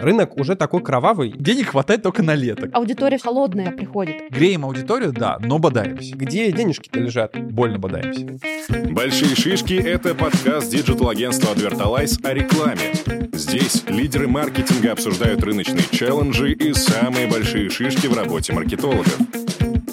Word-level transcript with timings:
Рынок 0.00 0.36
уже 0.36 0.54
такой 0.54 0.80
кровавый. 0.80 1.34
Денег 1.36 1.70
хватает 1.70 2.04
только 2.04 2.22
на 2.22 2.36
лето. 2.36 2.70
Аудитория 2.72 3.18
холодная 3.18 3.72
приходит. 3.72 4.30
Греем 4.30 4.64
аудиторию, 4.64 5.12
да, 5.12 5.38
но 5.40 5.58
бодаемся. 5.58 6.14
Где 6.16 6.52
денежки-то 6.52 7.00
лежат? 7.00 7.36
Больно 7.36 7.80
бодаемся. 7.80 8.38
Большие 8.90 9.34
шишки– 9.34 9.74
это 9.74 10.14
подкаст 10.14 10.70
digital-агентства 10.70 11.52
Advertalize 11.52 12.24
о 12.24 12.32
рекламе. 12.32 13.28
Здесь 13.32 13.82
лидеры 13.88 14.28
маркетинга 14.28 14.92
обсуждают 14.92 15.42
рыночные 15.42 15.84
челленджи 15.90 16.52
и 16.52 16.72
самые 16.74 17.26
большие 17.26 17.68
шишки 17.68 18.06
в 18.06 18.16
работе 18.16 18.52
маркетологов. 18.52 19.18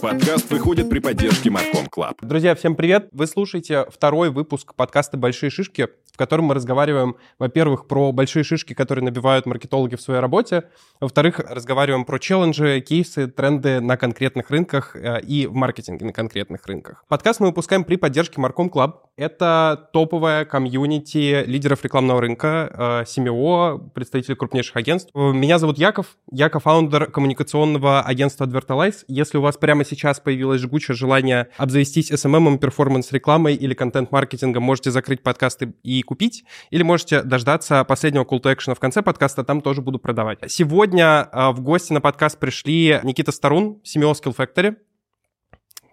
Подкаст 0.01 0.51
выходит 0.51 0.87
при 0.87 0.99
поддержке 0.99 1.49
Марком 1.49 1.87
Клаб. 1.87 2.17
Друзья, 2.21 2.53
всем 2.53 2.75
привет! 2.75 3.07
Вы 3.11 3.25
слушаете 3.25 3.85
второй 3.89 4.29
выпуск 4.29 4.75
подкаста 4.75 5.17
«Большие 5.17 5.49
шишки», 5.49 5.87
в 6.15 6.17
котором 6.17 6.45
мы 6.45 6.53
разговариваем, 6.53 7.17
во-первых, 7.39 7.87
про 7.87 8.13
большие 8.13 8.45
шишки, 8.45 8.73
которые 8.73 9.03
набивают 9.03 9.45
маркетологи 9.45 9.95
в 9.95 10.01
своей 10.01 10.21
работе, 10.21 10.63
во-вторых, 11.01 11.39
разговариваем 11.39 12.05
про 12.05 12.19
челленджи, 12.19 12.79
кейсы, 12.79 13.27
тренды 13.27 13.81
на 13.81 13.97
конкретных 13.97 14.49
рынках 14.49 14.95
э, 14.95 15.19
и 15.19 15.45
в 15.45 15.53
маркетинге 15.53 16.05
на 16.05 16.13
конкретных 16.13 16.65
рынках. 16.67 17.03
Подкаст 17.09 17.41
мы 17.41 17.47
выпускаем 17.47 17.83
при 17.83 17.97
поддержке 17.97 18.39
MarCom 18.39 18.69
Club. 18.69 19.07
Это 19.17 19.89
топовая 19.91 20.45
комьюнити 20.45 21.43
лидеров 21.45 21.83
рекламного 21.83 22.21
рынка, 22.21 23.03
э, 23.03 23.05
CMO, 23.05 23.89
представители 23.93 24.35
крупнейших 24.35 24.77
агентств. 24.77 25.11
Меня 25.13 25.59
зовут 25.59 25.77
Яков, 25.77 26.15
я 26.31 26.47
co-founder 26.47 27.11
коммуникационного 27.11 28.03
агентства 28.03 28.45
Advertalize. 28.45 29.03
Если 29.09 29.37
у 29.37 29.41
вас 29.41 29.57
прямо 29.57 29.83
сейчас 29.83 30.21
появилось 30.21 30.61
жгучее 30.61 30.95
желание 30.95 31.49
обзавестись 31.57 32.09
SMM, 32.09 32.57
performance-рекламой 32.57 33.55
или 33.55 33.73
контент-маркетингом, 33.73 34.63
можете 34.63 34.91
закрыть 34.91 35.21
подкасты 35.21 35.73
и 35.83 36.04
купить, 36.05 36.45
или 36.69 36.83
можете 36.83 37.21
дождаться 37.23 37.83
последнего 37.83 38.23
call 38.23 38.41
to 38.41 38.55
action 38.55 38.75
в 38.75 38.79
конце 38.79 39.01
подкаста, 39.01 39.43
там 39.43 39.61
тоже 39.61 39.81
буду 39.81 39.99
продавать. 39.99 40.39
Сегодня 40.47 41.27
э, 41.31 41.49
в 41.51 41.61
гости 41.61 41.91
на 41.93 42.01
подкаст 42.01 42.39
пришли 42.39 42.99
Никита 43.03 43.31
Старун, 43.31 43.81
CMO 43.83 44.11
Skillfactory, 44.11 44.77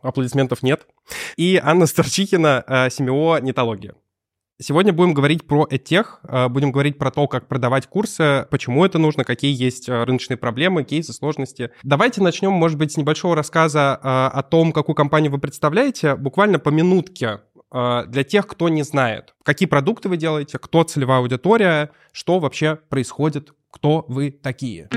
аплодисментов 0.03 0.63
нет, 0.63 0.87
и 1.37 1.61
Анна 1.63 1.87
Старчихина, 1.87 2.65
э, 2.67 2.91
Семио 2.91 3.39
Нетология. 3.39 3.95
Сегодня 4.61 4.93
будем 4.93 5.13
говорить 5.13 5.47
про 5.47 5.67
этех, 5.69 6.21
э, 6.23 6.49
будем 6.49 6.71
говорить 6.71 6.99
про 6.99 7.11
то, 7.11 7.27
как 7.27 7.49
продавать 7.49 7.89
курсы, 7.89 8.47
почему 8.51 8.85
это 8.85 8.99
нужно, 8.99 9.25
какие 9.25 9.53
есть 9.53 9.89
рыночные 9.89 10.37
проблемы, 10.37 10.85
кейсы, 10.85 11.13
сложности. 11.13 11.71
Давайте 11.83 12.23
начнем, 12.23 12.53
может 12.53 12.79
быть, 12.79 12.93
с 12.93 12.97
небольшого 12.97 13.35
рассказа 13.35 13.95
о 13.95 14.43
том, 14.43 14.73
какую 14.73 14.95
компанию 14.95 15.33
вы 15.33 15.39
представляете, 15.39 16.15
буквально 16.15 16.61
по 16.61 16.69
минутке 16.69 17.41
для 17.73 18.25
тех, 18.25 18.47
кто 18.47 18.69
не 18.69 18.83
знает, 18.83 19.35
какие 19.45 19.67
продукты 19.67 20.09
вы 20.09 20.17
делаете, 20.17 20.59
кто 20.59 20.83
целевая 20.83 21.21
аудитория, 21.21 21.91
что 22.13 22.39
вообще 22.39 22.77
происходит, 22.77 23.55
кто 23.71 24.05
вы 24.09 24.31
такие. 24.31 24.89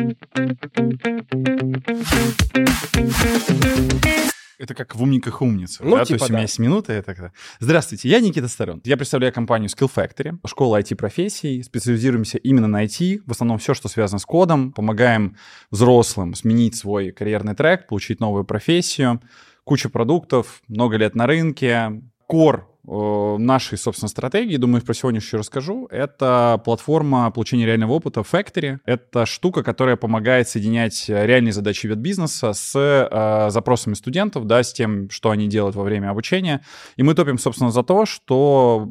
Это 4.57 4.73
как 4.73 4.95
в 4.95 5.03
умниках 5.03 5.41
умница. 5.41 5.83
Ну, 5.83 5.97
да? 5.97 6.05
типа, 6.05 6.07
То 6.07 6.13
есть 6.13 6.27
да. 6.27 6.27
у 6.27 6.31
меня 6.31 6.41
есть 6.43 6.59
минута. 6.59 6.93
Я 6.93 7.01
так... 7.01 7.33
Здравствуйте, 7.59 8.07
я 8.09 8.19
Никита 8.19 8.47
Сторон. 8.47 8.81
Я 8.85 8.95
представляю 8.95 9.33
компанию 9.33 9.69
Skill 9.69 9.91
Factory, 9.93 10.37
школа 10.47 10.79
IT-профессий. 10.79 11.61
Специализируемся 11.63 12.37
именно 12.37 12.67
на 12.67 12.85
IT. 12.85 13.21
В 13.25 13.31
основном 13.31 13.57
все, 13.57 13.73
что 13.73 13.89
связано 13.89 14.19
с 14.19 14.25
кодом. 14.25 14.71
Помогаем 14.71 15.35
взрослым 15.71 16.35
сменить 16.35 16.75
свой 16.75 17.11
карьерный 17.11 17.53
трек, 17.53 17.87
получить 17.87 18.19
новую 18.19 18.45
профессию. 18.45 19.21
Куча 19.65 19.89
продуктов, 19.89 20.61
много 20.67 20.97
лет 20.97 21.15
на 21.15 21.27
рынке. 21.27 22.01
Кор 22.27 22.69
э, 22.87 23.37
нашей, 23.39 23.77
собственно, 23.77 24.09
стратегии, 24.09 24.57
думаю, 24.57 24.81
про 24.83 24.93
сегодня 24.93 25.19
еще 25.19 25.37
расскажу, 25.37 25.87
это 25.91 26.61
платформа 26.63 27.29
получения 27.31 27.65
реального 27.65 27.93
опыта 27.93 28.21
Factory. 28.21 28.79
Это 28.85 29.25
штука, 29.25 29.63
которая 29.63 29.95
помогает 29.95 30.47
соединять 30.49 31.05
реальные 31.07 31.53
задачи 31.53 31.87
веб-бизнеса 31.87 32.53
с 32.53 32.75
э, 32.75 33.49
запросами 33.49 33.93
студентов, 33.93 34.45
да, 34.45 34.63
с 34.63 34.73
тем, 34.73 35.09
что 35.09 35.31
они 35.31 35.47
делают 35.47 35.75
во 35.75 35.83
время 35.83 36.09
обучения. 36.09 36.61
И 36.95 37.03
мы 37.03 37.13
топим, 37.15 37.37
собственно, 37.37 37.71
за 37.71 37.83
то, 37.83 38.05
что 38.05 38.89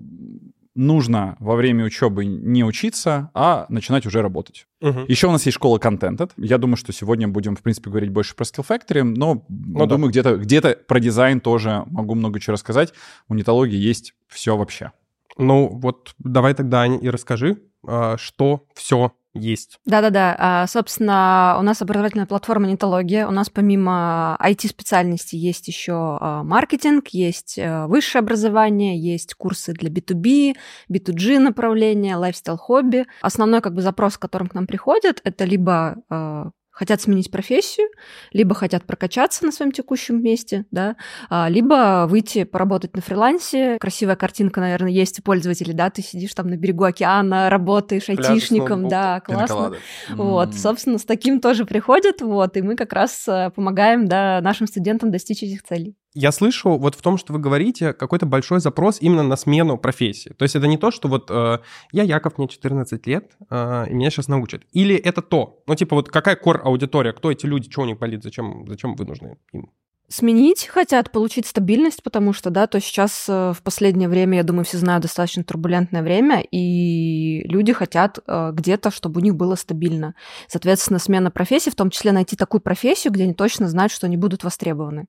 нужно 0.75 1.37
во 1.39 1.55
время 1.57 1.85
учебы 1.85 2.25
не 2.25 2.65
учиться, 2.65 3.31
а 3.35 3.67
начинать 3.69 4.07
уже 4.07 4.23
работать. 4.23 4.67
Угу. 4.81 5.05
Еще 5.09 5.29
у 5.29 5.31
нас 5.31 5.47
есть 5.47 5.57
школа 5.57 5.79
Contented. 5.79 6.33
Я 6.37 6.59
думаю, 6.59 6.77
что 6.77 6.93
сегодня 6.93 7.29
будем, 7.29 7.57
в 7.57 7.63
принципе, 7.63 7.91
говорить 7.91 8.11
больше 8.11 8.35
про 8.35 8.45
Skill 8.45 8.67
Factory, 8.69 9.03
но 9.03 9.45
ну, 9.49 9.87
думаю, 9.87 10.07
да. 10.07 10.09
где-то 10.09 10.37
где 10.37 10.61
про 10.61 11.01
дизайн 11.01 11.41
тоже 11.41 11.85
могу 11.87 12.15
много 12.15 12.41
чего 12.41 12.55
рассказать. 12.55 12.93
У 13.29 13.35
нетологии 13.35 13.79
есть 13.79 14.15
все 14.29 14.57
вообще. 14.57 14.93
Ну 15.39 15.69
вот 15.69 16.15
давай 16.19 16.55
тогда, 16.55 16.83
Аня, 16.83 16.99
и 16.99 17.09
расскажи, 17.09 17.59
а, 17.87 18.17
что 18.17 18.67
все 18.75 19.13
есть. 19.35 19.79
Да-да-да. 19.85 20.35
А, 20.39 20.67
собственно, 20.67 21.57
у 21.59 21.63
нас 21.63 21.83
образовательная 21.83 22.27
платформа 22.27 22.67
Нетология. 22.67 23.27
У 23.27 23.31
нас 23.31 23.51
помимо 23.51 24.39
IT-специальности 24.41 25.37
есть 25.37 25.69
еще 25.69 26.19
а, 26.21 26.43
маркетинг, 26.45 27.09
есть 27.09 27.59
а, 27.59 27.87
высшее 27.87 28.21
образование, 28.21 28.99
есть 28.99 29.35
курсы 29.35 29.73
для 29.73 29.91
B2B, 29.91 30.55
B2G 30.89 31.39
направления, 31.39 32.17
лайфстайл-хобби. 32.17 33.07
Основной 33.21 33.61
как 33.61 33.75
бы 33.75 33.83
запрос, 33.83 34.17
которым 34.19 34.49
к 34.49 34.55
нам 34.55 34.67
приходят, 34.67 35.21
это 35.25 35.45
либо 35.45 36.53
хотят 36.75 37.01
сменить 37.01 37.31
профессию, 37.31 37.89
либо 38.33 38.55
хотят 38.55 38.85
прокачаться 38.85 39.45
на 39.47 39.53
своем 39.53 39.73
текущем 39.73 40.23
месте, 40.23 40.67
да, 40.73 40.97
а, 41.31 41.49
либо 41.49 42.07
выйти 42.09 42.45
поработать 42.45 42.95
на 42.97 43.01
фрилансе. 43.01 43.79
Красивая 43.79 44.17
картинка, 44.17 44.61
наверное, 44.61 44.91
есть 44.91 45.21
у 45.21 45.23
пользователей, 45.23 45.73
да, 45.73 45.89
ты 45.91 46.03
сидишь 46.03 46.35
там 46.35 46.49
на 46.49 46.57
берегу 46.57 46.85
океана, 46.85 47.49
работаешь 47.49 48.07
Пляж 48.07 48.19
айтишником, 48.19 48.89
да, 48.89 49.21
классно. 49.21 49.75
Вот, 50.11 50.55
собственно, 50.55 50.99
с 50.99 51.05
таким 51.05 51.41
тоже 51.41 51.65
приходят, 51.65 52.21
вот, 52.21 52.57
и 52.57 52.63
мы 52.63 52.75
как 52.75 52.93
раз 52.93 53.27
э, 53.29 53.51
помогаем, 53.55 54.07
да, 54.07 54.41
нашим 54.43 54.67
студентам 54.67 55.11
достичь 55.11 55.43
этих 55.43 55.63
целей 55.63 55.97
я 56.15 56.33
слышу 56.33 56.79
вот 56.79 56.95
в 56.95 57.03
том, 57.03 57.19
что 57.19 57.33
вы 57.33 57.41
говорите, 57.41 57.93
какой-то 57.93 58.25
большой 58.25 58.61
запрос 58.61 58.99
именно 59.01 59.25
на 59.25 59.37
смену 59.37 59.77
профессии. 59.77 60.31
То 60.31 60.45
есть 60.45 60.55
это 60.55 60.67
не 60.67 60.79
то, 60.79 60.91
что 60.91 61.09
вот 61.09 61.31
э, 61.31 61.59
я 61.93 62.03
Яков, 62.05 62.39
мне 62.39 62.49
14 62.49 63.07
лет, 63.07 63.33
э, 63.51 63.87
и 63.91 63.95
меня 63.95 64.11
сейчас 64.11 64.29
научат. 64.29 64.63
Или 64.73 64.95
это 64.95 65.23
то. 65.23 65.63
Ну, 65.67 65.75
типа 65.75 65.97
вот 65.97 66.09
какая 66.09 66.37
кор-аудитория, 66.37 67.13
кто 67.13 67.33
эти 67.33 67.47
люди, 67.47 67.71
что 67.71 67.83
у 67.83 67.85
них 67.85 67.99
болит, 67.99 68.23
зачем, 68.23 68.65
зачем 68.69 68.95
вы 68.95 69.05
нужны 69.05 69.37
им? 69.53 69.71
Сменить 70.07 70.67
хотят, 70.67 71.11
получить 71.11 71.47
стабильность, 71.47 72.03
потому 72.03 72.35
что, 72.35 72.51
да, 72.51 72.67
то 72.69 72.79
сейчас 72.79 73.27
э, 73.29 73.53
в 73.53 73.63
последнее 73.63 74.09
время, 74.09 74.37
я 74.37 74.45
думаю, 74.45 74.65
все 74.65 74.79
знают, 74.79 75.03
достаточно 75.03 75.43
турбулентное 75.43 76.03
время, 76.03 76.45
и 76.49 77.43
люди 77.49 77.73
хотят 77.73 78.19
э, 78.25 78.51
где-то, 78.53 78.93
чтобы 78.93 79.21
у 79.21 79.25
них 79.25 79.35
было 79.35 79.57
стабильно. 79.57 80.15
Соответственно, 80.47 81.01
смена 81.01 81.33
профессии, 81.33 81.71
в 81.71 81.75
том 81.75 81.91
числе 81.91 82.13
найти 82.13 82.37
такую 82.37 82.61
профессию, 82.61 83.13
где 83.13 83.25
они 83.25 83.35
точно 83.35 83.67
знают, 83.69 83.91
что 83.91 84.07
они 84.07 84.17
будут 84.17 84.45
востребованы. 84.45 85.07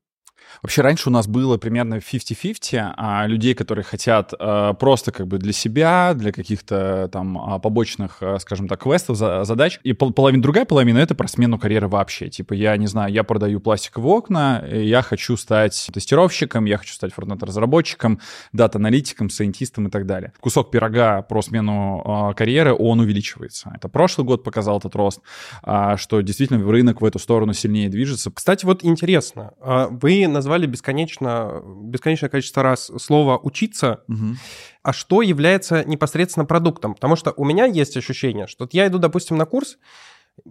Вообще 0.62 0.82
раньше 0.82 1.10
у 1.10 1.12
нас 1.12 1.28
было 1.28 1.58
примерно 1.58 1.96
50-50 1.96 2.94
а, 2.98 3.28
людей, 3.28 3.54
которые 3.54 3.84
хотят 3.84 4.34
а, 4.38 4.74
просто 4.74 5.12
как 5.12 5.28
бы 5.28 5.38
для 5.38 5.54
себя, 5.54 6.14
для 6.16 6.32
каких-то 6.32 7.10
там 7.12 7.38
а, 7.38 7.60
побочных, 7.60 8.18
а, 8.22 8.40
скажем 8.40 8.68
так, 8.68 8.82
квестов, 8.82 9.18
за, 9.18 9.44
задач. 9.44 9.80
И 9.84 9.94
пол, 9.94 10.12
половина, 10.14 10.42
другая 10.42 10.66
половина— 10.66 10.98
это 11.00 11.16
про 11.16 11.28
смену 11.28 11.60
карьеры 11.60 11.88
вообще. 11.88 12.30
Типа 12.30 12.54
я, 12.54 12.76
не 12.78 12.88
знаю, 12.88 13.12
я 13.14 13.24
продаю 13.24 13.60
пластиковые 13.60 14.14
окна, 14.14 14.64
я 14.68 15.02
хочу 15.02 15.38
стать 15.38 15.90
тестировщиком, 15.94 16.66
я 16.66 16.78
хочу 16.78 16.94
стать 16.94 17.14
фронтенд-разработчиком, 17.14 18.20
дата-аналитиком, 18.54 19.30
сайентистом 19.30 19.88
и 19.88 19.90
так 19.90 20.06
далее. 20.06 20.34
Кусок 20.40 20.72
пирога 20.72 21.22
про 21.22 21.42
смену 21.42 22.02
а, 22.06 22.34
карьеры, 22.34 22.74
он 22.74 23.00
увеличивается. 23.00 23.72
Это 23.76 23.90
прошлый 23.90 24.26
год 24.26 24.44
показал 24.44 24.80
этот 24.80 24.96
рост, 24.96 25.22
а, 25.64 25.98
что 25.98 26.22
действительно 26.22 26.64
рынок 26.70 27.02
в 27.02 27.06
эту 27.06 27.20
сторону 27.20 27.54
сильнее 27.54 27.90
движется. 27.90 28.32
Кстати, 28.32 28.66
вот 28.66 28.84
интересно, 28.84 29.54
а 29.62 29.88
вы 29.90 30.28
назвали 30.28 30.45
бесконечно, 30.68 31.62
бесконечное 31.66 32.30
количество 32.30 32.64
раз 32.64 32.92
слово 32.98 33.38
«учиться», 33.38 34.04
угу. 34.08 34.36
а 34.84 34.94
что 34.94 35.22
является 35.22 35.84
непосредственно 35.84 36.46
продуктом? 36.46 36.94
Потому 36.96 37.16
что 37.16 37.34
у 37.36 37.46
меня 37.46 37.66
есть 37.66 37.98
ощущение, 37.98 38.48
что 38.48 38.68
я 38.72 38.88
иду, 38.88 39.00
допустим, 39.00 39.38
на 39.38 39.46
курс, 39.46 39.78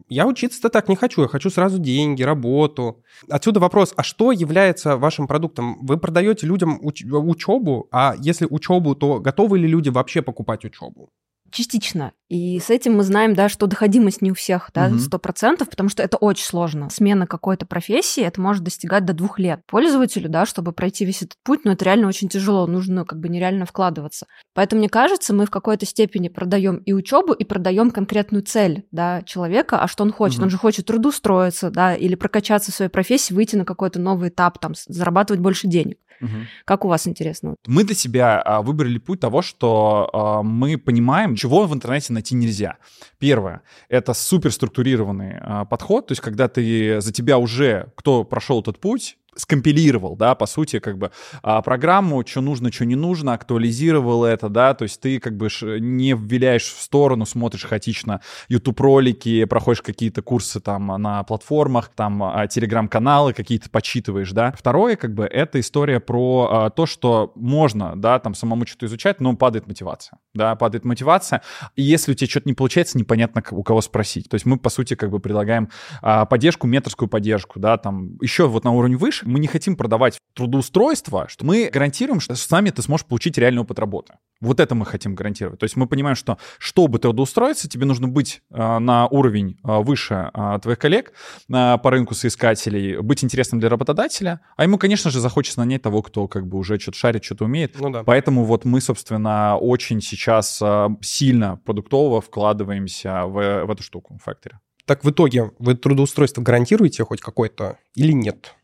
я 0.08 0.26
учиться-то 0.26 0.70
так 0.70 0.88
не 0.88 0.96
хочу, 0.96 1.22
я 1.22 1.28
хочу 1.28 1.50
сразу 1.50 1.78
деньги, 1.78 2.22
работу. 2.22 3.02
Отсюда 3.28 3.60
вопрос, 3.60 3.92
а 3.96 4.02
что 4.02 4.32
является 4.32 4.96
вашим 4.96 5.26
продуктом? 5.26 5.78
Вы 5.86 5.98
продаете 5.98 6.46
людям 6.46 6.80
уч- 6.82 7.04
учебу, 7.04 7.88
а 7.90 8.14
если 8.18 8.46
учебу, 8.48 8.94
то 8.94 9.20
готовы 9.20 9.58
ли 9.58 9.68
люди 9.68 9.90
вообще 9.90 10.22
покупать 10.22 10.64
учебу? 10.64 11.10
Частично. 11.54 12.12
И 12.28 12.58
с 12.58 12.70
этим 12.70 12.96
мы 12.96 13.04
знаем, 13.04 13.34
да, 13.34 13.48
что 13.48 13.66
доходимость 13.66 14.22
не 14.22 14.30
у 14.30 14.34
всех, 14.34 14.70
да, 14.74 14.90
сто 14.98 15.18
процентов, 15.18 15.70
потому 15.70 15.88
что 15.88 16.02
это 16.02 16.16
очень 16.16 16.44
сложно. 16.44 16.90
Смена 16.90 17.26
какой-то 17.26 17.64
профессии, 17.66 18.22
это 18.22 18.40
может 18.40 18.64
достигать 18.64 19.04
до 19.04 19.12
двух 19.12 19.38
лет. 19.38 19.60
Пользователю, 19.66 20.28
да, 20.28 20.46
чтобы 20.46 20.72
пройти 20.72 21.04
весь 21.04 21.22
этот 21.22 21.36
путь, 21.44 21.64
но 21.64 21.72
это 21.72 21.84
реально 21.84 22.08
очень 22.08 22.28
тяжело, 22.28 22.66
нужно 22.66 23.04
как 23.04 23.20
бы 23.20 23.28
нереально 23.28 23.66
вкладываться. 23.66 24.26
Поэтому, 24.54 24.80
мне 24.80 24.88
кажется, 24.88 25.34
мы 25.34 25.46
в 25.46 25.50
какой-то 25.50 25.86
степени 25.86 26.28
продаем 26.28 26.76
и 26.78 26.92
учебу, 26.92 27.32
и 27.32 27.44
продаем 27.44 27.90
конкретную 27.90 28.42
цель, 28.42 28.84
да, 28.90 29.22
человека, 29.22 29.78
а 29.78 29.86
что 29.86 30.02
он 30.02 30.12
хочет. 30.12 30.38
Угу. 30.38 30.44
Он 30.44 30.50
же 30.50 30.58
хочет 30.58 30.86
трудоустроиться, 30.86 31.70
да, 31.70 31.94
или 31.94 32.14
прокачаться 32.14 32.72
в 32.72 32.74
своей 32.74 32.90
профессии, 32.90 33.34
выйти 33.34 33.56
на 33.56 33.64
какой-то 33.64 34.00
новый 34.00 34.30
этап, 34.30 34.58
там, 34.58 34.72
зарабатывать 34.88 35.40
больше 35.40 35.68
денег. 35.68 35.98
Угу. 36.20 36.30
Как 36.64 36.84
у 36.84 36.88
вас 36.88 37.06
интересно? 37.06 37.56
Мы 37.66 37.84
для 37.84 37.94
себя 37.94 38.40
а, 38.40 38.62
выбрали 38.62 38.98
путь 38.98 39.20
того, 39.20 39.42
что 39.42 40.08
а, 40.12 40.42
мы 40.42 40.78
понимаем, 40.78 41.34
чего 41.44 41.66
в 41.66 41.74
интернете 41.74 42.14
найти 42.14 42.34
нельзя. 42.34 42.78
Первое— 43.18 43.60
это 43.90 44.14
суперструктурированный 44.14 45.36
а, 45.40 45.64
подход, 45.66 46.06
то 46.06 46.12
есть 46.12 46.22
когда 46.22 46.48
ты 46.48 47.02
за 47.02 47.12
тебя 47.12 47.36
уже, 47.36 47.92
кто 47.96 48.24
прошел 48.24 48.62
этот 48.62 48.80
путь, 48.80 49.18
скомпилировал, 49.36 50.16
да, 50.16 50.34
по 50.34 50.46
сути, 50.46 50.78
как 50.78 50.98
бы 50.98 51.10
а, 51.42 51.62
программу, 51.62 52.24
что 52.26 52.40
нужно, 52.40 52.72
что 52.72 52.84
не 52.84 52.96
нужно, 52.96 53.34
актуализировал 53.34 54.24
это, 54.24 54.48
да, 54.48 54.74
то 54.74 54.84
есть 54.84 55.00
ты 55.00 55.18
как 55.20 55.36
бы 55.36 55.48
не 55.80 56.12
виляешь 56.12 56.64
в 56.64 56.80
сторону, 56.80 57.26
смотришь 57.26 57.64
хаотично 57.64 58.20
YouTube-ролики, 58.48 59.44
проходишь 59.44 59.82
какие-то 59.82 60.22
курсы 60.22 60.60
там 60.60 60.86
на 60.86 61.22
платформах, 61.24 61.90
там 61.94 62.22
а, 62.22 62.46
телеграм-каналы 62.46 63.32
какие-то 63.32 63.70
почитываешь, 63.70 64.32
да. 64.32 64.52
Второе, 64.52 64.96
как 64.96 65.14
бы, 65.14 65.24
это 65.24 65.60
история 65.60 66.00
про 66.00 66.48
а, 66.50 66.70
то, 66.70 66.86
что 66.86 67.32
можно, 67.34 67.94
да, 67.96 68.18
там 68.18 68.34
самому 68.34 68.66
что-то 68.66 68.86
изучать, 68.86 69.20
но 69.20 69.36
падает 69.36 69.66
мотивация, 69.66 70.18
да, 70.34 70.54
падает 70.56 70.84
мотивация, 70.84 71.42
и 71.76 71.82
если 71.82 72.12
у 72.12 72.14
тебя 72.14 72.28
что-то 72.28 72.48
не 72.48 72.54
получается, 72.54 72.98
непонятно 72.98 73.42
у 73.50 73.62
кого 73.62 73.80
спросить. 73.80 74.28
То 74.28 74.34
есть 74.34 74.46
мы, 74.46 74.58
по 74.58 74.70
сути, 74.70 74.94
как 74.94 75.10
бы 75.10 75.20
предлагаем 75.20 75.68
а, 76.02 76.24
поддержку, 76.24 76.66
менторскую 76.66 77.08
поддержку, 77.08 77.58
да, 77.60 77.76
там 77.76 78.16
еще 78.20 78.48
вот 78.48 78.64
на 78.64 78.72
уровне 78.72 78.96
выше, 78.96 79.23
мы 79.24 79.38
не 79.38 79.46
хотим 79.46 79.76
продавать 79.76 80.18
трудоустройство, 80.34 81.26
что 81.28 81.44
мы 81.44 81.70
гарантируем, 81.72 82.20
что 82.20 82.34
сами 82.34 82.70
ты 82.70 82.82
сможешь 82.82 83.06
получить 83.06 83.38
реальный 83.38 83.62
опыт 83.62 83.78
работы. 83.78 84.14
Вот 84.40 84.60
это 84.60 84.74
мы 84.74 84.84
хотим 84.84 85.14
гарантировать. 85.14 85.60
То 85.60 85.64
есть 85.64 85.76
мы 85.76 85.86
понимаем, 85.86 86.16
что 86.16 86.38
чтобы 86.58 86.98
трудоустроиться, 86.98 87.68
тебе 87.68 87.86
нужно 87.86 88.08
быть 88.08 88.42
э, 88.50 88.78
на 88.78 89.06
уровень 89.06 89.58
э, 89.64 89.78
выше 89.80 90.30
э, 90.34 90.58
твоих 90.62 90.78
коллег 90.78 91.12
э, 91.48 91.78
по 91.78 91.90
рынку 91.90 92.14
соискателей, 92.14 93.00
быть 93.00 93.24
интересным 93.24 93.60
для 93.60 93.68
работодателя, 93.68 94.40
а 94.56 94.64
ему, 94.64 94.78
конечно 94.78 95.10
же, 95.10 95.20
захочется 95.20 95.60
нанять 95.60 95.82
того, 95.82 96.02
кто 96.02 96.28
как 96.28 96.46
бы 96.46 96.58
уже 96.58 96.78
что-то 96.78 96.98
шарит, 96.98 97.24
что-то 97.24 97.44
умеет. 97.44 97.78
Ну, 97.78 97.90
да. 97.90 98.02
Поэтому 98.04 98.44
вот 98.44 98.64
мы, 98.64 98.80
собственно, 98.80 99.56
очень 99.56 100.00
сейчас 100.00 100.60
э, 100.60 100.88
сильно 101.00 101.56
продуктово 101.64 102.20
вкладываемся 102.20 103.24
в, 103.26 103.64
в 103.64 103.70
эту 103.70 103.82
штуку, 103.82 104.18
в 104.22 104.28
Factory. 104.28 104.54
Так 104.86 105.04
в 105.04 105.10
итоге 105.10 105.50
вы 105.58 105.74
трудоустройство 105.74 106.42
гарантируете 106.42 107.04
хоть 107.04 107.20
какое-то 107.20 107.78
или 107.94 108.12
нет? 108.12 108.54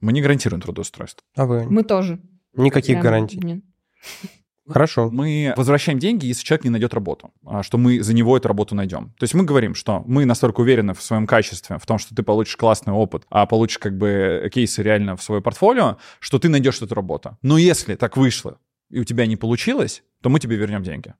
Мы 0.00 0.12
не 0.12 0.22
гарантируем 0.22 0.60
трудоустройство. 0.60 1.24
А 1.36 1.46
вы? 1.46 1.66
Мы 1.68 1.84
тоже. 1.84 2.20
Никаких 2.54 2.94
Прям 2.96 3.02
гарантий? 3.02 3.38
Нет. 3.38 3.62
Хорошо. 4.68 5.10
Мы 5.10 5.52
возвращаем 5.56 5.98
деньги, 5.98 6.26
если 6.26 6.44
человек 6.44 6.64
не 6.64 6.70
найдет 6.70 6.94
работу, 6.94 7.32
а 7.44 7.62
что 7.62 7.76
мы 7.76 8.02
за 8.02 8.14
него 8.14 8.36
эту 8.36 8.48
работу 8.48 8.74
найдем. 8.74 9.12
То 9.18 9.24
есть 9.24 9.34
мы 9.34 9.44
говорим, 9.44 9.74
что 9.74 10.04
мы 10.06 10.24
настолько 10.24 10.60
уверены 10.60 10.94
в 10.94 11.02
своем 11.02 11.26
качестве, 11.26 11.78
в 11.78 11.86
том, 11.86 11.98
что 11.98 12.14
ты 12.14 12.22
получишь 12.22 12.56
классный 12.56 12.92
опыт, 12.92 13.24
а 13.30 13.46
получишь 13.46 13.78
как 13.78 13.96
бы 13.96 14.48
кейсы 14.52 14.82
реально 14.82 15.16
в 15.16 15.22
свое 15.22 15.42
портфолио, 15.42 15.98
что 16.20 16.38
ты 16.38 16.48
найдешь 16.48 16.80
эту 16.80 16.94
работу. 16.94 17.36
Но 17.42 17.58
если 17.58 17.96
так 17.96 18.16
вышло, 18.16 18.58
и 18.90 19.00
у 19.00 19.04
тебя 19.04 19.26
не 19.26 19.36
получилось, 19.36 20.02
то 20.22 20.28
мы 20.28 20.38
тебе 20.38 20.56
вернем 20.56 20.82
деньги. 20.82 21.14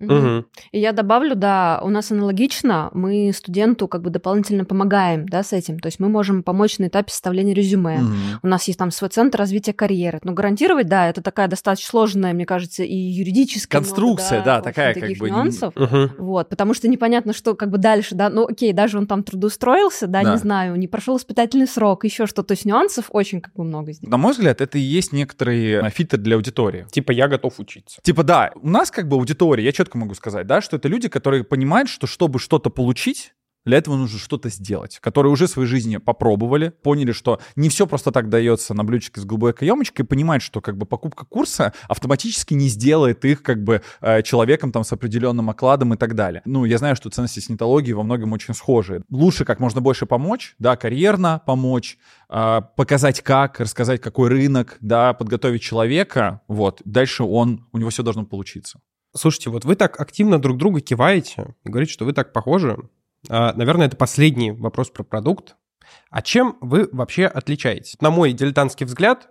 Угу. 0.00 0.44
И 0.72 0.80
я 0.80 0.92
добавлю, 0.92 1.34
да, 1.34 1.80
у 1.82 1.90
нас 1.90 2.10
аналогично, 2.10 2.90
мы 2.92 3.32
студенту 3.34 3.88
как 3.88 4.02
бы 4.02 4.10
дополнительно 4.10 4.64
помогаем, 4.64 5.28
да, 5.28 5.42
с 5.42 5.52
этим. 5.52 5.78
То 5.78 5.86
есть 5.86 6.00
мы 6.00 6.08
можем 6.08 6.42
помочь 6.42 6.78
на 6.78 6.86
этапе 6.86 7.10
составления 7.10 7.54
резюме. 7.54 7.98
Угу. 7.98 8.12
У 8.42 8.46
нас 8.46 8.64
есть 8.64 8.78
там 8.78 8.90
свой 8.90 9.10
центр 9.10 9.38
развития 9.38 9.72
карьеры. 9.72 10.20
Но 10.24 10.32
гарантировать, 10.32 10.88
да, 10.88 11.08
это 11.08 11.22
такая 11.22 11.48
достаточно 11.48 11.88
сложная, 11.88 12.32
мне 12.32 12.46
кажется, 12.46 12.82
и 12.82 12.94
юридическая 12.94 13.80
конструкция, 13.80 14.42
много, 14.42 14.44
да, 14.44 14.56
да 14.56 14.62
такая 14.62 14.94
как 14.94 15.16
бы 15.18 15.30
нюансов. 15.30 15.76
Угу. 15.76 16.10
Вот, 16.18 16.48
потому 16.48 16.74
что 16.74 16.88
непонятно, 16.88 17.32
что 17.32 17.54
как 17.54 17.70
бы 17.70 17.78
дальше, 17.78 18.14
да. 18.14 18.30
Ну, 18.30 18.46
окей, 18.46 18.72
даже 18.72 18.98
он 18.98 19.06
там 19.06 19.22
трудоустроился, 19.22 20.06
да, 20.06 20.22
да. 20.22 20.32
не 20.32 20.38
знаю, 20.38 20.76
не 20.76 20.88
прошел 20.88 21.16
испытательный 21.16 21.66
срок, 21.66 22.04
еще 22.04 22.26
что-то. 22.26 22.48
То 22.48 22.52
есть 22.52 22.64
нюансов 22.64 23.06
очень 23.10 23.40
как 23.40 23.54
бы 23.54 23.64
много 23.64 23.92
здесь. 23.92 24.08
На 24.08 24.16
мой 24.16 24.32
взгляд, 24.32 24.60
это 24.60 24.78
и 24.78 24.80
есть 24.80 25.12
некоторые 25.12 25.80
э, 25.80 25.90
фильтры 25.90 26.18
для 26.18 26.36
аудитории. 26.36 26.86
Типа 26.90 27.12
я 27.12 27.28
готов 27.28 27.58
учиться. 27.58 28.00
Типа 28.02 28.22
да, 28.22 28.52
у 28.56 28.68
нас 28.68 28.90
как 28.90 29.08
бы 29.08 29.16
аудитория, 29.16 29.64
я 29.64 29.72
четко 29.84 29.98
могу 29.98 30.14
сказать, 30.14 30.46
да, 30.46 30.60
что 30.60 30.76
это 30.76 30.88
люди, 30.88 31.08
которые 31.08 31.44
понимают, 31.44 31.88
что 31.88 32.06
чтобы 32.06 32.38
что-то 32.38 32.70
получить, 32.70 33.34
для 33.64 33.78
этого 33.78 33.96
нужно 33.96 34.18
что-то 34.18 34.50
сделать, 34.50 34.98
которые 35.00 35.32
уже 35.32 35.46
в 35.46 35.50
своей 35.50 35.68
жизни 35.68 35.96
попробовали, 35.96 36.68
поняли, 36.68 37.12
что 37.12 37.40
не 37.56 37.68
все 37.68 37.86
просто 37.86 38.12
так 38.12 38.28
дается 38.28 38.74
на 38.74 38.84
блюдечке 38.84 39.20
с 39.20 39.24
голубой 39.24 39.54
каемочкой, 39.54 40.04
и 40.04 40.08
понимают, 40.08 40.42
что 40.42 40.60
как 40.60 40.76
бы 40.76 40.84
покупка 40.86 41.24
курса 41.24 41.72
автоматически 41.88 42.54
не 42.54 42.68
сделает 42.68 43.24
их 43.24 43.42
как 43.42 43.62
бы 43.64 43.82
э, 44.00 44.22
человеком 44.22 44.70
там 44.70 44.84
с 44.84 44.92
определенным 44.92 45.48
окладом 45.48 45.94
и 45.94 45.96
так 45.96 46.14
далее. 46.14 46.42
Ну, 46.44 46.64
я 46.64 46.78
знаю, 46.78 46.94
что 46.96 47.08
ценности 47.08 47.40
синтологии 47.40 47.92
во 47.92 48.02
многом 48.02 48.32
очень 48.32 48.54
схожи. 48.54 49.02
Лучше 49.10 49.44
как 49.44 49.60
можно 49.60 49.80
больше 49.80 50.04
помочь, 50.06 50.54
да, 50.58 50.76
карьерно 50.76 51.40
помочь, 51.46 51.98
э, 52.28 52.60
показать 52.76 53.22
как, 53.22 53.60
рассказать 53.60 54.00
какой 54.00 54.28
рынок, 54.28 54.76
да, 54.80 55.14
подготовить 55.14 55.62
человека, 55.62 56.42
вот, 56.48 56.82
дальше 56.84 57.24
он, 57.24 57.66
у 57.72 57.78
него 57.78 57.90
все 57.90 58.02
должно 58.02 58.26
получиться. 58.26 58.80
Слушайте, 59.16 59.50
вот 59.50 59.64
вы 59.64 59.76
так 59.76 60.00
активно 60.00 60.40
друг 60.40 60.56
друга 60.56 60.80
киваете 60.80 61.54
и 61.64 61.68
говорите, 61.68 61.92
что 61.92 62.04
вы 62.04 62.12
так 62.12 62.32
похожи. 62.32 62.76
А, 63.28 63.52
наверное, 63.54 63.86
это 63.86 63.96
последний 63.96 64.50
вопрос 64.50 64.90
про 64.90 65.04
продукт. 65.04 65.56
А 66.10 66.20
чем 66.20 66.56
вы 66.60 66.88
вообще 66.90 67.26
отличаетесь? 67.26 67.96
На 68.00 68.10
мой 68.10 68.32
дилетантский 68.32 68.86
взгляд, 68.86 69.30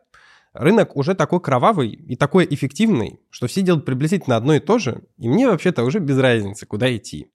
рынок 0.54 0.96
уже 0.96 1.16
такой 1.16 1.42
кровавый 1.42 1.90
и 1.90 2.16
такой 2.16 2.48
эффективный, 2.50 3.20
что 3.30 3.48
все 3.48 3.62
делают 3.62 3.86
приблизительно 3.86 4.38
одно 4.38 4.56
и 4.56 4.60
то 4.60 4.80
же, 4.80 5.04
и 5.18 5.28
мне 5.28 5.50
вообще-то 5.50 5.84
уже 5.84 6.00
без 6.00 6.18
разницы, 6.18 6.66
куда 6.66 6.96
идти. 6.96 7.33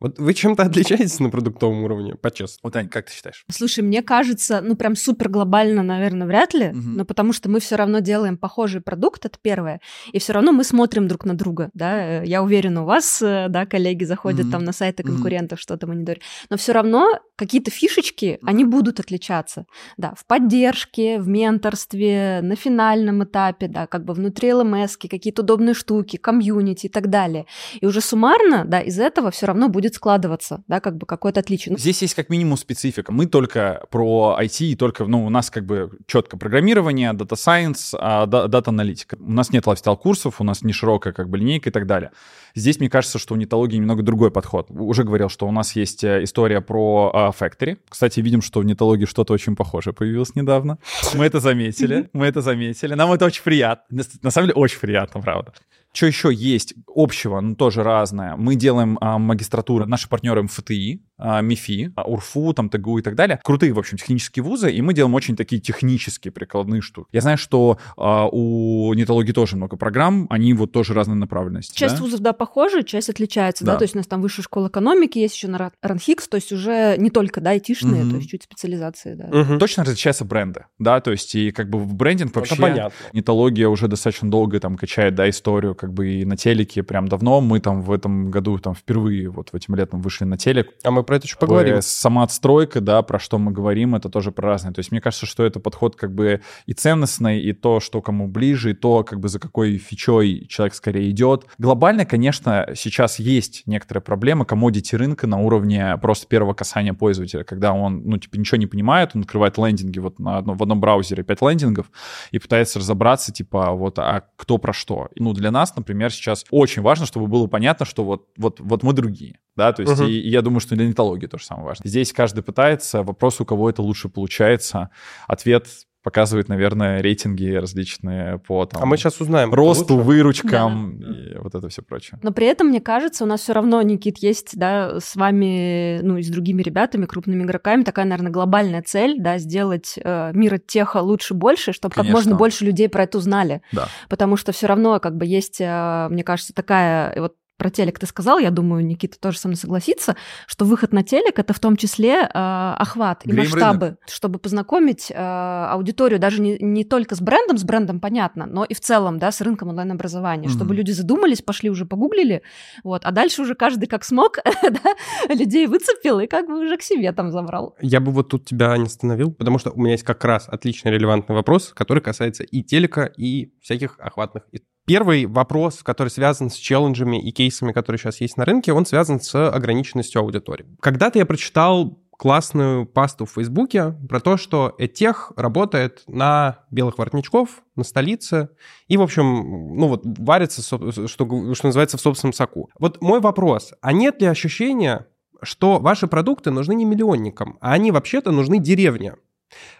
Вот 0.00 0.18
вы 0.18 0.34
чем-то 0.34 0.62
отличаетесь 0.64 1.18
на 1.20 1.30
продуктовом 1.30 1.82
уровне, 1.84 2.14
по-честному? 2.14 2.60
Вот, 2.64 2.76
Ань, 2.76 2.88
как 2.88 3.06
ты 3.06 3.12
считаешь? 3.12 3.44
Слушай, 3.50 3.82
мне 3.82 4.02
кажется, 4.02 4.60
ну 4.60 4.76
прям 4.76 4.96
супер 4.96 5.28
глобально, 5.28 5.82
наверное, 5.82 6.26
вряд 6.26 6.52
ли, 6.54 6.68
угу. 6.68 6.78
но 6.78 7.04
потому 7.04 7.32
что 7.32 7.48
мы 7.48 7.60
все 7.60 7.76
равно 7.76 8.00
делаем 8.00 8.36
похожий 8.36 8.80
продукт, 8.80 9.24
это 9.24 9.38
первое, 9.40 9.80
и 10.12 10.18
все 10.18 10.32
равно 10.32 10.52
мы 10.52 10.64
смотрим 10.64 11.08
друг 11.08 11.24
на 11.24 11.34
друга, 11.34 11.70
да, 11.74 12.22
я 12.22 12.42
уверена, 12.42 12.82
у 12.82 12.84
вас, 12.86 13.22
э, 13.22 13.46
да, 13.48 13.66
коллеги 13.66 14.04
заходят 14.04 14.46
угу. 14.46 14.52
там 14.52 14.64
на 14.64 14.72
сайты 14.72 15.02
конкурентов, 15.02 15.58
угу. 15.58 15.62
что-то 15.62 15.86
мониторят, 15.86 16.22
но 16.50 16.56
все 16.56 16.72
равно 16.72 17.18
какие-то 17.36 17.70
фишечки, 17.70 18.38
они 18.42 18.64
будут 18.64 19.00
отличаться, 19.00 19.66
да, 19.96 20.14
в 20.16 20.26
поддержке, 20.26 21.18
в 21.18 21.28
менторстве, 21.28 22.40
на 22.42 22.56
финальном 22.56 23.24
этапе, 23.24 23.68
да, 23.68 23.86
как 23.86 24.04
бы 24.04 24.14
внутри 24.14 24.52
LMS, 24.52 24.96
какие-то 24.96 25.42
удобные 25.42 25.74
штуки, 25.74 26.16
комьюнити 26.16 26.86
и 26.86 26.88
так 26.90 27.08
далее, 27.08 27.46
и 27.80 27.86
уже 27.86 28.00
суммарно, 28.00 28.64
да, 28.66 28.80
из 28.80 28.98
этого 29.00 29.30
все 29.30 29.46
равно 29.46 29.53
будет 29.68 29.94
складываться, 29.94 30.62
да, 30.68 30.80
как 30.80 30.96
бы 30.96 31.06
какое-то 31.06 31.40
отличие. 31.40 31.72
Ну, 31.72 31.78
Здесь 31.78 32.02
есть 32.02 32.14
как 32.14 32.28
минимум 32.30 32.56
специфика. 32.56 33.12
Мы 33.12 33.26
только 33.26 33.86
про 33.90 34.36
IT, 34.40 34.64
и 34.64 34.76
только, 34.76 35.04
ну, 35.04 35.24
у 35.24 35.30
нас 35.30 35.50
как 35.50 35.64
бы 35.64 35.90
четко 36.06 36.36
программирование, 36.36 37.12
Data 37.12 37.34
Science, 37.34 37.96
а, 37.98 38.26
data 38.26 38.70
аналитика. 38.70 39.16
У 39.20 39.32
нас 39.32 39.50
нет 39.50 39.66
лайфстайл 39.66 39.96
курсов, 39.96 40.40
у 40.40 40.44
нас 40.44 40.62
не 40.62 40.72
широкая 40.72 41.12
как 41.12 41.28
бы 41.28 41.38
линейка 41.38 41.70
и 41.70 41.72
так 41.72 41.86
далее. 41.86 42.10
Здесь, 42.54 42.78
мне 42.78 42.88
кажется, 42.88 43.18
что 43.18 43.34
у 43.34 43.36
нетологии 43.36 43.76
немного 43.76 44.02
другой 44.02 44.30
подход. 44.30 44.70
Уже 44.70 45.02
говорил, 45.02 45.28
что 45.28 45.46
у 45.46 45.50
нас 45.50 45.74
есть 45.74 46.04
э, 46.04 46.22
история 46.22 46.60
про 46.60 47.10
uh, 47.14 47.34
Factory. 47.36 47.78
Кстати, 47.88 48.20
видим, 48.20 48.42
что 48.42 48.60
в 48.60 48.64
нетологии 48.64 49.06
что-то 49.06 49.32
очень 49.32 49.56
похожее 49.56 49.92
появилось 49.92 50.34
недавно. 50.36 50.78
Мы 51.14 51.24
это 51.24 51.40
заметили, 51.40 52.08
мы 52.12 52.26
это 52.26 52.40
заметили. 52.42 52.94
Нам 52.94 53.12
это 53.12 53.24
очень 53.24 53.42
приятно. 53.42 54.02
На 54.22 54.30
самом 54.30 54.48
деле, 54.48 54.60
очень 54.60 54.78
приятно, 54.78 55.20
правда. 55.20 55.52
Что 55.94 56.06
еще 56.06 56.34
есть 56.34 56.74
общего, 56.92 57.38
но 57.40 57.54
тоже 57.54 57.84
разное? 57.84 58.34
Мы 58.34 58.56
делаем 58.56 58.98
а, 59.00 59.16
магистратуру, 59.16 59.86
наши 59.86 60.08
партнеры 60.08 60.42
МФТИ, 60.42 61.00
МИФИ, 61.18 61.92
а, 61.96 62.04
УРФУ, 62.04 62.54
там, 62.54 62.68
ТГУ 62.68 62.98
и 62.98 63.02
так 63.02 63.14
далее. 63.14 63.40
Крутые, 63.42 63.72
в 63.72 63.78
общем, 63.78 63.98
технические 63.98 64.42
вузы, 64.42 64.72
и 64.72 64.82
мы 64.82 64.94
делаем 64.94 65.14
очень 65.14 65.36
такие 65.36 65.60
технические 65.60 66.32
прикладные 66.32 66.80
штуки. 66.80 67.08
Я 67.12 67.20
знаю, 67.20 67.38
что 67.38 67.78
а, 67.96 68.26
у 68.30 68.92
нетологии 68.94 69.32
тоже 69.32 69.56
много 69.56 69.76
программ, 69.76 70.26
они 70.30 70.52
вот 70.54 70.72
тоже 70.72 70.94
разной 70.94 71.16
направленности. 71.16 71.76
Часть 71.76 71.96
да? 71.96 72.02
вузов, 72.02 72.20
да, 72.20 72.32
похожи, 72.32 72.82
часть 72.82 73.10
отличается, 73.10 73.64
да. 73.64 73.72
да, 73.72 73.78
то 73.78 73.84
есть 73.84 73.94
у 73.94 73.98
нас 73.98 74.06
там 74.06 74.20
высшая 74.20 74.42
школа 74.42 74.68
экономики, 74.68 75.18
есть 75.18 75.36
еще 75.36 75.48
на 75.48 75.70
РАНХИКС, 75.82 76.28
то 76.28 76.36
есть 76.36 76.52
уже 76.52 76.96
не 76.98 77.10
только, 77.10 77.40
да, 77.40 77.50
айтишные, 77.50 78.02
угу. 78.02 78.10
то 78.10 78.16
есть 78.16 78.30
чуть 78.30 78.42
специализации, 78.42 79.14
да. 79.14 79.40
Угу. 79.40 79.58
Точно 79.58 79.84
различаются 79.84 80.24
бренды, 80.24 80.64
да, 80.78 81.00
то 81.00 81.12
есть 81.12 81.34
и 81.34 81.50
как 81.52 81.70
бы 81.70 81.78
в 81.78 81.94
брендинг 81.94 82.34
вообще... 82.34 82.54
Это 82.54 82.62
понятно. 82.62 82.98
Нетология 83.12 83.68
уже 83.68 83.88
достаточно 83.88 84.30
долго 84.30 84.58
там 84.60 84.76
качает, 84.76 85.14
да, 85.14 85.28
историю 85.28 85.74
как 85.74 85.92
бы 85.92 86.08
и 86.08 86.24
на 86.24 86.36
телеке 86.36 86.82
прям 86.82 87.08
давно. 87.08 87.40
Мы 87.40 87.60
там 87.60 87.82
в 87.82 87.92
этом 87.92 88.30
году 88.30 88.58
там 88.58 88.74
впервые 88.74 89.28
вот 89.28 89.50
в 89.50 89.54
этим 89.54 89.74
летом 89.74 90.00
вышли 90.00 90.24
на 90.24 90.36
телек. 90.36 90.70
А 90.82 90.90
мы 90.90 91.03
про 91.04 91.16
это 91.16 91.26
еще 91.26 91.36
поговорим. 91.36 91.80
Сама 91.80 92.24
отстройка, 92.24 92.80
да, 92.80 93.02
про 93.02 93.18
что 93.18 93.38
мы 93.38 93.52
говорим, 93.52 93.94
это 93.94 94.08
тоже 94.08 94.32
про 94.32 94.48
разное. 94.48 94.72
То 94.72 94.80
есть 94.80 94.90
мне 94.90 95.00
кажется, 95.00 95.26
что 95.26 95.44
это 95.44 95.60
подход 95.60 95.96
как 95.96 96.14
бы 96.14 96.40
и 96.66 96.72
ценностный, 96.72 97.40
и 97.40 97.52
то, 97.52 97.80
что 97.80 98.02
кому 98.02 98.28
ближе, 98.28 98.72
и 98.72 98.74
то, 98.74 99.04
как 99.04 99.20
бы 99.20 99.28
за 99.28 99.38
какой 99.38 99.78
фичой 99.78 100.46
человек 100.48 100.74
скорее 100.74 101.10
идет. 101.10 101.46
Глобально, 101.58 102.04
конечно, 102.04 102.68
сейчас 102.74 103.18
есть 103.18 103.62
некоторые 103.66 104.02
проблемы 104.02 104.44
комодити 104.44 104.94
рынка 104.94 105.26
на 105.26 105.38
уровне 105.38 105.96
просто 106.00 106.26
первого 106.26 106.54
касания 106.54 106.94
пользователя, 106.94 107.44
когда 107.44 107.72
он, 107.72 108.02
ну, 108.04 108.18
типа, 108.18 108.36
ничего 108.36 108.58
не 108.58 108.66
понимает, 108.66 109.10
он 109.14 109.22
открывает 109.22 109.58
лендинги 109.58 109.98
вот 109.98 110.18
на 110.18 110.38
одном, 110.38 110.56
в 110.56 110.62
одном 110.62 110.80
браузере 110.80 111.22
5 111.22 111.42
лендингов 111.42 111.90
и 112.30 112.38
пытается 112.38 112.78
разобраться, 112.78 113.32
типа, 113.32 113.72
вот, 113.72 113.98
а 113.98 114.24
кто 114.36 114.58
про 114.58 114.72
что. 114.72 115.08
Ну, 115.16 115.32
для 115.32 115.50
нас, 115.50 115.74
например, 115.76 116.12
сейчас 116.12 116.44
очень 116.50 116.82
важно, 116.82 117.06
чтобы 117.06 117.26
было 117.26 117.46
понятно, 117.46 117.86
что 117.86 118.04
вот, 118.04 118.28
вот, 118.36 118.60
вот 118.60 118.82
мы 118.82 118.92
другие, 118.92 119.38
да, 119.56 119.72
то 119.72 119.82
есть 119.82 120.00
uh-huh. 120.00 120.08
и, 120.08 120.20
и 120.20 120.30
я 120.30 120.42
думаю, 120.42 120.60
что 120.60 120.74
для 120.74 120.86
нетологии 120.86 121.26
тоже 121.26 121.44
самое 121.44 121.66
важное. 121.66 121.88
Здесь 121.88 122.12
каждый 122.12 122.42
пытается, 122.42 123.02
вопрос, 123.02 123.40
у 123.40 123.44
кого 123.44 123.70
это 123.70 123.82
лучше 123.82 124.08
получается, 124.08 124.90
ответ 125.26 125.66
показывает, 126.04 126.50
наверное, 126.50 127.00
рейтинги 127.00 127.50
различные 127.54 128.38
по 128.38 128.66
там, 128.66 128.82
А 128.82 128.86
мы 128.86 128.98
сейчас 128.98 129.20
узнаем. 129.20 129.52
росту, 129.52 129.94
лучше. 129.94 130.06
выручкам 130.06 131.00
и 131.00 131.38
вот 131.38 131.54
это 131.54 131.68
все 131.70 131.80
прочее. 131.80 132.20
Но 132.22 132.30
при 132.30 132.46
этом, 132.46 132.68
мне 132.68 132.82
кажется, 132.82 133.24
у 133.24 133.26
нас 133.26 133.40
все 133.40 133.54
равно, 133.54 133.80
Никит, 133.80 134.18
есть, 134.18 134.56
да, 134.56 135.00
с 135.00 135.16
вами, 135.16 136.00
ну, 136.02 136.18
и 136.18 136.22
с 136.22 136.28
другими 136.28 136.62
ребятами, 136.62 137.06
крупными 137.06 137.42
игроками, 137.42 137.84
такая, 137.84 138.04
наверное, 138.04 138.30
глобальная 138.30 138.82
цель, 138.82 139.16
да, 139.18 139.38
сделать 139.38 139.94
э, 139.96 140.32
мир 140.34 140.54
от 140.54 140.66
теха 140.66 140.98
лучше 140.98 141.32
больше, 141.32 141.72
чтобы 141.72 141.94
как 141.94 142.06
можно 142.06 142.36
больше 142.36 142.66
людей 142.66 142.90
про 142.90 143.04
это 143.04 143.16
узнали. 143.16 143.62
Да. 143.72 143.88
Потому 144.10 144.36
что 144.36 144.52
все 144.52 144.66
равно, 144.66 145.00
как 145.00 145.16
бы, 145.16 145.24
есть, 145.24 145.58
э, 145.58 146.08
мне 146.10 146.22
кажется, 146.22 146.52
такая, 146.52 147.18
вот 147.18 147.34
про 147.56 147.70
телек 147.70 147.98
ты 147.98 148.06
сказал, 148.06 148.38
я 148.38 148.50
думаю, 148.50 148.84
Никита 148.84 149.18
тоже 149.18 149.38
со 149.38 149.48
мной 149.48 149.56
согласится, 149.56 150.16
что 150.46 150.64
выход 150.64 150.92
на 150.92 151.02
телек 151.02 151.38
это 151.38 151.52
в 151.52 151.60
том 151.60 151.76
числе 151.76 152.22
э, 152.22 152.28
охват 152.32 153.24
и 153.24 153.28
Греем 153.30 153.50
масштабы, 153.50 153.96
чтобы 154.06 154.38
познакомить 154.38 155.10
э, 155.10 155.14
аудиторию 155.14 156.18
даже 156.18 156.40
не, 156.40 156.58
не 156.58 156.84
только 156.84 157.14
с 157.14 157.20
брендом, 157.20 157.58
с 157.58 157.64
брендом 157.64 158.00
понятно, 158.00 158.46
но 158.46 158.64
и 158.64 158.74
в 158.74 158.80
целом, 158.80 159.18
да, 159.18 159.30
с 159.30 159.40
рынком 159.40 159.68
онлайн-образования, 159.68 160.48
чтобы 160.48 160.70
Мгм. 160.70 160.74
люди 160.78 160.90
задумались, 160.90 161.42
пошли 161.42 161.70
уже 161.70 161.86
погуглили, 161.86 162.42
вот, 162.82 163.04
а 163.04 163.10
дальше 163.12 163.42
уже 163.42 163.54
каждый 163.54 163.86
как 163.86 164.04
смог, 164.04 164.38
да, 164.62 165.34
людей 165.34 165.66
выцепил 165.66 166.20
и 166.20 166.26
как 166.26 166.46
бы 166.46 166.64
уже 166.64 166.76
к 166.76 166.82
себе 166.82 167.12
там 167.12 167.30
забрал. 167.30 167.76
Я 167.80 168.00
бы 168.00 168.10
вот 168.10 168.30
тут 168.30 168.44
тебя 168.44 168.76
не 168.76 168.86
остановил, 168.86 169.32
потому 169.32 169.58
что 169.58 169.70
у 169.70 169.80
меня 169.80 169.92
есть 169.92 170.04
как 170.04 170.24
раз 170.24 170.48
отличный 170.48 170.90
релевантный 170.90 171.34
вопрос, 171.36 171.72
который 171.74 172.02
касается 172.02 172.42
и 172.42 172.62
телека, 172.62 173.04
и 173.04 173.52
всяких 173.60 173.98
охватных. 174.00 174.44
Первый 174.86 175.24
вопрос, 175.24 175.82
который 175.82 176.08
связан 176.08 176.50
с 176.50 176.54
челленджами 176.54 177.20
и 177.20 177.32
кейсами, 177.32 177.72
которые 177.72 177.98
сейчас 177.98 178.20
есть 178.20 178.36
на 178.36 178.44
рынке, 178.44 178.72
он 178.72 178.84
связан 178.84 179.20
с 179.20 179.48
ограниченностью 179.48 180.20
аудитории. 180.20 180.66
Когда-то 180.80 181.18
я 181.18 181.24
прочитал 181.24 181.98
классную 182.16 182.86
пасту 182.86 183.24
в 183.24 183.30
Фейсбуке 183.32 183.94
про 184.08 184.20
то, 184.20 184.36
что 184.36 184.74
Этех 184.78 185.32
работает 185.36 186.02
на 186.06 186.60
белых 186.70 186.98
воротничков, 186.98 187.62
на 187.76 187.84
столице, 187.84 188.50
и, 188.86 188.96
в 188.96 189.02
общем, 189.02 189.76
ну 189.76 189.88
вот, 189.88 190.02
варится, 190.04 190.62
что, 190.62 191.08
что 191.08 191.66
называется, 191.66 191.96
в 191.96 192.00
собственном 192.00 192.34
соку. 192.34 192.68
Вот 192.78 193.00
мой 193.00 193.20
вопрос, 193.20 193.72
а 193.80 193.92
нет 193.92 194.20
ли 194.20 194.26
ощущения, 194.26 195.06
что 195.42 195.78
ваши 195.78 196.06
продукты 196.06 196.50
нужны 196.50 196.74
не 196.74 196.84
миллионникам, 196.84 197.58
а 197.60 197.72
они 197.72 197.90
вообще-то 197.90 198.30
нужны 198.30 198.58
деревне, 198.58 199.14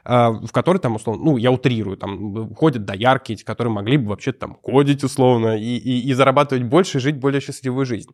в 0.04 0.52
которой 0.52 0.78
там, 0.78 0.96
условно, 0.96 1.24
ну, 1.24 1.36
я 1.36 1.50
утрирую, 1.50 1.96
там 1.96 2.54
ходят 2.54 2.84
доярки, 2.84 3.32
эти, 3.32 3.44
которые 3.44 3.72
могли 3.72 3.96
бы 3.96 4.10
вообще 4.10 4.32
там 4.32 4.54
кодить 4.54 5.02
условно 5.02 5.58
и, 5.58 5.76
и, 5.76 6.08
и 6.08 6.12
зарабатывать 6.12 6.64
больше, 6.64 6.98
и 6.98 7.00
жить 7.00 7.16
более 7.16 7.40
счастливую 7.40 7.86
жизнь. 7.86 8.10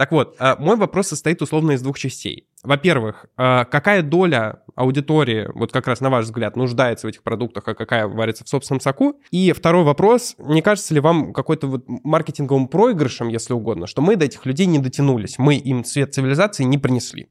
Так 0.00 0.12
вот, 0.12 0.36
а, 0.38 0.56
мой 0.56 0.76
вопрос 0.76 1.08
состоит 1.08 1.42
условно 1.42 1.72
из 1.72 1.82
двух 1.82 1.98
частей. 1.98 2.48
Во-первых, 2.62 3.26
а, 3.36 3.66
какая 3.66 4.02
доля 4.02 4.62
аудитории, 4.80 5.48
вот 5.54 5.72
как 5.72 5.86
раз 5.86 6.00
на 6.00 6.10
ваш 6.10 6.24
взгляд, 6.24 6.56
нуждается 6.56 7.06
в 7.06 7.10
этих 7.10 7.22
продуктах, 7.22 7.68
а 7.68 7.74
какая 7.74 8.06
варится 8.06 8.44
в 8.44 8.48
собственном 8.48 8.80
соку? 8.80 9.20
И 9.30 9.52
второй 9.52 9.84
вопрос, 9.84 10.34
не 10.38 10.62
кажется 10.62 10.94
ли 10.94 11.00
вам 11.00 11.32
какой-то 11.32 11.66
вот 11.66 11.84
маркетинговым 11.86 12.68
проигрышем, 12.68 13.28
если 13.28 13.52
угодно, 13.52 13.86
что 13.86 14.02
мы 14.02 14.16
до 14.16 14.24
этих 14.24 14.46
людей 14.46 14.66
не 14.66 14.78
дотянулись, 14.78 15.38
мы 15.38 15.56
им 15.56 15.84
цвет 15.84 16.14
цивилизации 16.14 16.64
не 16.64 16.78
принесли? 16.78 17.28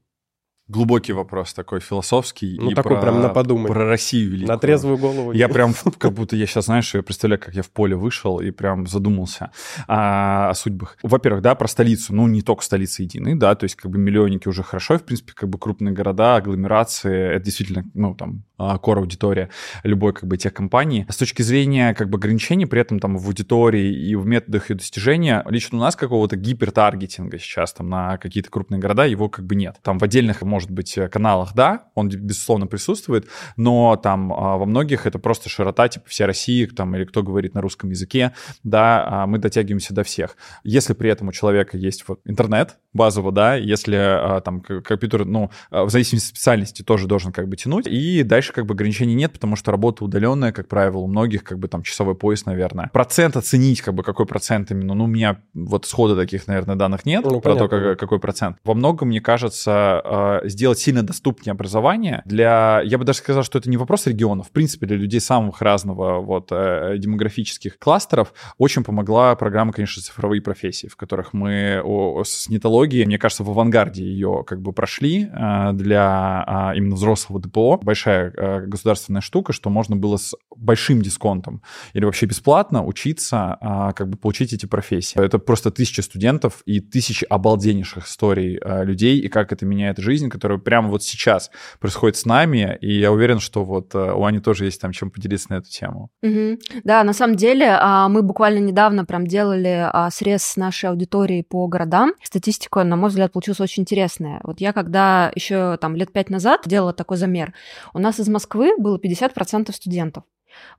Глубокий 0.70 1.12
вопрос 1.12 1.52
такой 1.52 1.80
философский. 1.80 2.56
Ну, 2.60 2.70
и 2.70 2.74
такой 2.74 2.92
про, 2.92 3.02
прям 3.02 3.20
на 3.20 3.28
подумать. 3.28 3.72
Про 3.72 3.86
Россию 3.86 4.30
великую. 4.30 4.54
На 4.54 4.56
трезвую 4.56 4.98
голову. 4.98 5.32
Я 5.32 5.48
прям, 5.48 5.74
как 5.98 6.12
будто 6.12 6.36
я 6.36 6.46
сейчас, 6.46 6.66
знаешь, 6.66 6.94
я 6.94 7.02
представляю, 7.02 7.40
как 7.40 7.56
я 7.56 7.62
в 7.62 7.70
поле 7.70 7.96
вышел 7.96 8.38
и 8.38 8.52
прям 8.52 8.86
задумался 8.86 9.50
а, 9.88 10.50
о 10.50 10.54
судьбах. 10.54 10.96
Во-первых, 11.02 11.42
да, 11.42 11.56
про 11.56 11.66
столицу, 11.66 12.14
ну, 12.14 12.28
не 12.28 12.42
только 12.42 12.62
столица 12.62 13.02
единой, 13.02 13.34
да, 13.34 13.56
то 13.56 13.64
есть 13.64 13.74
как 13.74 13.90
бы 13.90 13.98
миллионники 13.98 14.46
уже 14.46 14.62
хорошо, 14.62 14.94
и, 14.94 14.98
в 14.98 15.02
принципе, 15.02 15.32
как 15.34 15.48
бы 15.48 15.58
крупные 15.58 15.92
города, 15.92 16.36
агломерации, 16.36 17.34
это 17.34 17.44
действительно, 17.44 17.84
ну, 17.94 18.14
там, 18.14 18.44
кор 18.80 18.98
аудитория 18.98 19.50
любой, 19.82 20.12
как 20.12 20.26
бы, 20.26 20.36
тех 20.36 20.52
компаний. 20.52 21.06
С 21.08 21.16
точки 21.16 21.42
зрения, 21.42 21.94
как 21.94 22.08
бы, 22.08 22.18
ограничений, 22.18 22.66
при 22.66 22.80
этом 22.80 22.98
там 22.98 23.16
в 23.16 23.26
аудитории 23.26 23.92
и 23.92 24.14
в 24.14 24.26
методах 24.26 24.70
ее 24.70 24.76
достижения, 24.76 25.44
лично 25.48 25.78
у 25.78 25.80
нас 25.80 25.96
какого-то 25.96 26.36
гипертаргетинга 26.36 27.38
сейчас 27.38 27.72
там 27.72 27.88
на 27.88 28.18
какие-то 28.18 28.50
крупные 28.50 28.80
города 28.80 29.04
его 29.04 29.28
как 29.28 29.46
бы 29.46 29.54
нет. 29.54 29.76
Там 29.82 29.98
в 29.98 30.02
отдельных, 30.02 30.42
может 30.42 30.70
быть, 30.70 30.98
каналах, 31.10 31.54
да, 31.54 31.84
он, 31.94 32.08
безусловно, 32.08 32.66
присутствует, 32.66 33.26
но 33.56 33.96
там 33.96 34.32
а, 34.32 34.56
во 34.56 34.66
многих 34.66 35.06
это 35.06 35.18
просто 35.18 35.48
широта, 35.48 35.88
типа, 35.88 36.06
вся 36.08 36.26
России, 36.26 36.66
там, 36.66 36.94
или 36.96 37.04
кто 37.04 37.22
говорит 37.22 37.54
на 37.54 37.60
русском 37.60 37.90
языке, 37.90 38.32
да, 38.62 39.04
а 39.06 39.26
мы 39.26 39.38
дотягиваемся 39.38 39.94
до 39.94 40.04
всех. 40.04 40.36
Если 40.64 40.94
при 40.94 41.10
этом 41.10 41.28
у 41.28 41.32
человека 41.32 41.76
есть 41.76 42.04
вот 42.06 42.20
интернет 42.24 42.76
базово, 42.92 43.32
да, 43.32 43.54
если 43.54 43.96
а, 43.96 44.40
там 44.40 44.60
компьютер, 44.60 45.24
ну, 45.24 45.50
а, 45.70 45.84
в 45.84 45.90
зависимости 45.90 46.28
от 46.28 46.36
специальности 46.36 46.82
тоже 46.82 47.06
должен 47.06 47.32
как 47.32 47.48
бы 47.48 47.56
тянуть, 47.56 47.86
и 47.86 48.22
дальше 48.22 48.49
как 48.52 48.66
бы 48.66 48.74
ограничений 48.74 49.14
нет, 49.14 49.32
потому 49.32 49.56
что 49.56 49.70
работа 49.70 50.04
удаленная, 50.04 50.52
как 50.52 50.68
правило, 50.68 50.98
у 50.98 51.06
многих 51.06 51.44
как 51.44 51.58
бы 51.58 51.68
там 51.68 51.82
часовой 51.82 52.14
пояс, 52.14 52.46
наверное. 52.46 52.90
Процент 52.92 53.36
оценить, 53.36 53.80
как 53.82 53.94
бы 53.94 54.02
какой 54.02 54.26
процент 54.26 54.70
именно, 54.70 54.94
ну, 54.94 55.04
у 55.04 55.06
меня 55.06 55.40
вот 55.54 55.86
схода 55.86 56.16
таких, 56.16 56.46
наверное, 56.46 56.76
данных 56.76 57.04
нет 57.06 57.24
Ну, 57.24 57.40
про 57.40 57.54
то, 57.54 57.68
понятно. 57.68 57.68
как- 57.90 57.98
какой 58.00 58.18
процент. 58.20 58.56
Во 58.64 58.74
многом, 58.74 59.08
мне 59.08 59.20
кажется, 59.20 60.40
э, 60.44 60.48
сделать 60.48 60.78
сильно 60.78 61.02
доступнее 61.02 61.52
образование 61.52 62.22
для, 62.24 62.80
я 62.84 62.98
бы 62.98 63.04
даже 63.04 63.18
сказал, 63.18 63.42
что 63.42 63.58
это 63.58 63.68
не 63.70 63.76
вопрос 63.76 64.06
регионов, 64.06 64.48
в 64.48 64.50
принципе, 64.50 64.86
для 64.86 64.96
людей 64.96 65.20
самых 65.20 65.60
разного 65.62 66.20
вот 66.20 66.48
э, 66.50 66.96
демографических 66.98 67.78
кластеров 67.78 68.32
очень 68.58 68.84
помогла 68.84 69.34
программа, 69.36 69.72
конечно, 69.72 70.02
цифровые 70.02 70.40
профессии, 70.42 70.86
в 70.88 70.96
которых 70.96 71.32
мы 71.32 71.80
о- 71.82 72.22
с 72.24 72.48
нетологией, 72.48 73.04
мне 73.06 73.18
кажется, 73.18 73.44
в 73.44 73.50
авангарде 73.50 74.02
ее 74.04 74.44
как 74.46 74.60
бы 74.60 74.72
прошли 74.72 75.28
э, 75.32 75.72
для 75.72 76.44
а, 76.46 76.72
именно 76.74 76.94
взрослого 76.94 77.40
ДПО. 77.40 77.78
Большая 77.82 78.32
государственная 78.40 79.20
штука, 79.20 79.52
что 79.52 79.70
можно 79.70 79.96
было 79.96 80.16
с 80.16 80.34
большим 80.56 81.02
дисконтом 81.02 81.62
или 81.94 82.04
вообще 82.04 82.26
бесплатно 82.26 82.84
учиться, 82.84 83.56
а, 83.60 83.92
как 83.92 84.08
бы 84.08 84.16
получить 84.16 84.52
эти 84.52 84.66
профессии. 84.66 85.20
Это 85.20 85.38
просто 85.38 85.70
тысячи 85.70 86.00
студентов 86.00 86.62
и 86.66 86.80
тысячи 86.80 87.24
обалденнейших 87.24 88.06
историй 88.06 88.58
а, 88.58 88.84
людей, 88.84 89.18
и 89.18 89.28
как 89.28 89.52
это 89.52 89.66
меняет 89.66 89.98
жизнь, 89.98 90.28
которая 90.28 90.58
прямо 90.58 90.88
вот 90.88 91.02
сейчас 91.02 91.50
происходит 91.80 92.16
с 92.16 92.24
нами, 92.24 92.78
и 92.80 92.98
я 92.98 93.12
уверен, 93.12 93.40
что 93.40 93.64
вот 93.64 93.94
а, 93.94 94.14
у 94.14 94.24
Ани 94.24 94.40
тоже 94.40 94.64
есть 94.64 94.80
там 94.80 94.92
чем 94.92 95.10
поделиться 95.10 95.50
на 95.50 95.56
эту 95.56 95.70
тему. 95.70 96.10
Мгм. 96.22 96.58
Да, 96.84 97.04
на 97.04 97.12
самом 97.12 97.36
деле 97.36 97.76
а, 97.80 98.08
мы 98.08 98.22
буквально 98.22 98.58
недавно 98.58 99.04
прям 99.04 99.26
делали 99.26 99.88
а, 99.92 100.10
срез 100.10 100.42
с 100.42 100.56
нашей 100.56 100.90
аудитории 100.90 101.42
по 101.42 101.66
городам. 101.66 102.12
Статистика, 102.22 102.84
на 102.84 102.96
мой 102.96 103.10
взгляд, 103.10 103.32
получилась 103.32 103.60
очень 103.60 103.82
интересная. 103.82 104.40
Вот 104.44 104.60
я 104.60 104.72
когда 104.72 105.30
еще 105.34 105.76
там 105.78 105.96
лет 105.96 106.12
пять 106.12 106.30
назад 106.30 106.62
делала 106.66 106.92
такой 106.92 107.16
замер, 107.16 107.54
у 107.94 107.98
нас 107.98 108.20
из 108.20 108.28
Москвы 108.30 108.74
было 108.78 108.98
50% 108.98 109.72
студентов. 109.72 110.24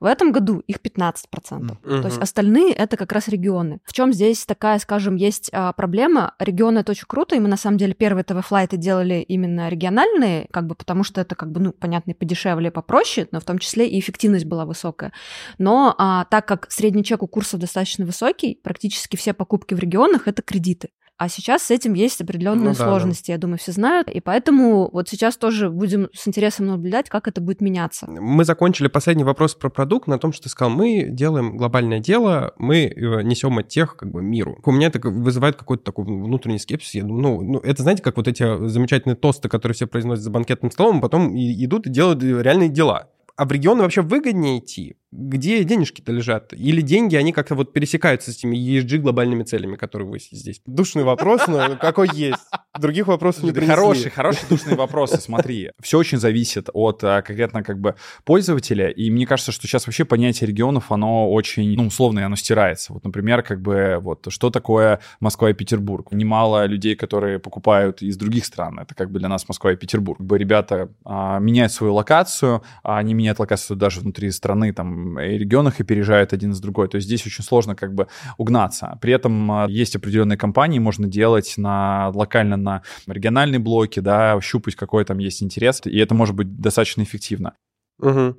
В 0.00 0.04
этом 0.04 0.32
году 0.32 0.62
их 0.66 0.78
15%. 0.78 1.76
То 1.82 2.08
есть 2.08 2.18
остальные 2.18 2.72
это 2.72 2.96
как 2.96 3.12
раз 3.12 3.28
регионы. 3.28 3.80
В 3.84 3.92
чем 3.92 4.12
здесь 4.12 4.44
такая, 4.44 4.78
скажем, 4.78 5.16
есть 5.16 5.50
а, 5.52 5.72
проблема? 5.72 6.34
Регионы 6.38 6.80
это 6.80 6.92
очень 6.92 7.06
круто, 7.06 7.34
и 7.34 7.40
мы 7.40 7.48
на 7.48 7.56
самом 7.56 7.78
деле 7.78 7.94
первые 7.94 8.24
ТВ-флайты 8.24 8.76
делали 8.76 9.24
именно 9.26 9.68
региональные, 9.68 10.48
как 10.50 10.66
бы 10.66 10.74
потому 10.74 11.04
что 11.04 11.20
это 11.20 11.34
как 11.34 11.50
бы, 11.50 11.60
ну, 11.60 11.72
понятно, 11.72 12.14
подешевле, 12.14 12.68
и 12.68 12.70
попроще, 12.70 13.28
но 13.30 13.40
в 13.40 13.44
том 13.44 13.58
числе 13.58 13.88
и 13.88 13.98
эффективность 13.98 14.44
была 14.44 14.64
высокая. 14.64 15.12
Но 15.58 15.94
а, 15.98 16.24
так 16.26 16.46
как 16.46 16.70
средний 16.70 17.04
чек 17.04 17.22
у 17.22 17.26
курсов 17.26 17.60
достаточно 17.60 18.04
высокий, 18.04 18.58
практически 18.62 19.16
все 19.16 19.32
покупки 19.32 19.74
в 19.74 19.78
регионах 19.78 20.28
это 20.28 20.42
кредиты. 20.42 20.90
А 21.22 21.28
сейчас 21.28 21.62
с 21.62 21.70
этим 21.70 21.94
есть 21.94 22.20
определенные 22.20 22.70
Ну 22.70 22.72
да, 22.74 22.78
да. 22.80 22.84
сложности, 22.84 23.30
я 23.30 23.38
думаю, 23.38 23.56
все 23.56 23.70
знают. 23.70 24.08
И 24.10 24.18
поэтому 24.18 24.90
вот 24.92 25.08
сейчас 25.08 25.36
тоже 25.36 25.70
будем 25.70 26.08
с 26.12 26.26
интересом 26.26 26.66
наблюдать, 26.66 27.08
как 27.08 27.28
это 27.28 27.40
будет 27.40 27.60
меняться. 27.60 28.10
Мы 28.10 28.44
закончили 28.44 28.88
последний 28.88 29.22
вопрос 29.22 29.54
про 29.54 29.68
продукт 29.70 30.08
на 30.08 30.18
том, 30.18 30.32
что 30.32 30.42
ты 30.42 30.48
сказал, 30.48 30.72
мы 30.74 31.04
делаем 31.08 31.56
глобальное 31.56 32.00
дело, 32.00 32.54
мы 32.58 32.86
э, 32.86 33.22
несем 33.22 33.56
от 33.58 33.68
тех 33.68 33.96
как 33.96 34.10
бы 34.10 34.20
миру. 34.20 34.58
У 34.64 34.72
меня 34.72 34.88
это 34.88 34.98
вызывает 35.08 35.54
какой-то 35.54 35.84
такой 35.84 36.06
внутренний 36.06 36.58
скепсис. 36.58 36.94
Я 36.94 37.04
думаю, 37.04 37.22
ну, 37.22 37.52
ну, 37.52 37.58
это 37.60 37.82
знаете, 37.82 38.02
как 38.02 38.16
вот 38.16 38.26
эти 38.26 38.66
замечательные 38.66 39.14
тосты, 39.14 39.48
которые 39.48 39.76
все 39.76 39.86
произносят 39.86 40.24
за 40.24 40.30
банкетным 40.30 40.72
столом, 40.72 40.98
а 40.98 41.00
потом 41.02 41.36
и- 41.36 41.64
идут 41.64 41.86
и 41.86 41.90
делают 41.90 42.20
реальные 42.24 42.68
дела. 42.68 43.10
А 43.36 43.44
в 43.44 43.52
регионы 43.52 43.82
вообще 43.82 44.02
выгоднее 44.02 44.58
идти? 44.58 44.96
Где 45.12 45.62
денежки-то 45.62 46.10
лежат? 46.10 46.54
Или 46.54 46.80
деньги, 46.80 47.16
они 47.16 47.32
как-то 47.32 47.54
вот 47.54 47.74
пересекаются 47.74 48.32
с 48.32 48.38
этими 48.38 48.56
ESG 48.56 48.96
глобальными 48.96 49.42
целями, 49.42 49.76
которые 49.76 50.08
вы 50.08 50.18
здесь? 50.18 50.62
Душный 50.64 51.04
вопрос, 51.04 51.46
но 51.48 51.76
какой 51.80 52.08
есть. 52.14 52.40
Других 52.78 53.08
вопросов 53.08 53.44
не 53.44 53.52
принесли. 53.52 53.74
Хорошие, 53.74 54.10
хорошие 54.10 54.48
душные 54.48 54.74
вопросы, 54.74 55.20
смотри. 55.20 55.70
Все 55.82 55.98
очень 55.98 56.16
зависит 56.16 56.70
от 56.72 57.04
а, 57.04 57.20
конкретно 57.20 57.62
как 57.62 57.78
бы 57.78 57.94
пользователя, 58.24 58.88
и 58.88 59.10
мне 59.10 59.26
кажется, 59.26 59.52
что 59.52 59.66
сейчас 59.66 59.86
вообще 59.86 60.06
понятие 60.06 60.48
регионов, 60.48 60.90
оно 60.90 61.30
очень, 61.30 61.76
ну, 61.76 61.88
условно, 61.88 62.24
оно 62.24 62.36
стирается. 62.36 62.94
Вот, 62.94 63.04
например, 63.04 63.42
как 63.42 63.60
бы 63.60 63.98
вот 64.00 64.26
что 64.30 64.48
такое 64.48 65.00
Москва 65.20 65.50
и 65.50 65.52
Петербург? 65.52 66.10
Немало 66.12 66.64
людей, 66.64 66.96
которые 66.96 67.38
покупают 67.38 68.00
из 68.00 68.16
других 68.16 68.46
стран, 68.46 68.78
это 68.78 68.94
как 68.94 69.10
бы 69.10 69.18
для 69.18 69.28
нас 69.28 69.46
Москва 69.46 69.72
и 69.72 69.76
Петербург. 69.76 70.16
Как 70.16 70.26
бы 70.26 70.38
ребята 70.38 70.88
а, 71.04 71.38
меняют 71.38 71.72
свою 71.72 71.92
локацию, 71.92 72.62
а 72.82 72.96
они 72.96 73.12
меняют 73.12 73.38
локацию 73.38 73.76
даже 73.76 74.00
внутри 74.00 74.30
страны, 74.30 74.72
там, 74.72 75.01
регионах 75.18 75.80
опережают 75.80 76.32
один 76.32 76.54
с 76.54 76.60
другой. 76.60 76.88
То 76.88 76.96
есть 76.96 77.06
здесь 77.06 77.26
очень 77.26 77.44
сложно 77.44 77.74
как 77.74 77.94
бы 77.94 78.08
угнаться. 78.38 78.98
При 79.00 79.12
этом 79.12 79.50
а, 79.50 79.66
есть 79.68 79.96
определенные 79.96 80.36
компании, 80.36 80.78
можно 80.78 81.08
делать 81.08 81.54
на 81.56 82.10
локально 82.14 82.56
на 82.56 82.82
региональные 83.06 83.58
блоки, 83.58 84.00
да, 84.00 84.40
щупать 84.40 84.74
какой 84.74 85.04
там 85.04 85.18
есть 85.18 85.42
интерес, 85.42 85.80
и 85.84 85.98
это 85.98 86.14
может 86.14 86.34
быть 86.34 86.60
достаточно 86.60 87.02
эффективно. 87.02 87.54
Угу. 88.02 88.34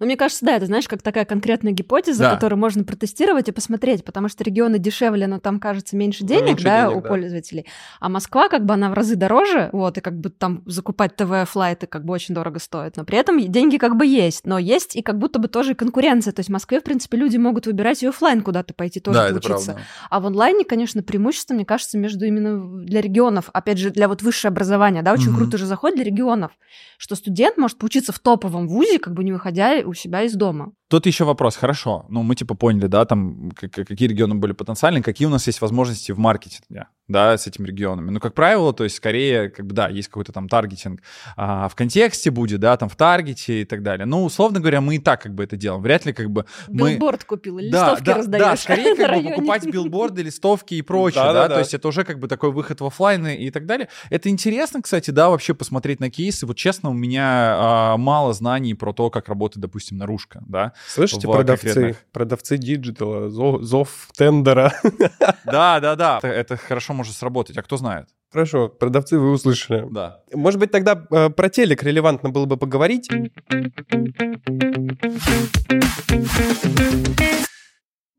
Ну, 0.00 0.06
мне 0.06 0.16
кажется, 0.16 0.44
да, 0.44 0.56
это, 0.56 0.66
знаешь, 0.66 0.88
как 0.88 1.02
такая 1.02 1.24
конкретная 1.24 1.72
гипотеза, 1.72 2.24
Да. 2.24 2.34
которую 2.34 2.58
можно 2.58 2.84
протестировать 2.84 3.48
и 3.48 3.52
посмотреть, 3.52 4.04
потому 4.04 4.28
что 4.28 4.42
регионы 4.44 4.78
дешевле, 4.78 5.26
но 5.26 5.38
там, 5.38 5.60
кажется, 5.60 5.96
меньше 5.96 6.24
денег, 6.24 6.46
меньше 6.48 6.64
да, 6.64 6.86
денег, 6.86 6.98
у 6.98 7.00
да. 7.02 7.08
пользователей. 7.08 7.66
А 8.00 8.08
Москва, 8.08 8.48
как 8.48 8.64
бы, 8.64 8.74
она 8.74 8.90
в 8.90 8.94
разы 8.94 9.14
дороже, 9.16 9.70
вот, 9.72 9.98
и 9.98 10.00
как 10.00 10.18
бы 10.18 10.30
там 10.30 10.62
закупать 10.66 11.16
ТВ-флайты 11.16 11.86
как 11.86 12.04
бы 12.04 12.12
очень 12.12 12.34
дорого 12.34 12.58
стоит. 12.58 12.96
Но 12.96 13.04
при 13.04 13.18
этом 13.18 13.40
деньги 13.40 13.76
как 13.76 13.96
бы 13.96 14.04
есть, 14.06 14.46
но 14.46 14.58
есть 14.58 14.96
и 14.96 15.02
как 15.02 15.18
будто 15.18 15.38
бы 15.38 15.48
тоже 15.48 15.74
конкуренция. 15.74 16.32
То 16.32 16.40
есть 16.40 16.50
в 16.50 16.52
Москве, 16.52 16.80
в 16.80 16.84
принципе, 16.84 17.16
люди 17.16 17.36
могут 17.36 17.66
выбирать 17.66 18.02
и 18.02 18.06
оффлайн 18.06 18.42
куда-то 18.42 18.74
пойти 18.74 19.00
тоже 19.00 19.18
поучиться. 19.30 19.76
А 20.10 20.20
в 20.20 20.26
онлайне, 20.26 20.64
конечно, 20.64 21.02
преимущество, 21.02 21.54
мне 21.54 21.64
кажется, 21.64 21.98
между 21.98 22.24
именно 22.24 22.82
для 22.84 23.00
регионов, 23.00 23.50
опять 23.52 23.78
же, 23.78 23.90
для 23.90 24.08
вот 24.08 24.22
высшее 24.22 24.50
образование, 24.50 25.02
да, 25.02 25.12
очень 25.12 25.30
Мгм. 25.30 25.36
круто 25.36 25.58
же 25.58 25.66
заходит 25.66 25.96
для 25.96 26.04
регионов, 26.04 26.52
что 26.98 27.14
студент 27.14 27.56
может 27.58 27.78
поучиться 27.78 28.12
в 28.12 28.18
топовом 28.18 28.66
вузе, 28.68 28.98
как 29.04 29.12
бы 29.12 29.22
не 29.22 29.32
выходя 29.32 29.82
у 29.84 29.92
себя 29.92 30.22
из 30.22 30.34
дома. 30.34 30.72
Тут 30.94 31.06
еще 31.06 31.24
вопрос, 31.24 31.56
хорошо, 31.56 32.06
ну 32.08 32.22
мы 32.22 32.36
типа 32.36 32.54
поняли, 32.54 32.86
да, 32.86 33.04
там 33.04 33.50
какие 33.50 34.06
регионы 34.06 34.36
были 34.36 34.52
потенциальны, 34.52 35.02
какие 35.02 35.26
у 35.26 35.30
нас 35.30 35.44
есть 35.48 35.60
возможности 35.60 36.12
в 36.12 36.18
маркетинге, 36.20 36.86
да, 37.08 37.36
с 37.36 37.48
этими 37.48 37.66
регионами. 37.66 38.10
Ну, 38.10 38.20
как 38.20 38.32
правило, 38.32 38.72
то 38.72 38.84
есть 38.84 38.94
скорее, 38.96 39.50
как 39.50 39.66
бы, 39.66 39.74
да, 39.74 39.88
есть 39.88 40.06
какой-то 40.06 40.32
там 40.32 40.48
таргетинг 40.48 41.02
а, 41.36 41.68
в 41.68 41.74
контексте 41.74 42.30
будет, 42.30 42.60
да, 42.60 42.76
там 42.76 42.88
в 42.88 42.94
таргете 42.94 43.62
и 43.62 43.64
так 43.64 43.82
далее. 43.82 44.06
Ну, 44.06 44.24
условно 44.24 44.60
говоря, 44.60 44.80
мы 44.80 44.94
и 44.94 44.98
так 45.00 45.20
как 45.20 45.34
бы 45.34 45.42
это 45.42 45.56
делаем. 45.56 45.82
Вряд 45.82 46.06
ли 46.06 46.12
как 46.12 46.30
бы 46.30 46.46
мы... 46.68 46.92
Билборд 46.92 47.24
купил, 47.24 47.56
Да, 47.56 47.62
листовки 47.62 48.04
да, 48.04 48.14
раздаешь 48.14 48.44
да, 48.44 48.56
скорее 48.56 48.94
как 48.96 49.16
бы 49.16 49.30
покупать 49.30 49.66
билборды, 49.66 50.22
листовки 50.22 50.74
и 50.74 50.82
прочее, 50.82 51.24
да, 51.24 51.48
то 51.48 51.58
есть 51.58 51.74
это 51.74 51.88
уже 51.88 52.04
как 52.04 52.20
бы 52.20 52.28
такой 52.28 52.52
выход 52.52 52.80
в 52.80 52.86
оффлайн 52.86 53.26
и 53.26 53.50
так 53.50 53.66
далее. 53.66 53.88
Это 54.10 54.28
интересно, 54.28 54.80
кстати, 54.80 55.10
да, 55.10 55.28
вообще 55.28 55.54
посмотреть 55.54 55.98
на 55.98 56.08
кейсы. 56.08 56.46
Вот 56.46 56.56
честно, 56.56 56.90
у 56.90 56.94
меня 56.94 57.56
а, 57.56 57.96
мало 57.96 58.32
знаний 58.32 58.74
про 58.74 58.92
то, 58.92 59.10
как 59.10 59.28
работает, 59.28 59.60
допустим, 59.60 59.98
наружка, 59.98 60.40
да. 60.46 60.72
Слышите, 60.86 61.26
продавцы, 61.26 61.96
продавцы 62.12 62.58
диджитала, 62.58 63.30
зов, 63.30 63.62
зов 63.62 64.08
тендера. 64.16 64.72
Да, 65.44 65.80
да, 65.80 65.94
да. 65.94 66.18
Это, 66.18 66.28
это 66.28 66.56
хорошо 66.56 66.94
может 66.94 67.14
сработать. 67.14 67.56
А 67.56 67.62
кто 67.62 67.76
знает? 67.76 68.08
Хорошо, 68.32 68.68
продавцы 68.68 69.18
вы 69.18 69.30
услышали. 69.30 69.86
Да. 69.90 70.22
Может 70.32 70.58
быть, 70.58 70.72
тогда 70.72 71.06
э, 71.10 71.30
про 71.30 71.48
телек 71.48 71.82
релевантно 71.82 72.30
было 72.30 72.46
бы 72.46 72.56
поговорить? 72.56 73.08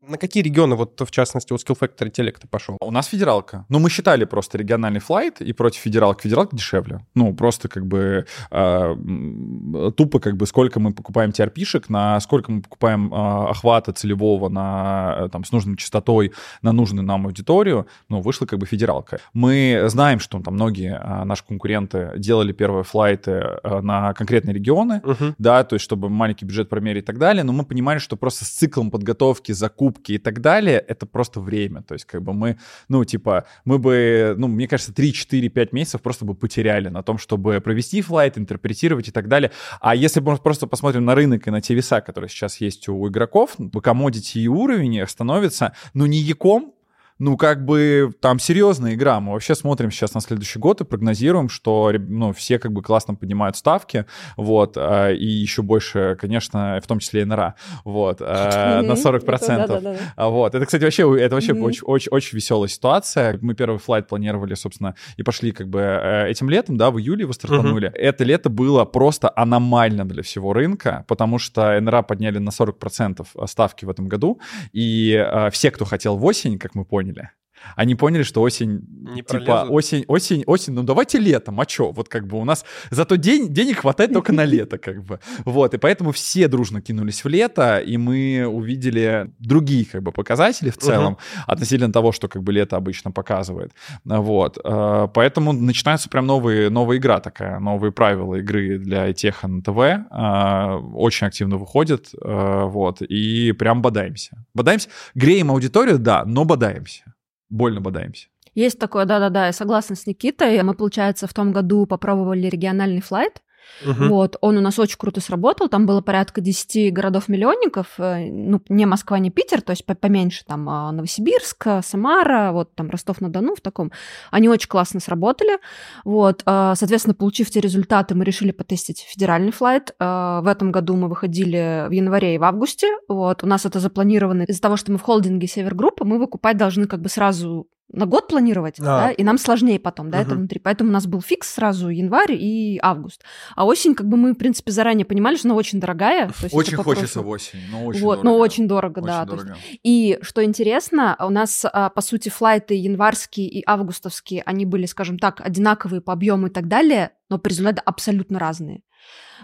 На 0.08 0.18
какие 0.18 0.42
регионы, 0.42 0.76
вот 0.76 1.00
в 1.00 1.10
частности, 1.10 1.52
у 1.52 1.56
Skill 1.56 1.76
Factory 1.80 2.10
телек-то 2.10 2.46
пошел? 2.46 2.76
У 2.80 2.90
нас 2.92 3.06
федералка. 3.06 3.64
Ну, 3.68 3.80
мы 3.80 3.90
считали 3.90 4.24
просто 4.24 4.56
региональный 4.56 5.00
флайт, 5.00 5.40
и 5.40 5.52
против 5.52 5.80
федералки. 5.80 6.22
Федералка 6.22 6.54
дешевле. 6.54 7.04
Ну, 7.14 7.34
просто 7.34 7.68
как 7.68 7.86
бы 7.86 8.26
м, 8.50 9.92
тупо 9.96 10.20
как 10.20 10.36
бы 10.36 10.46
сколько 10.46 10.78
мы 10.80 10.92
покупаем 10.92 11.30
TRP-шек, 11.30 11.88
на 11.88 12.20
сколько 12.20 12.52
мы 12.52 12.62
покупаем 12.62 13.12
а, 13.12 13.50
охвата 13.50 13.92
целевого 13.92 14.48
на, 14.48 15.16
э, 15.22 15.28
там, 15.28 15.44
с 15.44 15.50
нужной 15.52 15.76
частотой 15.76 16.32
на 16.62 16.72
нужную 16.72 17.04
нам 17.04 17.26
аудиторию, 17.26 17.86
ну, 18.08 18.20
вышла 18.20 18.46
как 18.46 18.58
бы 18.58 18.66
федералка. 18.66 19.18
Мы 19.32 19.84
знаем, 19.86 20.20
что 20.20 20.40
там 20.40 20.54
многие 20.54 20.96
а, 21.02 21.24
наши 21.24 21.44
конкуренты 21.44 22.12
делали 22.16 22.52
первые 22.52 22.84
флайты 22.84 23.32
а, 23.32 23.80
на 23.82 24.14
конкретные 24.14 24.54
регионы, 24.54 25.00
Мгм. 25.04 25.34
да, 25.38 25.64
то 25.64 25.74
есть 25.74 25.84
чтобы 25.84 26.08
маленький 26.08 26.44
бюджет 26.44 26.68
промерить 26.68 27.02
и 27.02 27.06
так 27.06 27.18
далее, 27.18 27.42
но 27.42 27.52
мы 27.52 27.64
понимали, 27.64 27.98
что 27.98 28.16
просто 28.16 28.44
с 28.44 28.48
циклом 28.48 28.90
подготовки, 28.90 29.52
закупки 29.96 30.12
и 30.12 30.18
так 30.18 30.40
далее, 30.40 30.78
это 30.78 31.06
просто 31.06 31.40
время, 31.40 31.82
то 31.82 31.94
есть 31.94 32.04
как 32.04 32.22
бы 32.22 32.32
мы, 32.32 32.56
ну, 32.88 33.04
типа, 33.04 33.44
мы 33.64 33.78
бы, 33.78 34.34
ну, 34.38 34.48
мне 34.48 34.68
кажется, 34.68 34.92
3-4-5 34.92 35.68
месяцев 35.72 36.00
просто 36.00 36.24
бы 36.24 36.34
потеряли 36.34 36.88
на 36.88 37.02
том, 37.02 37.18
чтобы 37.18 37.60
провести 37.60 38.02
флайт, 38.02 38.38
интерпретировать 38.38 39.08
и 39.08 39.10
так 39.10 39.28
далее, 39.28 39.50
а 39.80 39.94
если 39.94 40.20
мы 40.20 40.36
просто 40.36 40.66
посмотрим 40.66 41.04
на 41.04 41.14
рынок 41.14 41.46
и 41.48 41.50
на 41.50 41.60
те 41.60 41.74
веса, 41.74 42.00
которые 42.00 42.28
сейчас 42.28 42.60
есть 42.60 42.88
у 42.88 43.08
игроков, 43.08 43.56
по 43.72 43.78
commodity 43.78 44.40
и 44.40 44.48
уровень 44.48 45.06
становится, 45.06 45.72
ну, 45.94 46.06
не 46.06 46.18
яком, 46.18 46.72
ну, 47.18 47.36
как 47.36 47.64
бы 47.64 48.12
там 48.20 48.38
серьезная 48.38 48.94
игра. 48.94 49.20
Мы 49.20 49.32
вообще 49.32 49.54
смотрим 49.54 49.90
сейчас 49.90 50.14
на 50.14 50.20
следующий 50.20 50.58
год 50.58 50.80
и 50.80 50.84
прогнозируем, 50.84 51.48
что 51.48 51.92
ну, 51.96 52.32
все 52.32 52.58
как 52.58 52.72
бы 52.72 52.82
классно 52.82 53.14
поднимают 53.14 53.56
ставки, 53.56 54.04
вот, 54.36 54.74
а, 54.76 55.10
и 55.10 55.24
еще 55.26 55.62
больше, 55.62 56.16
конечно, 56.20 56.78
в 56.82 56.86
том 56.86 56.98
числе 56.98 57.22
и 57.22 57.24
НРА, 57.24 57.54
вот, 57.84 58.18
а, 58.20 58.82
на 58.82 58.92
Мгм. 58.94 59.02
40%. 59.02 59.64
Это 59.64 59.74
да-да-да. 59.74 59.98
А 60.16 60.28
Вот. 60.28 60.54
Это, 60.54 60.66
кстати, 60.66 60.82
вообще, 60.84 61.02
это 61.20 61.34
вообще 61.34 61.54
Мгм. 61.54 61.62
очень, 61.64 61.82
очень, 61.84 62.10
очень 62.10 62.36
веселая 62.36 62.68
ситуация. 62.68 63.38
Мы 63.40 63.54
первый 63.54 63.78
флайт 63.78 64.08
планировали, 64.08 64.54
собственно, 64.54 64.94
и 65.16 65.22
пошли 65.22 65.52
как 65.52 65.68
бы 65.68 65.80
э, 65.80 66.28
этим 66.28 66.50
летом, 66.50 66.76
да, 66.76 66.90
в 66.90 66.98
июле 66.98 67.22
его 67.22 67.32
стартанули. 67.32 67.90
Это 67.94 68.24
лето 68.24 68.50
было 68.50 68.84
просто 68.84 69.32
аномально 69.34 70.04
для 70.06 70.22
всего 70.22 70.52
рынка, 70.52 71.04
потому 71.08 71.38
что 71.38 71.80
НРА 71.80 72.02
подняли 72.02 72.38
на 72.38 72.50
40% 72.50 73.26
ставки 73.46 73.84
в 73.84 73.90
этом 73.90 74.08
году, 74.08 74.40
и 74.72 75.12
э, 75.12 75.50
все, 75.50 75.70
кто 75.70 75.84
хотел 75.84 76.16
в 76.16 76.24
осень, 76.24 76.58
как 76.58 76.74
мы 76.74 76.84
поняли, 76.84 77.05
Vanille. 77.06 77.30
Они 77.74 77.94
поняли, 77.94 78.22
что 78.22 78.42
осень, 78.42 78.80
Не 78.88 79.16
типа, 79.22 79.40
пролезут. 79.40 79.70
осень, 79.70 80.04
осень, 80.06 80.44
осень, 80.46 80.72
ну 80.74 80.82
давайте 80.82 81.18
летом, 81.18 81.60
а 81.60 81.66
чё? 81.66 81.92
Вот 81.92 82.08
как 82.08 82.26
бы 82.26 82.38
у 82.38 82.44
нас 82.44 82.64
зато 82.90 83.16
день, 83.16 83.52
денег 83.52 83.78
хватает 83.78 84.12
только 84.12 84.32
на 84.32 84.44
лето, 84.44 84.78
как 84.78 85.02
бы. 85.02 85.20
Вот, 85.44 85.74
и 85.74 85.78
поэтому 85.78 86.12
все 86.12 86.48
дружно 86.48 86.80
кинулись 86.80 87.24
в 87.24 87.28
лето, 87.28 87.78
и 87.78 87.96
мы 87.96 88.46
увидели 88.46 89.30
другие, 89.38 89.84
как 89.84 90.02
бы, 90.02 90.12
показатели 90.12 90.70
в 90.70 90.76
целом 90.76 91.18
относительно 91.46 91.92
того, 91.92 92.12
что, 92.12 92.28
как 92.28 92.42
бы, 92.42 92.52
лето 92.52 92.76
обычно 92.76 93.10
показывает. 93.10 93.72
Вот, 94.04 94.58
э, 94.62 95.08
поэтому 95.14 95.52
начинается 95.52 96.08
прям 96.08 96.26
новые, 96.26 96.70
новая 96.70 96.98
игра 96.98 97.20
такая, 97.20 97.58
новые 97.58 97.92
правила 97.92 98.36
игры 98.36 98.78
для 98.78 99.12
теха 99.12 99.48
на 99.48 99.62
ТВ, 99.62 99.78
э, 99.78 100.80
очень 100.94 101.26
активно 101.26 101.56
выходит, 101.56 102.08
э, 102.22 102.62
вот, 102.64 103.02
и 103.02 103.52
прям 103.52 103.82
бодаемся. 103.82 104.44
Бодаемся, 104.54 104.88
греем 105.14 105.50
аудиторию, 105.50 105.98
да, 105.98 106.24
но 106.24 106.44
бодаемся. 106.44 107.15
Больно 107.48 107.80
бодаемся. 107.80 108.28
Есть 108.54 108.78
такое, 108.78 109.04
да-да-да, 109.04 109.46
я 109.46 109.52
согласна 109.52 109.96
с 109.96 110.06
Никитой. 110.06 110.62
Мы, 110.62 110.74
получается, 110.74 111.26
в 111.26 111.34
том 111.34 111.52
году 111.52 111.86
попробовали 111.86 112.46
региональный 112.48 113.02
флайт. 113.02 113.42
Мгм. 113.84 114.08
Вот, 114.08 114.36
он 114.40 114.56
у 114.56 114.60
нас 114.60 114.78
очень 114.78 114.96
круто 114.98 115.20
сработал. 115.20 115.68
Там 115.68 115.86
было 115.86 116.00
порядка 116.00 116.40
10 116.40 116.90
городов-миллионников. 116.92 117.94
э, 117.98 118.30
Ну, 118.30 118.60
не 118.68 118.86
Москва, 118.86 119.18
не 119.18 119.30
Питер, 119.30 119.60
то 119.62 119.70
есть 119.70 119.84
по- 119.84 119.94
поменьше. 119.94 120.44
Там 120.46 120.68
а, 120.68 120.92
Новосибирск, 120.92 121.66
Самара, 121.82 122.52
вот 122.52 122.74
там 122.74 122.90
Ростов-на-Дону 122.90 123.54
в 123.54 123.60
таком. 123.60 123.92
Они 124.30 124.48
очень 124.48 124.68
классно 124.68 125.00
сработали. 125.00 125.58
Вот, 126.04 126.42
а, 126.46 126.74
соответственно, 126.74 127.14
получив 127.14 127.50
те 127.50 127.60
результаты, 127.60 128.14
мы 128.14 128.24
решили 128.24 128.52
потестить 128.52 129.00
федеральный 129.00 129.52
флайт. 129.52 129.94
А, 129.98 130.40
В 130.40 130.46
этом 130.46 130.72
году 130.72 130.96
мы 130.96 131.08
выходили 131.08 131.86
в 131.88 131.90
январе 131.90 132.34
и 132.34 132.38
в 132.38 132.44
августе. 132.44 132.88
Вот, 133.08 133.42
у 133.42 133.46
нас 133.46 133.64
это 133.66 133.80
запланировано. 133.80 134.42
Из-за 134.42 134.60
того, 134.62 134.76
что 134.76 134.92
мы 134.92 134.98
в 134.98 135.02
холдинге 135.02 135.46
Север 135.46 135.74
Группы, 135.74 136.04
мы 136.04 136.18
выкупать 136.18 136.56
должны 136.56 136.86
как 136.86 137.00
бы 137.00 137.08
сразу 137.08 137.66
на 137.92 138.04
год 138.06 138.26
планировать, 138.28 138.80
А. 138.80 138.82
да, 138.82 139.10
и 139.10 139.22
нам 139.22 139.38
сложнее 139.38 139.78
потом, 139.78 140.10
да, 140.10 140.18
это 140.20 140.30
Мгм. 140.30 140.38
внутри. 140.40 140.58
Поэтому 140.60 140.90
у 140.90 140.92
нас 140.92 141.06
был 141.06 141.20
фикс 141.22 141.54
сразу 141.54 141.88
январь 141.88 142.32
и 142.32 142.78
август. 142.82 143.22
А 143.54 143.64
осень, 143.64 143.94
как 143.94 144.08
бы 144.08 144.16
мы, 144.16 144.32
в 144.32 144.36
принципе, 144.36 144.72
заранее 144.72 145.04
понимали, 145.06 145.36
что 145.36 145.48
она 145.48 145.54
очень 145.56 145.78
дорогая. 145.80 146.26
то 146.26 146.32
есть 146.42 146.46
это 146.46 146.56
Очень 146.56 146.76
хочется 146.78 147.22
в 147.22 147.28
осень, 147.28 147.60
но 147.70 147.84
очень 147.86 148.00
вот, 148.02 148.16
дорого. 148.16 148.24
но 148.28 148.36
очень 148.38 148.68
дорого, 148.68 148.98
Очень 149.00 149.06
да. 149.06 149.26
то 149.26 149.32
есть. 149.34 149.44
дорого. 149.44 149.60
И 149.84 150.18
что 150.22 150.44
интересно, 150.44 151.16
у 151.20 151.30
нас, 151.30 151.64
а, 151.72 151.90
по 151.90 152.00
сути, 152.00 152.28
флайты 152.28 152.74
январские 152.74 153.48
и 153.48 153.62
августовские, 153.66 154.42
они 154.44 154.66
были, 154.66 154.86
скажем 154.86 155.18
так, 155.18 155.40
одинаковые 155.40 156.00
по 156.00 156.12
объему 156.12 156.48
и 156.48 156.50
так 156.50 156.68
далее, 156.68 157.10
но 157.30 157.38
по 157.38 157.48
результату 157.48 157.82
абсолютно 157.84 158.38
разные. 158.38 158.82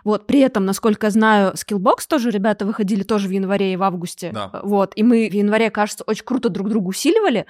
Вот, 0.05 0.27
при 0.27 0.41
этом, 0.41 0.65
насколько 0.65 1.07
я 1.07 1.11
знаю, 1.11 1.53
Skillbox 1.55 2.07
тоже 2.09 2.31
ребята 2.31 2.67
выходили 2.67 3.03
тоже 3.03 3.29
в 3.29 3.31
январе 3.31 3.73
и 3.73 3.77
в 3.77 3.83
августе. 3.83 4.33
Да. 4.33 4.51
Вот, 4.63 4.93
и 4.97 5.03
мы 5.03 5.29
в 5.29 5.35
январе, 5.35 5.71
кажется, 5.71 6.05
очень 6.07 6.25
круто 6.25 6.49
друг 6.49 6.69
друга 6.69 6.89
усиливали, 6.89 7.47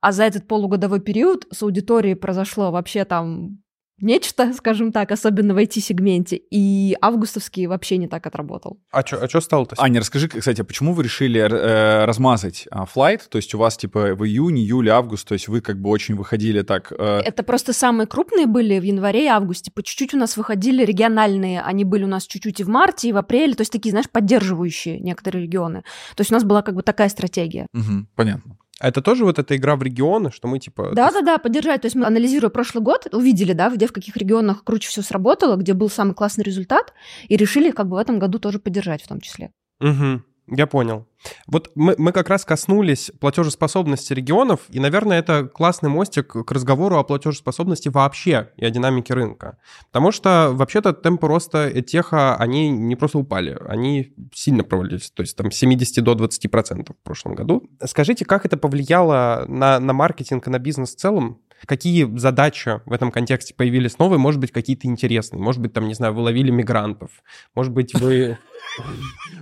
а 0.00 0.12
за 0.12 0.24
этот 0.24 0.46
полугодовой 0.46 1.00
период 1.00 1.46
с 1.50 1.62
аудиторией 1.62 2.16
произошло 2.16 2.70
вообще 2.70 3.04
там 3.04 3.58
нечто, 4.00 4.52
скажем 4.56 4.92
так, 4.92 5.10
особенно 5.10 5.54
в 5.54 5.58
IT-сегменте, 5.58 6.36
и 6.36 6.96
августовский 7.00 7.66
вообще 7.66 7.96
не 7.96 8.08
так 8.08 8.26
отработал. 8.26 8.78
А 8.90 9.04
что 9.06 9.18
а 9.18 9.28
чё 9.28 9.40
стало-то? 9.40 9.76
Аня, 9.78 10.00
расскажи, 10.00 10.28
кстати, 10.28 10.62
почему 10.62 10.92
вы 10.94 11.02
решили 11.02 11.40
э, 11.40 12.04
размазать 12.04 12.66
а, 12.70 12.86
флайт? 12.86 13.28
То 13.28 13.38
есть 13.38 13.54
у 13.54 13.58
вас 13.58 13.76
типа 13.76 14.14
в 14.14 14.24
июне, 14.24 14.62
июле, 14.62 14.92
август, 14.92 15.26
то 15.28 15.34
есть 15.34 15.48
вы 15.48 15.60
как 15.60 15.80
бы 15.80 15.90
очень 15.90 16.14
выходили 16.14 16.62
так... 16.62 16.92
э, 16.96 17.20
Это 17.24 17.42
просто 17.42 17.72
самые 17.72 18.06
крупные 18.06 18.46
были 18.46 18.78
в 18.78 18.82
январе 18.82 19.24
и 19.24 19.28
августе. 19.28 19.70
По 19.70 19.82
чуть-чуть 19.82 20.14
у 20.14 20.18
нас 20.18 20.36
выходили 20.36 20.84
региональные. 20.84 21.60
Они 21.62 21.84
были 21.84 22.04
у 22.04 22.08
нас 22.08 22.26
чуть-чуть 22.26 22.60
и 22.60 22.64
в 22.64 22.68
марте, 22.68 23.08
и 23.08 23.12
в 23.12 23.16
апреле. 23.16 23.54
То 23.54 23.62
есть 23.62 23.72
такие, 23.72 23.90
знаешь, 23.90 24.10
поддерживающие 24.10 24.98
некоторые 25.00 25.44
регионы. 25.44 25.82
То 26.16 26.20
есть 26.20 26.30
у 26.30 26.34
нас 26.34 26.44
была 26.44 26.62
как 26.62 26.74
бы 26.74 26.82
такая 26.82 27.08
стратегия. 27.08 27.66
мгм, 27.72 28.08
понятно. 28.14 28.56
А 28.80 28.88
это 28.88 29.02
тоже 29.02 29.26
вот 29.26 29.38
эта 29.38 29.56
игра 29.56 29.76
в 29.76 29.82
регионы, 29.82 30.32
что 30.32 30.48
мы 30.48 30.58
типа... 30.58 30.92
Да-да-да, 30.94 31.36
поддержать. 31.36 31.82
То 31.82 31.86
есть 31.86 31.96
мы, 31.96 32.06
анализируя 32.06 32.48
прошлый 32.48 32.82
год, 32.82 33.06
увидели, 33.12 33.52
да, 33.52 33.68
где 33.68 33.86
в 33.86 33.92
каких 33.92 34.16
регионах 34.16 34.64
круче 34.64 34.88
все 34.88 35.02
сработало, 35.02 35.56
где 35.56 35.74
был 35.74 35.90
самый 35.90 36.14
классный 36.14 36.44
результат, 36.44 36.94
и 37.28 37.36
решили 37.36 37.72
как 37.72 37.88
бы 37.88 37.96
в 37.96 38.00
этом 38.00 38.18
году 38.18 38.38
тоже 38.38 38.58
поддержать 38.58 39.02
в 39.02 39.08
том 39.08 39.20
числе. 39.20 39.52
Мгм. 39.80 40.24
Я 40.50 40.66
понял. 40.66 41.06
Вот 41.46 41.70
мы, 41.76 41.94
мы 41.96 42.12
как 42.12 42.28
раз 42.28 42.44
коснулись 42.44 43.12
платежеспособности 43.20 44.12
регионов, 44.12 44.60
и, 44.68 44.80
наверное, 44.80 45.18
это 45.18 45.44
классный 45.44 45.88
мостик 45.88 46.26
к 46.28 46.50
разговору 46.50 46.96
о 46.96 47.04
платежеспособности 47.04 47.88
вообще 47.88 48.50
и 48.56 48.64
о 48.64 48.70
динамике 48.70 49.14
рынка. 49.14 49.58
Потому 49.86 50.10
что, 50.10 50.50
вообще-то, 50.52 50.92
темпы 50.92 51.28
роста 51.28 51.70
теха, 51.82 52.34
они 52.36 52.70
не 52.70 52.96
просто 52.96 53.18
упали, 53.18 53.56
они 53.68 54.12
сильно 54.34 54.64
провалились, 54.64 55.10
то 55.12 55.22
есть 55.22 55.36
там 55.36 55.52
с 55.52 55.56
70 55.56 56.02
до 56.02 56.12
20% 56.14 56.92
в 56.92 57.04
прошлом 57.04 57.34
году. 57.34 57.70
Скажите, 57.84 58.24
как 58.24 58.44
это 58.44 58.56
повлияло 58.56 59.44
на, 59.46 59.78
на 59.78 59.92
маркетинг 59.92 60.48
и 60.48 60.50
на 60.50 60.58
бизнес 60.58 60.94
в 60.94 60.98
целом? 60.98 61.40
Какие 61.66 62.16
задачи 62.16 62.80
в 62.86 62.92
этом 62.92 63.10
контексте 63.10 63.54
появились 63.54 63.98
новые? 63.98 64.18
Может 64.18 64.40
быть, 64.40 64.52
какие-то 64.52 64.86
интересные? 64.86 65.42
Может 65.42 65.60
быть, 65.60 65.72
там, 65.72 65.88
не 65.88 65.94
знаю, 65.94 66.14
вы 66.14 66.22
ловили 66.22 66.50
мигрантов? 66.50 67.10
Может 67.54 67.72
быть, 67.72 67.94
вы... 67.94 68.38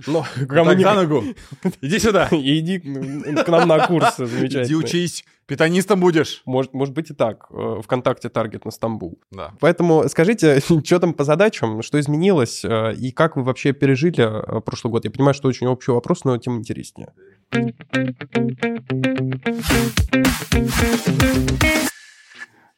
Ну, 0.07 0.23
кому 0.47 0.71
не... 0.71 0.83
ногу. 0.83 1.23
Иди 1.81 1.99
сюда. 1.99 2.29
Иди 2.31 2.79
к 2.79 3.47
нам 3.47 3.67
на 3.67 3.85
курсы, 3.85 4.25
замечательно. 4.25 4.63
Иди 4.65 4.75
учись. 4.75 5.25
Питанистом 5.49 5.99
будешь. 5.99 6.43
Может, 6.45 6.73
может 6.73 6.93
быть 6.93 7.09
и 7.09 7.13
так. 7.15 7.47
Э, 7.49 7.81
Вконтакте 7.83 8.29
таргет 8.29 8.65
на 8.65 8.71
Стамбул. 8.71 9.19
Да. 9.31 9.53
Поэтому 9.59 10.07
скажите, 10.07 10.59
что 10.59 10.99
там 10.99 11.13
по 11.13 11.23
задачам, 11.23 11.81
что 11.81 11.99
изменилось, 11.99 12.63
э, 12.63 12.93
и 12.93 13.11
как 13.11 13.35
вы 13.35 13.43
вообще 13.43 13.73
пережили 13.73 14.21
э, 14.21 14.61
прошлый 14.61 14.91
год? 14.91 15.05
Я 15.05 15.11
понимаю, 15.11 15.33
что 15.33 15.47
очень 15.47 15.65
общий 15.65 15.91
вопрос, 15.91 16.23
но 16.23 16.37
тем 16.37 16.57
интереснее. 16.57 17.13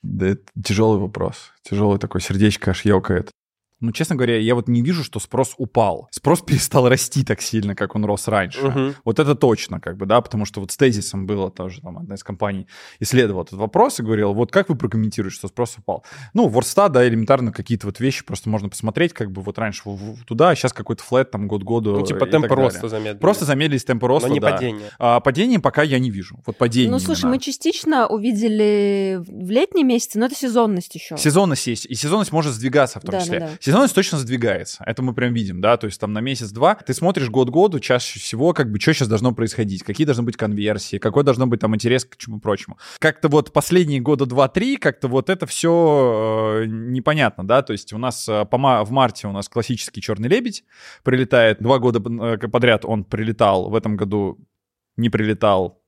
Да 0.04 0.28
это 0.28 0.44
тяжелый 0.64 1.00
вопрос. 1.00 1.52
Тяжелый 1.64 2.00
такой, 2.00 2.22
сердечко 2.22 2.72
аж 2.72 2.86
ёкает. 2.86 3.32
Ну, 3.82 3.91
честно 3.91 4.15
говоря, 4.15 4.38
я 4.38 4.56
вот 4.56 4.67
не 4.67 4.82
вижу, 4.82 5.04
что 5.04 5.20
спрос 5.20 5.54
упал. 5.58 6.08
Спрос 6.12 6.41
перестал 6.46 6.88
расти 6.88 7.24
так 7.24 7.41
сильно, 7.41 7.76
как 7.76 7.96
он 7.96 8.06
рос 8.06 8.28
раньше. 8.28 8.62
Мгм. 8.62 8.96
Вот 9.04 9.20
это 9.20 9.36
точно, 9.36 9.80
как 9.80 9.98
бы, 9.98 10.06
да, 10.06 10.22
потому 10.22 10.46
что 10.46 10.62
вот 10.62 10.72
с 10.72 10.78
тезисом 10.78 11.26
было 11.26 11.50
тоже, 11.52 11.82
там, 11.82 11.98
одна 11.98 12.15
из 12.15 12.24
компаний 12.24 12.67
исследовала 13.00 13.44
этот 13.44 13.54
вопрос 13.60 14.00
и 14.00 14.04
говорила, 14.04 14.32
вот 14.34 14.52
как 14.52 14.70
вы 14.70 14.76
прокомментируете, 14.76 15.36
что 15.36 15.48
спрос 15.48 15.76
упал? 15.78 16.06
Ну, 16.34 16.48
Ворста, 16.48 16.89
да, 16.89 17.08
элементарно 17.08 17.52
какие-то 17.52 17.88
вот 17.88 18.00
вещи 18.00 18.24
просто 18.24 18.50
можно 18.50 18.70
посмотреть, 18.70 19.13
как 19.13 19.32
бы 19.32 19.41
вот 19.41 19.58
раньше 19.58 19.82
туда, 20.28 20.50
а 20.52 20.56
сейчас 20.56 20.74
какой-то 20.74 21.04
флет, 21.04 21.32
там, 21.32 21.48
год 21.48 21.62
к 21.63 21.65
году 21.65 21.98
Ну, 21.98 22.06
типа 22.06 22.26
далее. 22.28 22.48
роста 22.48 22.88
замедлили. 22.88 23.17
Просто 23.20 23.46
замедлились 23.46 23.84
темпы 23.84 24.08
роста, 24.08 24.28
Но 24.28 24.34
не 24.36 24.39
да. 24.39 24.52
падение. 24.52 24.89
А, 25.00 25.20
падение 25.20 25.60
пока 25.60 25.82
я 25.84 25.98
не 26.00 26.12
вижу. 26.12 26.39
Вот 26.46 26.56
падение 26.58 26.91
Ну, 26.91 27.00
слушай, 27.00 27.22
именно. 27.22 27.36
мы 27.36 27.39
частично 27.41 28.08
увидели 28.08 29.20
в 29.28 29.50
летние 29.50 29.86
месяцы, 29.86 30.20
но 30.20 30.26
это 30.28 30.36
сезонность 30.36 30.94
еще. 30.96 31.17
Сезонность 31.17 31.65
есть, 31.67 31.86
и 31.86 31.96
сезонность 31.96 32.32
может 32.32 32.54
сдвигаться 32.54 33.00
в 33.00 33.04
том 33.04 33.12
Да, 33.13 33.22
числе. 33.22 33.39
да, 33.39 33.48
да. 33.48 33.52
Сезонность 33.72 33.96
точно 33.96 34.18
сдвигается, 34.18 34.84
это 34.86 35.02
мы 35.02 35.14
прям 35.14 35.34
видим, 35.34 35.62
да, 35.62 35.78
то 35.78 35.86
есть 35.86 35.98
там 35.98 36.12
на 36.12 36.20
месяц-два 36.20 36.76
ты 36.76 36.94
смотришь 36.94 37.30
год 37.30 37.48
к 37.48 37.54
году, 37.54 37.80
чаще 37.80 38.20
всего 38.20 38.52
как 38.52 38.70
бы 38.70 38.82
что 38.82 38.94
сейчас 38.94 39.08
должно 39.08 39.34
происходить, 39.34 39.84
какие 39.84 40.04
должны 40.04 40.24
быть 40.24 40.36
конверсии, 40.36 40.98
какой 40.98 41.24
должно 41.24 41.48
быть 41.48 41.62
там 41.62 41.74
интерес 41.74 42.04
к 42.04 42.18
чему 42.18 42.42
прочему. 42.42 42.78
Как-то 43.00 43.30
вот 43.30 43.54
последние 43.54 44.02
года 44.02 44.26
два-три, 44.26 44.76
как-то 44.76 45.08
вот 45.08 45.30
это 45.30 45.46
все 45.46 46.66
непонятно, 46.68 47.48
да, 47.48 47.62
то 47.62 47.72
есть 47.72 47.94
у 47.94 47.98
нас 47.98 48.28
э, 48.28 48.44
по 48.44 48.58
в 48.58 48.92
марте 48.92 49.30
у 49.30 49.32
нас 49.32 49.48
классический 49.48 50.02
черный 50.02 50.28
лебедь 50.28 50.66
прилетает, 51.04 51.60
два 51.62 51.80
года 51.80 52.02
э, 52.02 52.50
подряд 52.50 52.84
он 52.84 53.06
прилетал, 53.06 53.70
в 53.70 53.76
этом 53.76 53.96
году 53.96 54.38
не 54.98 55.10
прилетал, 55.10 55.81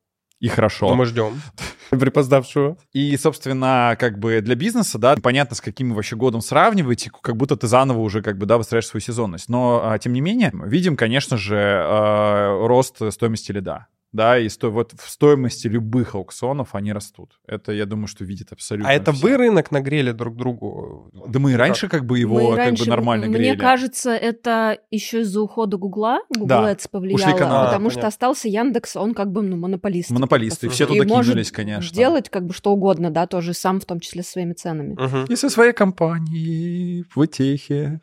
и 0.43 0.49
хорошо. 0.49 0.89
Но 0.89 0.95
мы 0.95 1.05
ждем 1.05 1.41
припоздавшего. 1.89 2.75
И, 2.91 3.15
собственно, 3.15 3.95
как 3.97 4.19
бы 4.19 4.41
для 4.41 4.55
бизнеса, 4.55 4.99
да, 4.99 5.15
понятно, 5.15 5.55
с 5.55 5.61
каким 5.61 5.91
вы 5.91 5.95
вообще 5.95 6.17
годом 6.17 6.41
сравниваете, 6.41 7.11
как 7.21 7.37
будто 7.37 7.55
ты 7.55 7.67
заново 7.67 7.99
уже, 7.99 8.21
как 8.21 8.37
бы, 8.37 8.45
да, 8.45 8.57
выстраиваешь 8.57 8.87
свою 8.87 8.99
сезонность. 8.99 9.47
Но, 9.47 9.81
а, 9.85 9.97
тем 9.99 10.11
не 10.11 10.19
менее, 10.19 10.51
видим, 10.65 10.97
конечно 10.97 11.37
же, 11.37 11.55
а, 11.57 12.67
рост 12.67 12.97
стоимости 13.13 13.53
лида. 13.53 13.87
Да, 14.13 14.37
и 14.37 14.47
сто, 14.47 14.69
вот 14.71 14.93
в 14.95 15.09
стоимости 15.09 15.67
любых 15.67 16.13
аукционов 16.13 16.75
они 16.75 16.93
растут. 16.93 17.39
Это, 17.47 17.71
я 17.71 17.87
думаю, 17.87 18.05
что 18.07 18.23
видит 18.23 18.51
абсолютно 18.51 18.89
А 18.89 18.93
это 18.93 19.11
все. 19.11 19.21
вы 19.27 19.37
рынок 19.37 19.71
нагрели 19.71 20.11
друг 20.11 20.35
другу? 20.37 21.09
Да 21.27 21.39
мы 21.39 21.53
и 21.53 21.55
раньше 21.55 21.87
как 21.89 22.05
бы 22.05 22.19
его 22.19 22.39
Мы 22.39 22.49
как 22.55 22.57
раньше- 22.57 22.83
бы 22.83 22.89
нормально 22.91 23.25
Мне 23.25 23.37
грели. 23.37 23.57
кажется, 23.57 24.11
это 24.11 24.77
еще 24.91 25.21
из-за 25.21 25.41
ухода 25.41 25.77
Гугла. 25.77 26.19
Google 26.29 26.47
Да. 26.47 26.71
Ads 26.71 26.87
повлияло, 26.91 27.21
Ушли 27.27 27.37
каналы. 27.39 27.65
потому 27.67 27.87
А, 27.87 27.89
что 27.89 27.99
понятно. 28.01 28.07
остался 28.09 28.47
Яндекс, 28.49 28.95
он 28.95 29.13
как 29.15 29.31
бы 29.31 29.41
ну, 29.41 29.57
монополист. 29.57 30.11
Монополисты, 30.11 30.67
и 30.67 30.69
все 30.69 30.85
туда 30.85 31.03
И 31.03 31.07
может 31.07 31.31
кинулись, 31.33 31.51
конечно. 31.51 31.95
делать 31.95 32.29
как 32.29 32.45
бы 32.45 32.53
что 32.53 32.71
угодно, 32.71 33.09
да, 33.09 33.25
тоже 33.25 33.53
сам 33.55 33.79
в 33.79 33.85
том 33.85 33.99
числе 33.99 34.21
своими 34.21 34.53
ценами. 34.53 34.93
Мгм. 34.93 35.25
И 35.25 35.35
со 35.35 35.49
своей 35.49 35.73
компанией 35.73 37.03
в 37.09 37.17
EdTech. 37.19 37.99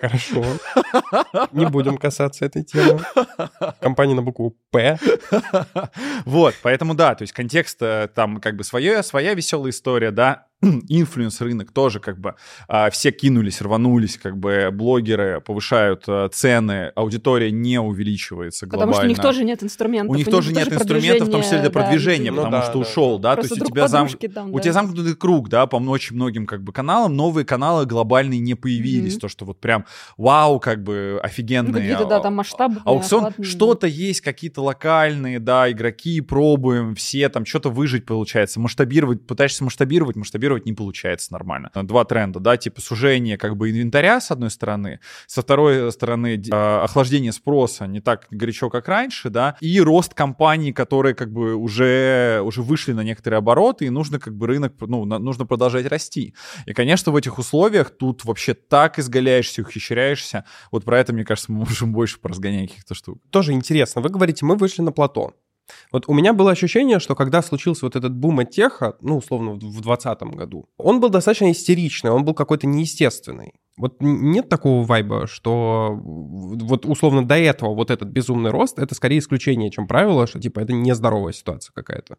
Хорошо. 0.00 0.44
Не 1.52 1.66
будем 1.66 1.96
касаться 1.98 2.44
этой 2.44 2.62
темы. 2.62 3.00
Компания 3.80 4.14
на 4.14 4.22
букву 4.22 4.56
«П». 4.70 4.98
Вот, 6.24 6.54
поэтому 6.62 6.94
да, 6.94 7.14
то 7.14 7.22
есть 7.22 7.32
контекст 7.32 7.82
э, 7.82 8.08
там 8.14 8.40
как 8.40 8.56
бы 8.56 8.64
своя, 8.64 9.02
своя 9.02 9.34
веселая 9.34 9.70
история, 9.70 10.10
да, 10.10 10.47
инфлюенс 10.62 11.40
рынок 11.40 11.70
тоже 11.72 12.00
как 12.00 12.18
бы 12.18 12.34
а, 12.66 12.90
все 12.90 13.12
кинулись, 13.12 13.60
рванулись, 13.60 14.18
как 14.18 14.36
бы 14.36 14.70
блогеры 14.72 15.40
повышают 15.40 16.04
а, 16.08 16.28
цены, 16.28 16.92
аудитория 16.96 17.50
не 17.50 17.80
увеличивается 17.80 18.66
глобально. 18.66 18.92
Потому 18.92 19.00
что 19.00 19.06
у 19.06 19.08
них 19.08 19.20
тоже 19.20 19.44
нет 19.44 19.62
инструментов. 19.62 20.14
У 20.14 20.18
них 20.18 20.26
у 20.26 20.30
тоже 20.30 20.52
нет 20.52 20.72
инструментов, 20.72 21.28
в 21.28 21.30
том 21.30 21.42
числе 21.42 21.60
для 21.60 21.70
продвижения, 21.70 22.30
Ну 22.30 22.38
потому 22.38 22.52
да, 22.52 22.62
что 22.62 22.72
да. 22.72 22.78
ушел, 22.80 23.18
да, 23.18 23.36
то 23.36 23.42
есть 23.42 23.60
у 23.60 23.64
тебя, 23.64 23.86
зам- 23.86 24.08
там, 24.34 24.50
у 24.52 24.56
да. 24.56 24.62
тебя 24.62 24.72
замкнутый 24.72 25.14
круг, 25.14 25.48
да, 25.48 25.66
по 25.66 25.76
очень 25.76 26.16
многим 26.16 26.46
как 26.46 26.62
бы 26.64 26.72
каналам, 26.72 27.14
новые 27.14 27.44
каналы 27.44 27.86
глобальные 27.86 28.40
не 28.40 28.54
появились, 28.54 29.12
Мгм. 29.14 29.20
то, 29.20 29.28
что 29.28 29.44
вот 29.44 29.60
прям 29.60 29.84
вау, 30.16 30.58
как 30.58 30.82
бы 30.82 31.14
Ну, 31.14 31.24
офигенные. 31.24 31.72
Какие-то, 31.72 32.04
да, 32.06 32.20
там 32.20 32.34
масштабы. 32.34 32.80
Аукцион, 32.84 33.26
охватные. 33.26 33.46
что-то 33.46 33.86
есть, 33.86 34.20
какие-то 34.22 34.62
локальные, 34.62 35.38
да, 35.38 35.70
игроки, 35.70 36.20
пробуем, 36.20 36.94
все 36.96 37.28
там 37.28 37.46
что-то 37.46 37.70
выжить 37.70 38.04
получается, 38.06 38.58
масштабировать, 38.58 39.24
пытаешься 39.26 39.62
масштабировать, 39.62 40.16
масштабировать 40.16 40.47
не 40.56 40.72
получается 40.72 41.32
нормально. 41.32 41.70
Два 41.74 42.04
тренда, 42.04 42.40
да, 42.40 42.56
типа 42.56 42.80
сужение 42.80 43.36
как 43.36 43.56
бы 43.56 43.70
инвентаря 43.70 44.20
с 44.20 44.30
одной 44.30 44.50
стороны, 44.50 45.00
со 45.26 45.42
второй 45.42 45.92
стороны 45.92 46.36
д- 46.36 46.50
а, 46.52 46.84
охлаждение 46.84 47.32
спроса 47.32 47.86
не 47.86 48.00
так 48.00 48.26
горячо, 48.30 48.70
как 48.70 48.88
раньше, 48.88 49.30
да, 49.30 49.56
и 49.60 49.80
рост 49.80 50.14
компаний, 50.14 50.72
которые 50.72 51.14
как 51.14 51.32
бы 51.32 51.54
уже, 51.54 52.40
уже 52.44 52.62
вышли 52.62 52.92
на 52.92 53.02
некоторые 53.02 53.38
обороты, 53.38 53.86
и 53.86 53.90
нужно 53.90 54.18
как 54.18 54.36
бы 54.36 54.46
рынок, 54.46 54.74
ну, 54.80 55.04
на- 55.04 55.18
нужно 55.18 55.46
продолжать 55.46 55.86
расти. 55.86 56.34
И, 56.66 56.72
конечно, 56.72 57.12
в 57.12 57.16
этих 57.16 57.38
условиях 57.38 57.90
тут 57.90 58.24
вообще 58.24 58.54
так 58.54 58.98
изгаляешься, 58.98 59.62
ухищряешься. 59.62 60.44
Вот 60.72 60.84
про 60.84 60.98
это, 61.00 61.12
мне 61.12 61.24
кажется, 61.24 61.52
мы 61.52 61.58
можем 61.60 61.92
больше 61.92 62.18
поразгонять 62.20 62.70
каких-то 62.70 62.94
штук. 62.94 63.18
Тоже 63.30 63.52
интересно. 63.52 64.00
Вы 64.00 64.08
говорите, 64.10 64.44
мы 64.44 64.56
вышли 64.56 64.82
на 64.82 64.92
плато. 64.92 65.34
Вот 65.92 66.04
у 66.08 66.14
меня 66.14 66.32
было 66.32 66.50
ощущение, 66.50 66.98
что 66.98 67.14
когда 67.14 67.42
случился 67.42 67.86
вот 67.86 67.96
этот 67.96 68.14
бум 68.14 68.40
от 68.40 68.50
теха, 68.50 68.96
ну, 69.00 69.18
условно, 69.18 69.52
в 69.52 69.58
2020 69.58 70.22
году, 70.34 70.68
он 70.76 71.00
был 71.00 71.08
достаточно 71.08 71.50
истеричный, 71.50 72.10
он 72.10 72.24
был 72.24 72.34
какой-то 72.34 72.66
неестественный. 72.66 73.54
Вот 73.76 73.96
нет 74.00 74.48
такого 74.48 74.84
вайба, 74.84 75.26
что 75.26 75.96
вот 76.02 76.84
условно 76.84 77.24
до 77.26 77.36
этого 77.36 77.74
вот 77.74 77.90
этот 77.90 78.08
безумный 78.08 78.50
рост, 78.50 78.78
это 78.78 78.94
скорее 78.94 79.18
исключение, 79.18 79.70
чем 79.70 79.86
правило, 79.86 80.26
что 80.26 80.40
типа 80.40 80.60
это 80.60 80.72
нездоровая 80.72 81.32
ситуация 81.32 81.72
какая-то. 81.72 82.16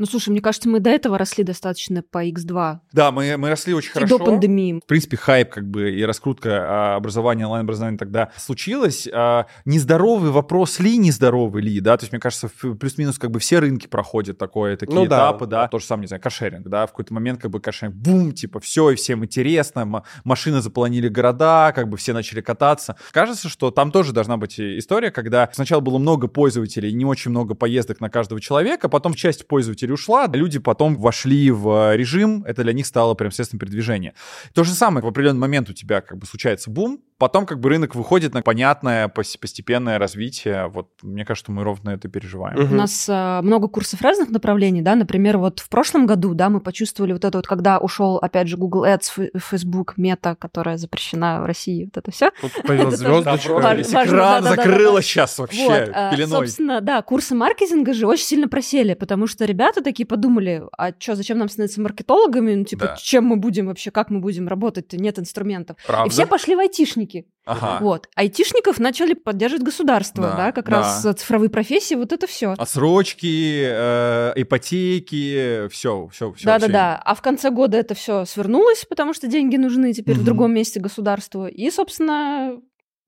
Ну, 0.00 0.06
слушай, 0.06 0.30
мне 0.30 0.40
кажется, 0.40 0.66
мы 0.66 0.80
до 0.80 0.88
этого 0.88 1.18
росли 1.18 1.44
достаточно 1.44 2.02
по 2.02 2.26
X2. 2.26 2.78
Да, 2.94 3.12
мы, 3.12 3.36
мы 3.36 3.50
росли 3.50 3.74
очень 3.74 3.90
И 3.90 3.92
хорошо. 3.92 4.16
до 4.16 4.24
пандемии. 4.24 4.80
В 4.82 4.86
принципе, 4.86 5.18
хайп 5.18 5.50
как 5.50 5.68
бы 5.68 5.90
и 5.92 6.02
раскрутка 6.06 6.94
а, 6.94 6.96
образования, 6.96 7.44
онлайн-образования 7.44 7.98
тогда 7.98 8.30
случилась. 8.38 9.06
А, 9.12 9.44
нездоровый 9.66 10.30
вопрос 10.30 10.80
ли, 10.80 10.96
нездоровый 10.96 11.62
ли, 11.62 11.80
да, 11.80 11.98
то 11.98 12.04
есть, 12.04 12.12
мне 12.12 12.18
кажется, 12.18 12.48
плюс-минус 12.48 13.18
как 13.18 13.30
бы 13.30 13.40
все 13.40 13.58
рынки 13.58 13.88
проходят 13.88 14.38
такое, 14.38 14.78
такие 14.78 14.94
Ну 14.94 15.04
да. 15.06 15.16
этапы, 15.18 15.44
да. 15.44 15.68
То 15.68 15.78
же 15.78 15.84
самое, 15.84 16.04
не 16.04 16.08
знаю, 16.08 16.22
каршеринг, 16.22 16.66
да, 16.66 16.86
в 16.86 16.92
какой-то 16.92 17.12
момент 17.12 17.38
как 17.42 17.50
бы 17.50 17.60
каршеринг, 17.60 17.94
бум, 17.94 18.32
типа, 18.32 18.58
все, 18.58 18.92
и 18.92 18.94
всем 18.94 19.22
интересно, 19.22 20.02
машины 20.24 20.62
заполонили 20.62 21.08
города, 21.08 21.72
как 21.74 21.90
бы 21.90 21.98
все 21.98 22.14
начали 22.14 22.40
кататься. 22.40 22.96
Кажется, 23.12 23.50
что 23.50 23.70
там 23.70 23.92
тоже 23.92 24.14
должна 24.14 24.38
быть 24.38 24.58
история, 24.58 25.10
когда 25.10 25.50
сначала 25.52 25.80
было 25.80 25.98
много 25.98 26.26
пользователей, 26.26 26.90
не 26.94 27.04
очень 27.04 27.32
много 27.32 27.54
поездок 27.54 28.00
на 28.00 28.08
каждого 28.08 28.40
человека, 28.40 28.88
потом 28.88 29.12
часть 29.12 29.46
пользователей 29.46 29.89
ушла, 29.90 30.24
а 30.24 30.36
люди 30.36 30.58
потом 30.58 30.96
вошли 30.96 31.50
в 31.50 31.92
э, 31.92 31.96
режим, 31.96 32.44
это 32.44 32.62
для 32.62 32.72
них 32.72 32.86
стало 32.86 33.14
прям 33.14 33.30
средством 33.30 33.58
передвижения. 33.58 34.14
То 34.54 34.64
же 34.64 34.72
самое, 34.72 35.04
в 35.04 35.08
определенный 35.08 35.40
момент 35.40 35.70
у 35.70 35.72
тебя 35.72 36.00
как 36.00 36.18
бы 36.18 36.26
случается 36.26 36.70
бум, 36.70 37.00
потом 37.20 37.44
как 37.44 37.60
бы 37.60 37.68
рынок 37.68 37.94
выходит 37.94 38.32
на 38.32 38.42
понятное 38.42 39.08
пос- 39.08 39.38
постепенное 39.38 39.98
развитие. 39.98 40.68
Вот 40.68 40.88
мне 41.02 41.24
кажется, 41.24 41.52
мы 41.52 41.62
ровно 41.64 41.90
это 41.90 42.08
переживаем. 42.08 42.58
Мгм. 42.58 42.72
У 42.72 42.76
нас 42.76 43.06
а, 43.08 43.42
много 43.42 43.68
курсов 43.68 44.00
разных 44.00 44.30
направлений, 44.30 44.80
да, 44.80 44.94
например, 44.94 45.36
вот 45.36 45.60
в 45.60 45.68
прошлом 45.68 46.06
году, 46.06 46.32
да, 46.34 46.48
мы 46.48 46.60
почувствовали 46.60 47.12
вот 47.12 47.24
это 47.24 47.38
вот, 47.38 47.46
когда 47.46 47.78
ушел, 47.78 48.16
опять 48.16 48.48
же, 48.48 48.56
Google 48.56 48.84
Ads, 48.86 49.38
Facebook, 49.38 49.98
Мета, 49.98 50.34
которая 50.34 50.78
запрещена 50.78 51.42
в 51.42 51.44
России, 51.44 51.84
вот 51.84 51.96
это 51.98 52.10
все. 52.10 52.30
Тут 52.40 52.52
появилась 52.66 52.96
звездочка. 52.96 53.52
экран 53.82 54.42
закрыло 54.42 55.02
сейчас 55.02 55.38
вообще 55.38 55.68
Вот, 55.68 55.90
а, 55.92 56.10
пеленой. 56.10 56.46
собственно, 56.46 56.80
да, 56.80 57.02
курсы 57.02 57.34
маркетинга 57.34 57.92
же 57.92 58.06
очень 58.06 58.24
сильно 58.24 58.48
просели, 58.48 58.94
потому 58.94 59.26
что 59.26 59.44
ребята 59.44 59.79
ребята 59.80 59.90
такие 59.90 60.06
подумали, 60.06 60.62
а 60.76 60.92
что, 60.98 61.14
зачем 61.14 61.38
нам 61.38 61.48
становиться 61.48 61.80
маркетологами? 61.80 62.54
Ну, 62.54 62.64
типа, 62.64 62.84
Да. 62.86 62.96
чем 62.96 63.24
мы 63.24 63.36
будем 63.36 63.66
вообще, 63.66 63.90
как 63.90 64.10
мы 64.10 64.20
будем 64.20 64.48
работать-то, 64.48 64.96
нет 64.96 65.18
инструментов. 65.18 65.76
Правда? 65.86 66.06
И 66.06 66.10
все 66.10 66.26
пошли 66.26 66.54
в 66.54 66.58
айтишники. 66.60 67.26
Ага. 67.46 67.78
Вот. 67.80 68.08
Айтишников 68.14 68.78
начали 68.78 69.14
поддерживать 69.14 69.64
государство, 69.64 70.22
Да, 70.24 70.36
да, 70.36 70.52
как 70.52 70.68
да. 70.68 70.76
раз 70.76 71.00
цифровые 71.18 71.50
профессии, 71.50 71.94
вот 71.96 72.12
это 72.12 72.26
все. 72.26 72.52
Отсрочки, 72.56 73.62
э, 73.66 74.32
ипотеки, 74.36 75.68
все, 75.68 76.08
все, 76.12 76.32
все. 76.32 76.44
Да-да-да. 76.46 77.00
А 77.04 77.14
в 77.14 77.22
конце 77.22 77.50
года 77.50 77.76
это 77.78 77.94
все 77.94 78.24
свернулось, 78.24 78.84
потому 78.88 79.14
что 79.14 79.26
деньги 79.26 79.56
нужны 79.56 79.92
теперь 79.92 80.14
Мгм. 80.16 80.22
в 80.22 80.24
другом 80.26 80.54
месте 80.54 80.80
государству. 80.80 81.46
И, 81.46 81.70
собственно, 81.70 82.60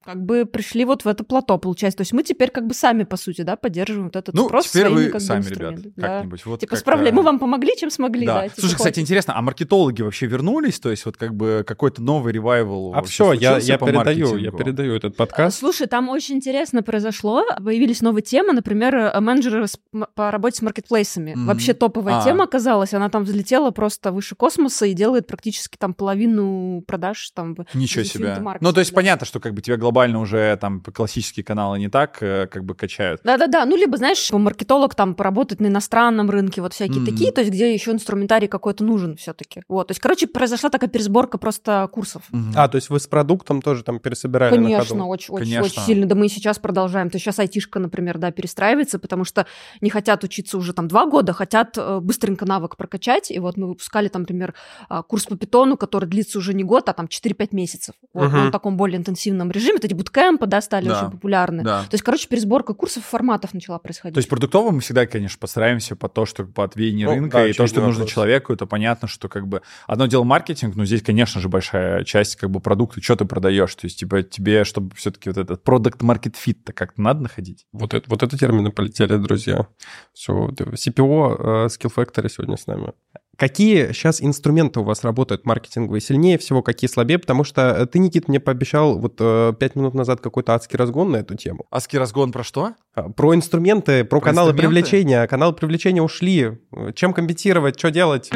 как 0.05 0.23
бы 0.25 0.45
пришли 0.47 0.85
вот 0.85 1.05
в 1.05 1.09
это 1.09 1.25
плато, 1.25 1.57
получается. 1.59 1.99
То 1.99 2.03
есть 2.03 2.13
мы 2.13 2.23
теперь 2.23 2.51
как 2.51 2.67
бы 2.67 2.75
сами, 2.75 3.05
по 3.05 3.17
сути, 3.17 3.43
да, 3.43 3.57
поддерживаем 3.57 4.05
вот 4.07 4.17
этот 4.17 4.35
Ну, 4.35 4.47
спрос 4.47 4.69
теперь 4.71 4.87
своими 4.87 5.05
вы 5.07 5.11
как 5.11 5.21
сами, 5.21 5.43
ребят, 5.45 5.75
Да. 5.97 6.09
как-нибудь. 6.09 6.45
Вот 6.47 6.61
Типа 6.61 6.71
как-то- 6.71 6.81
справляем. 6.81 7.15
Мы 7.17 7.23
вам 7.23 7.39
помогли, 7.39 7.73
чем 7.77 7.91
смогли, 7.91 8.27
да. 8.27 8.35
Да. 8.35 8.43
типа, 8.49 8.55
Слушай, 8.61 8.75
кстати, 8.75 8.83
хватит. 8.95 8.99
интересно, 9.03 9.37
а 9.37 9.43
маркетологи 9.43 10.03
вообще 10.03 10.27
вернулись? 10.27 10.81
То 10.81 10.91
есть 10.91 11.05
вот 11.07 11.17
как 11.17 11.35
бы 11.35 11.65
какой-то 11.67 12.03
новый 12.03 12.33
ревайвал 12.33 12.95
А 12.95 13.03
все, 13.03 13.33
я, 13.33 13.59
я 13.59 13.79
по 13.79 13.87
передаю, 13.87 14.27
я 14.27 14.51
маркетингу? 14.51 14.59
передаю 14.59 14.95
этот 14.95 15.15
А, 15.15 15.17
подкаст. 15.19 15.59
Слушай, 15.59 15.87
там 15.87 16.09
очень 16.09 16.37
интересно 16.37 16.83
произошло. 16.83 17.45
Появились 17.65 18.01
новые 18.01 18.23
темы, 18.23 18.53
например, 18.53 18.95
э, 18.97 19.21
менеджеры 19.21 19.67
по 20.15 20.31
работе 20.31 20.57
с 20.59 20.63
маркетплейсами. 20.63 21.35
Мгм. 21.35 21.47
Вообще 21.47 21.75
топовая 21.75 22.19
А. 22.21 22.25
тема 22.25 22.45
оказалась. 22.45 22.93
Она 22.95 23.09
там 23.09 23.25
взлетела 23.25 23.71
просто 23.71 24.13
выше 24.13 24.35
космоса 24.35 24.87
и 24.87 24.93
делает 24.95 25.27
практически 25.27 25.77
там 25.77 25.95
половину 25.95 26.83
продаж 26.87 27.31
там. 27.35 27.55
в- 27.55 27.75
Ничего 27.75 28.05
себе. 28.05 28.37
Ну, 28.61 28.73
то 28.73 28.81
есть 28.81 28.91
да. 28.93 28.95
понятно, 28.97 29.27
что 29.27 29.41
как 29.41 29.55
бы 29.55 29.63
тебя 29.63 29.77
глобально 29.77 29.92
уже 30.01 30.57
там 30.57 30.81
классические 30.81 31.45
каналы 31.45 31.79
не 31.79 31.89
так 31.89 32.23
э, 32.23 32.47
как 32.47 32.65
бы 32.65 32.75
качают. 32.75 33.21
Да-да-да, 33.25 33.65
ну 33.65 33.77
либо, 33.77 33.97
знаешь, 33.97 34.31
маркетолог 34.31 34.95
там 34.95 35.15
поработать 35.15 35.61
на 35.61 35.67
иностранном 35.67 36.31
рынке, 36.31 36.61
вот 36.61 36.73
всякие 36.75 37.03
Мгм. 37.03 37.07
такие, 37.07 37.33
то 37.33 37.41
есть 37.41 37.53
где 37.53 37.73
еще 37.73 37.93
инструментарий 37.93 38.49
какой-то 38.49 38.85
нужен 38.85 39.17
все 39.17 39.33
таки 39.33 39.63
Вот, 39.69 39.89
то 39.89 39.93
есть, 39.93 40.01
короче, 40.01 40.27
произошла 40.27 40.71
такая 40.71 40.91
пересборка 40.91 41.39
просто 41.39 41.89
курсов. 41.93 42.23
Мгм. 42.31 42.53
А, 42.57 42.69
то 42.69 42.77
есть 42.77 42.91
вы 42.91 43.01
с 43.01 43.07
продуктом 43.07 43.63
тоже 43.63 43.85
там 43.85 43.99
пересобирали 43.99 44.55
Конечно, 44.55 45.07
очень, 45.07 45.33
очень, 45.35 45.45
Конечно. 45.45 45.65
очень 45.65 45.83
сильно. 45.83 46.07
Да 46.07 46.15
мы 46.15 46.27
и 46.27 46.29
сейчас 46.29 46.59
продолжаем. 46.59 47.11
То 47.11 47.17
есть 47.17 47.25
сейчас 47.25 47.39
айтишка, 47.39 47.79
например, 47.79 48.19
да, 48.19 48.31
перестраивается, 48.31 48.99
потому 48.99 49.25
что 49.25 49.47
не 49.81 49.91
хотят 49.91 50.25
учиться 50.25 50.59
уже 50.59 50.73
там 50.73 50.89
два 50.89 51.07
года, 51.07 51.33
хотят 51.33 51.77
э, 51.77 52.01
быстренько 52.01 52.47
навык 52.47 52.77
прокачать. 52.77 53.31
И 53.31 53.39
вот 53.39 53.57
мы 53.57 53.69
выпускали 53.69 54.09
там, 54.09 54.23
например, 54.23 54.55
а, 54.89 55.03
курс 55.03 55.25
по 55.25 55.37
питону, 55.37 55.77
который 55.77 56.09
длится 56.09 56.39
уже 56.39 56.55
не 56.55 56.65
год, 56.65 56.89
а 56.89 56.93
там 56.93 57.07
4-5 57.07 57.49
месяцев. 57.53 57.95
Вот, 58.13 58.33
но 58.33 58.41
он 58.43 58.49
в 58.49 58.51
таком 58.53 58.77
более 58.77 58.99
интенсивном 58.99 59.51
режиме. 59.51 59.79
Вот 59.83 59.87
эти 59.91 59.95
буткемпы, 59.95 60.47
да, 60.47 60.61
стали 60.61 60.89
Да. 60.89 61.01
очень 61.01 61.11
популярны. 61.11 61.65
Да. 61.65 61.81
То 61.83 61.95
есть, 61.95 62.05
короче, 62.05 62.29
пересборка 62.29 62.73
курсов 62.73 63.03
и 63.03 63.07
форматов 63.07 63.53
начала 63.53 63.79
происходить. 63.79 64.15
То 64.15 64.19
есть 64.19 64.29
продуктово 64.29 64.71
мы 64.71 64.81
всегда, 64.81 65.07
конечно, 65.07 65.39
подстраиваемся 65.41 65.97
под 65.97 66.15
то, 66.15 66.25
что 66.25 66.45
под 66.45 66.77
веяние 66.77 67.07
Ну, 67.07 67.15
рынка 67.15 67.39
да, 67.39 67.47
и 67.47 67.49
то, 67.49 67.55
что 67.55 67.65
очевидный 67.65 67.87
нужно 67.87 68.01
вопрос. 68.03 68.13
человеку, 68.13 68.53
это 68.53 68.67
понятно, 68.67 69.09
что 69.09 69.29
как 69.29 69.49
бы 69.49 69.63
одно 69.89 70.07
дело 70.07 70.23
маркетинг, 70.23 70.77
но 70.77 70.85
здесь, 70.85 71.03
конечно 71.03 71.41
же, 71.41 71.49
большая 71.49 72.05
часть 72.05 72.37
как 72.37 72.51
бы 72.51 72.61
продукта, 72.61 73.03
что 73.03 73.17
ты 73.17 73.25
продаешь, 73.25 73.75
то 73.75 73.87
есть 73.87 73.99
типа 73.99 74.23
тебе, 74.23 74.63
чтобы 74.65 74.95
все-таки 74.95 75.29
вот 75.31 75.39
этот 75.39 75.65
продукт 75.65 76.01
market 76.01 76.35
fit 76.35 76.59
то 76.65 76.73
как-то 76.73 77.01
надо 77.03 77.23
находить. 77.23 77.67
Вот 77.73 77.93
это, 77.95 78.09
вот 78.09 78.23
это 78.23 78.39
термины 78.39 78.71
полетели, 78.71 79.17
друзья. 79.17 79.67
Все, 80.13 80.49
CPO 80.49 81.37
э, 81.39 81.67
Skill 81.67 81.93
Factory 81.95 82.29
сегодня 82.29 82.57
с 82.57 82.67
нами. 82.67 82.93
Какие 83.39 83.93
сейчас 83.93 84.23
инструменты 84.23 84.81
у 84.81 84.85
вас 84.85 85.03
работают 85.05 85.47
маркетинговые 85.47 86.01
сильнее 86.03 86.37
всего, 86.39 86.63
какие 86.63 86.89
слабее? 86.89 87.19
Потому 87.19 87.45
что 87.45 87.63
э, 87.71 87.87
ты, 87.87 87.99
Никит, 87.99 88.29
мне 88.29 88.41
пообещал 88.41 88.99
вот 88.99 89.17
э, 89.21 89.55
пять 89.59 89.75
минут 89.75 89.95
назад 89.95 90.21
какой-то 90.21 90.55
адский 90.55 90.77
разгон 90.77 91.11
на 91.13 91.17
эту 91.17 91.35
тему. 91.35 91.65
Аски 91.71 91.97
разгон 91.97 92.31
про 92.31 92.45
что? 92.45 92.75
А, 92.95 93.09
Про 93.09 93.35
инструменты, 93.35 94.05
про, 94.05 94.21
Про 94.21 94.27
каналы 94.31 94.51
инструменты? 94.51 94.83
привлечения. 94.83 95.27
Каналы 95.27 95.55
привлечения 95.55 96.03
ушли. 96.03 96.61
Чем 96.95 97.15
компенсировать, 97.15 97.79
что 97.79 97.91
делать? 97.91 98.31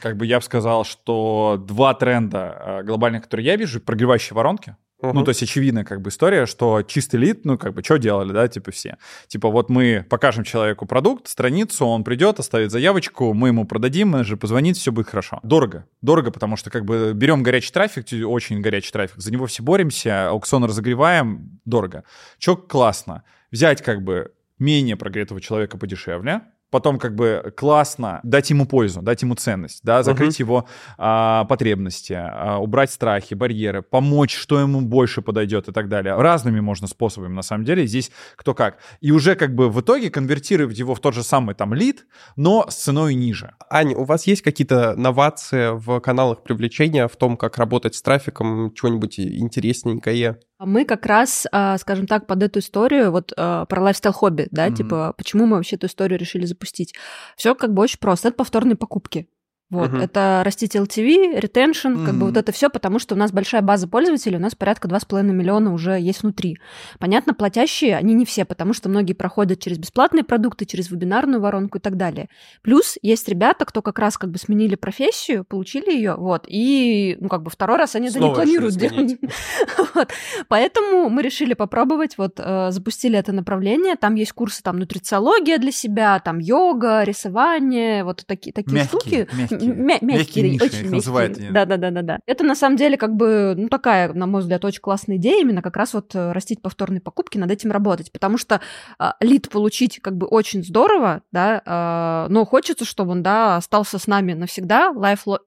Как 0.00 0.16
бы 0.16 0.26
я 0.26 0.38
бы 0.38 0.42
сказал, 0.44 0.84
что 0.84 1.62
два 1.64 1.94
тренда 1.94 2.56
э, 2.58 2.82
глобальных, 2.82 3.24
которые 3.24 3.46
я 3.46 3.56
вижу, 3.56 3.80
прогревающие 3.80 4.34
воронки. 4.34 4.76
Ну, 5.02 5.24
то 5.24 5.30
есть 5.30 5.42
очевидная 5.42 5.84
как 5.84 6.00
бы 6.00 6.10
история, 6.10 6.46
что 6.46 6.82
чистый 6.82 7.16
лид, 7.16 7.44
ну, 7.44 7.58
как 7.58 7.74
бы, 7.74 7.82
что 7.82 7.98
делали, 7.98 8.32
да, 8.32 8.48
типа 8.48 8.70
все. 8.70 8.96
Типа 9.26 9.48
вот 9.48 9.68
мы 9.68 10.06
покажем 10.08 10.44
человеку 10.44 10.86
продукт, 10.86 11.28
страницу, 11.28 11.84
он 11.86 12.04
придет, 12.04 12.38
оставит 12.38 12.70
заявочку, 12.70 13.34
мы 13.34 13.48
ему 13.48 13.66
продадим, 13.66 14.08
менеджер 14.10 14.36
позвонит, 14.36 14.76
все 14.76 14.92
будет 14.92 15.08
хорошо. 15.08 15.40
Дорого. 15.42 15.86
Дорого, 16.00 16.30
потому 16.30 16.56
что 16.56 16.70
как 16.70 16.84
бы 16.84 17.12
берем 17.14 17.42
горячий 17.42 17.72
трафик, 17.72 18.06
очень 18.26 18.60
горячий 18.60 18.92
трафик, 18.92 19.18
за 19.18 19.32
него 19.32 19.46
все 19.46 19.62
боремся, 19.62 20.28
аукцион 20.28 20.64
разогреваем, 20.64 21.60
дорого. 21.64 22.04
Че 22.38 22.56
классно? 22.56 23.24
Взять 23.50 23.82
как 23.82 24.02
бы 24.02 24.32
менее 24.58 24.96
прогретого 24.96 25.40
человека 25.40 25.76
подешевле, 25.76 26.42
потом 26.72 26.98
как 26.98 27.14
бы 27.14 27.52
классно 27.54 28.18
дать 28.22 28.50
ему 28.50 28.66
пользу, 28.66 29.02
дать 29.02 29.22
ему 29.22 29.34
ценность, 29.34 29.80
да, 29.84 30.02
закрыть 30.02 30.40
его 30.40 30.66
а, 30.96 31.44
потребности, 31.44 32.14
а, 32.14 32.56
убрать 32.58 32.90
страхи, 32.90 33.34
барьеры, 33.34 33.82
помочь, 33.82 34.34
что 34.34 34.58
ему 34.58 34.80
больше 34.80 35.20
подойдет 35.20 35.68
и 35.68 35.72
так 35.72 35.88
далее. 35.88 36.16
Разными 36.16 36.60
можно 36.60 36.88
способами, 36.88 37.34
на 37.34 37.42
самом 37.42 37.64
деле, 37.64 37.86
здесь 37.86 38.10
кто 38.36 38.54
как. 38.54 38.78
И 39.02 39.12
уже 39.12 39.34
как 39.34 39.54
бы 39.54 39.68
в 39.68 39.80
итоге 39.82 40.10
конвертировать 40.10 40.78
его 40.78 40.94
в 40.94 41.00
тот 41.00 41.14
же 41.14 41.22
самый 41.22 41.54
там 41.54 41.74
лид, 41.74 42.06
но 42.36 42.66
с 42.68 42.74
ценой 42.76 43.14
ниже. 43.14 43.54
Аня, 43.68 43.94
у 43.94 44.04
вас 44.04 44.26
есть 44.26 44.40
какие-то 44.40 44.96
новации 44.96 45.78
в 45.78 46.00
каналах 46.00 46.42
привлечения, 46.42 47.06
в 47.06 47.16
том, 47.16 47.36
как 47.36 47.58
работать 47.58 47.94
с 47.94 48.02
трафиком, 48.02 48.72
чего-нибудь 48.72 49.20
интересненькое? 49.20 50.38
А 50.62 50.64
Мы 50.64 50.84
как 50.84 51.06
раз, 51.06 51.44
а, 51.50 51.76
скажем 51.76 52.06
так, 52.06 52.28
под 52.28 52.40
эту 52.40 52.60
историю, 52.60 53.10
вот 53.10 53.32
а, 53.36 53.64
про 53.64 53.82
лайфстайл-хобби, 53.82 54.46
да, 54.52 54.66
Мгм. 54.66 54.76
типа, 54.76 55.12
почему 55.16 55.44
мы 55.44 55.56
вообще 55.56 55.74
эту 55.74 55.88
историю 55.88 56.20
решили 56.20 56.44
запустить. 56.46 56.94
Все 57.36 57.56
как 57.56 57.74
бы 57.74 57.82
очень 57.82 57.98
просто. 57.98 58.28
Это 58.28 58.36
повторные 58.36 58.76
покупки. 58.76 59.26
Вот, 59.72 59.90
Мгм. 59.90 60.02
это 60.02 60.42
растить 60.44 60.76
LTV, 60.76 61.40
ретеншн, 61.40 62.04
как 62.04 62.14
бы 62.14 62.26
вот 62.26 62.36
это 62.36 62.52
все, 62.52 62.68
потому 62.68 62.98
что 62.98 63.14
у 63.14 63.18
нас 63.18 63.32
большая 63.32 63.62
база 63.62 63.88
пользователей, 63.88 64.36
у 64.36 64.40
нас 64.40 64.54
порядка 64.54 64.86
2,5 64.86 65.32
миллиона 65.32 65.72
уже 65.72 65.98
есть 65.98 66.22
внутри. 66.22 66.58
Понятно, 66.98 67.32
платящие, 67.32 67.96
они 67.96 68.12
не 68.12 68.26
все, 68.26 68.44
потому 68.44 68.74
что 68.74 68.90
многие 68.90 69.14
проходят 69.14 69.60
через 69.60 69.78
бесплатные 69.78 70.24
продукты, 70.24 70.66
через 70.66 70.90
вебинарную 70.90 71.40
воронку 71.40 71.78
и 71.78 71.80
так 71.80 71.96
далее. 71.96 72.28
Плюс 72.60 72.98
есть 73.00 73.26
ребята, 73.28 73.64
кто 73.64 73.80
как 73.80 73.98
раз 73.98 74.18
как 74.18 74.30
бы 74.30 74.38
сменили 74.38 74.74
профессию, 74.74 75.44
получили 75.44 75.90
ее, 75.90 76.16
вот, 76.16 76.44
и, 76.46 77.16
ну, 77.18 77.28
как 77.28 77.42
бы 77.42 77.50
второй 77.50 77.78
раз 77.78 77.94
они 77.96 78.08
это 78.08 78.18
не 78.18 78.24
Снова 78.26 78.34
планируют 78.34 78.74
делать. 78.76 79.18
Вот. 79.94 80.10
Поэтому 80.48 81.08
мы 81.08 81.22
решили 81.22 81.54
попробовать, 81.54 82.18
вот 82.18 82.34
э, 82.38 82.70
запустили 82.70 83.18
это 83.18 83.32
направление. 83.32 83.96
Там 83.96 84.14
есть 84.16 84.32
курсы, 84.32 84.62
там 84.62 84.78
нутрициология 84.78 85.56
для 85.58 85.72
себя, 85.72 86.18
там 86.20 86.38
йога, 86.38 87.02
рисование, 87.04 88.04
вот 88.04 88.24
такие 88.26 88.52
такие 88.52 88.74
Мягкие, 88.74 89.26
штуки. 89.26 89.28
мягкие. 89.36 89.61
М- 89.62 89.86
мя- 89.86 89.98
Мягкие 90.00 90.50
ниши, 90.50 90.64
очень 90.64 90.86
их 90.86 90.90
называют 90.92 91.30
мягкие. 91.30 91.46
они. 91.48 91.54
Да, 91.54 91.64
да, 91.64 91.76
да, 91.76 91.90
да, 91.90 92.02
да. 92.02 92.18
Это 92.26 92.44
на 92.44 92.54
самом 92.54 92.76
деле 92.76 92.96
как 92.96 93.14
бы 93.14 93.54
ну 93.56 93.68
такая, 93.68 94.12
на 94.12 94.26
мой 94.26 94.40
взгляд, 94.42 94.64
очень 94.64 94.80
классная 94.80 95.16
идея 95.16 95.40
именно 95.40 95.62
как 95.62 95.76
раз 95.76 95.94
вот 95.94 96.14
э, 96.14 96.32
растить 96.32 96.62
повторные 96.62 97.00
покупки, 97.00 97.38
над 97.38 97.50
этим 97.50 97.70
работать, 97.72 98.12
потому 98.12 98.38
что 98.38 98.60
а, 98.98 99.16
лид 99.20 99.48
получить 99.50 100.00
как 100.00 100.16
бы 100.16 100.26
очень 100.26 100.62
здорово, 100.64 101.22
да, 101.32 101.62
а, 101.64 102.26
но 102.28 102.44
хочется, 102.44 102.84
чтобы 102.84 103.12
он 103.12 103.22
да 103.22 103.56
остался 103.56 103.98
с 103.98 104.06
нами 104.06 104.32
навсегда, 104.32 104.92
lifelong 104.94 105.38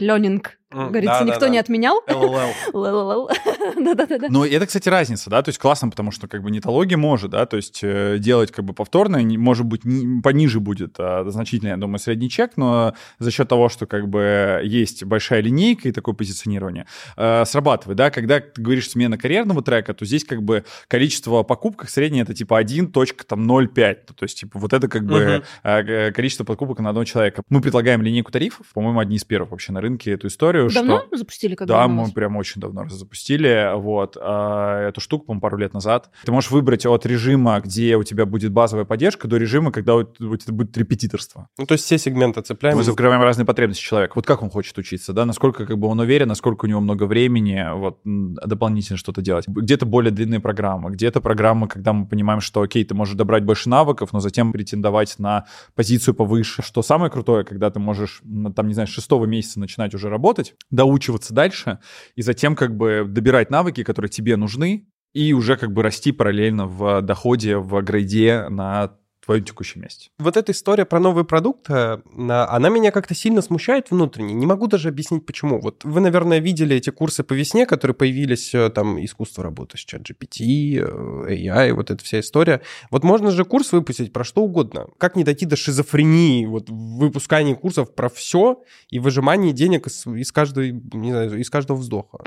learning, 0.00 0.42
Говорится, 0.70 1.24
никто 1.24 1.48
не 1.48 1.58
отменял. 1.58 2.02
Л-л-л. 2.06 3.30
Да-да-да. 3.76 4.26
Но 4.28 4.44
это, 4.44 4.66
кстати, 4.66 4.88
разница, 4.88 5.30
да, 5.30 5.42
то 5.42 5.48
есть 5.48 5.58
классно, 5.58 5.90
потому 5.90 6.10
что 6.10 6.28
как 6.28 6.42
бы 6.42 6.50
нетология 6.50 6.96
может, 6.96 7.30
да, 7.30 7.46
то 7.46 7.56
есть 7.56 7.80
э, 7.82 8.16
делать 8.18 8.52
как 8.52 8.64
бы 8.64 8.72
повторно, 8.72 9.20
может 9.38 9.66
быть, 9.66 9.82
пониже 10.22 10.60
будет 10.60 10.94
а, 10.98 11.24
значительно, 11.28 11.68
я 11.70 11.76
думаю, 11.76 11.98
средний 11.98 12.30
чек, 12.30 12.52
но 12.56 12.94
за 13.18 13.30
счет 13.30 13.48
того, 13.48 13.68
что 13.68 13.86
как 13.86 14.08
бы 14.08 14.60
есть 14.64 15.04
большая 15.04 15.40
линейка 15.40 15.88
и 15.88 15.92
такое 15.92 16.14
позиционирование, 16.14 16.86
э, 17.16 17.44
срабатывает, 17.44 17.96
да, 17.96 18.10
когда 18.10 18.40
ты 18.40 18.60
говоришь 18.60 18.90
смена 18.90 19.18
карьерного 19.18 19.62
трека, 19.62 19.94
то 19.94 20.04
здесь 20.04 20.24
как 20.24 20.42
бы 20.42 20.64
количество 20.88 21.42
покупок 21.42 21.88
среднее 21.88 22.22
это 22.22 22.34
типа 22.34 22.60
1.05, 22.60 23.94
то 24.14 24.24
есть 24.24 24.38
типа 24.40 24.58
вот 24.58 24.72
это 24.72 24.88
как 24.88 25.04
бы 25.04 25.42
э, 25.62 26.12
количество 26.12 26.44
покупок 26.44 26.80
на 26.80 26.90
одного 26.90 27.04
человека. 27.04 27.42
Мы 27.48 27.60
предлагаем 27.60 28.02
линейку 28.02 28.32
тарифов, 28.32 28.66
по-моему, 28.74 29.00
одни 29.00 29.16
из 29.16 29.24
первых 29.24 29.50
вообще 29.50 29.72
на 29.72 29.80
рынке 29.80 30.12
эту 30.12 30.28
историю, 30.28 30.59
Давно 30.68 31.00
что... 31.06 31.16
запустили 31.16 31.54
когда 31.54 31.74
Да, 31.74 31.88
мы 31.88 32.10
прям 32.10 32.36
очень 32.36 32.60
давно 32.60 32.88
запустили, 32.88 33.72
вот, 33.76 34.16
а, 34.20 34.88
эту 34.88 35.00
штуку, 35.00 35.26
по-моему, 35.26 35.40
пару 35.40 35.56
лет 35.56 35.74
назад. 35.74 36.10
Ты 36.24 36.32
можешь 36.32 36.50
выбрать 36.50 36.86
от 36.86 37.06
режима, 37.06 37.60
где 37.60 37.96
у 37.96 38.02
тебя 38.02 38.26
будет 38.26 38.52
базовая 38.52 38.84
поддержка, 38.84 39.28
до 39.28 39.36
режима, 39.36 39.72
когда 39.72 39.96
у 39.96 40.04
тебя 40.04 40.52
будет 40.52 40.76
репетиторство. 40.76 41.48
Ну, 41.58 41.66
то 41.66 41.72
есть 41.72 41.84
все 41.84 41.98
сегменты 41.98 42.42
цепляем. 42.42 42.76
Мы 42.76 42.84
закрываем 42.84 43.22
разные 43.22 43.46
потребности 43.46 43.82
человека. 43.82 44.12
Вот 44.14 44.26
как 44.26 44.42
он 44.42 44.50
хочет 44.50 44.76
учиться, 44.78 45.12
да, 45.12 45.24
насколько 45.24 45.66
как 45.66 45.78
бы 45.78 45.88
он 45.88 46.00
уверен, 46.00 46.28
насколько 46.28 46.64
у 46.64 46.68
него 46.68 46.80
много 46.80 47.04
времени, 47.04 47.66
вот, 47.74 48.00
дополнительно 48.04 48.96
что-то 48.96 49.22
делать. 49.22 49.46
Где-то 49.48 49.86
более 49.86 50.10
длинные 50.10 50.40
программы, 50.40 50.90
где-то 50.90 51.20
программы, 51.20 51.68
когда 51.68 51.92
мы 51.92 52.06
понимаем, 52.06 52.40
что, 52.40 52.62
окей, 52.62 52.84
ты 52.84 52.94
можешь 52.94 53.14
добрать 53.14 53.44
больше 53.44 53.68
навыков, 53.68 54.12
но 54.12 54.20
затем 54.20 54.52
претендовать 54.52 55.18
на 55.18 55.46
позицию 55.74 56.14
повыше. 56.14 56.62
Что 56.62 56.82
самое 56.82 57.10
крутое, 57.10 57.44
когда 57.44 57.70
ты 57.70 57.78
можешь, 57.78 58.22
там, 58.54 58.68
не 58.68 58.74
знаю, 58.74 58.86
с 58.86 58.90
шестого 58.90 59.26
месяца 59.26 59.60
начинать 59.60 59.94
уже 59.94 60.08
работать, 60.08 60.49
доучиваться 60.70 61.34
дальше, 61.34 61.78
и 62.14 62.22
затем 62.22 62.56
как 62.56 62.76
бы 62.76 63.04
добирать 63.06 63.50
навыки, 63.50 63.82
которые 63.82 64.10
тебе 64.10 64.36
нужны, 64.36 64.86
и 65.12 65.32
уже 65.32 65.56
как 65.56 65.72
бы 65.72 65.82
расти 65.82 66.12
параллельно 66.12 66.66
в 66.66 67.02
доходе, 67.02 67.56
в 67.56 67.80
грейде 67.82 68.48
на 68.48 68.96
твоем 69.30 69.44
текущем 69.44 69.82
месте. 69.82 70.10
Вот 70.18 70.36
эта 70.36 70.50
история 70.50 70.84
про 70.84 70.98
новый 70.98 71.24
продукт, 71.24 71.70
э, 71.70 71.98
она 72.16 72.68
меня 72.68 72.90
как-то 72.90 73.14
сильно 73.14 73.42
смущает 73.42 73.92
внутренне. 73.92 74.34
Не 74.34 74.44
могу 74.44 74.66
даже 74.66 74.88
объяснить, 74.88 75.24
почему. 75.24 75.60
Вот 75.60 75.84
вы, 75.84 76.00
наверное, 76.00 76.40
видели 76.40 76.74
эти 76.74 76.90
курсы 76.90 77.22
по 77.22 77.32
весне, 77.34 77.64
которые 77.64 77.94
появились, 77.94 78.52
э, 78.54 78.70
там, 78.70 78.98
искусство 79.04 79.44
работы 79.44 79.78
с 79.78 79.80
чат 79.82 80.02
GPT, 80.02 80.78
э, 80.78 81.46
AI, 81.46 81.72
вот 81.74 81.92
эта 81.92 82.02
вся 82.02 82.18
история. 82.18 82.60
Вот 82.90 83.04
можно 83.04 83.30
же 83.30 83.44
курс 83.44 83.70
выпустить 83.70 84.12
про 84.12 84.24
что 84.24 84.42
угодно. 84.42 84.88
Как 84.98 85.14
не 85.14 85.22
дойти 85.22 85.46
до 85.46 85.54
шизофрении, 85.54 86.46
вот 86.46 86.68
выпускании 86.68 87.54
курсов 87.54 87.94
про 87.94 88.08
все 88.08 88.64
и 88.88 88.98
выжимании 88.98 89.52
денег 89.52 89.86
из, 89.86 90.06
из, 90.08 90.32
каждой, 90.32 90.72
не 90.92 91.12
знаю, 91.12 91.38
из 91.38 91.50
каждого 91.50 91.76
вздоха 91.76 92.18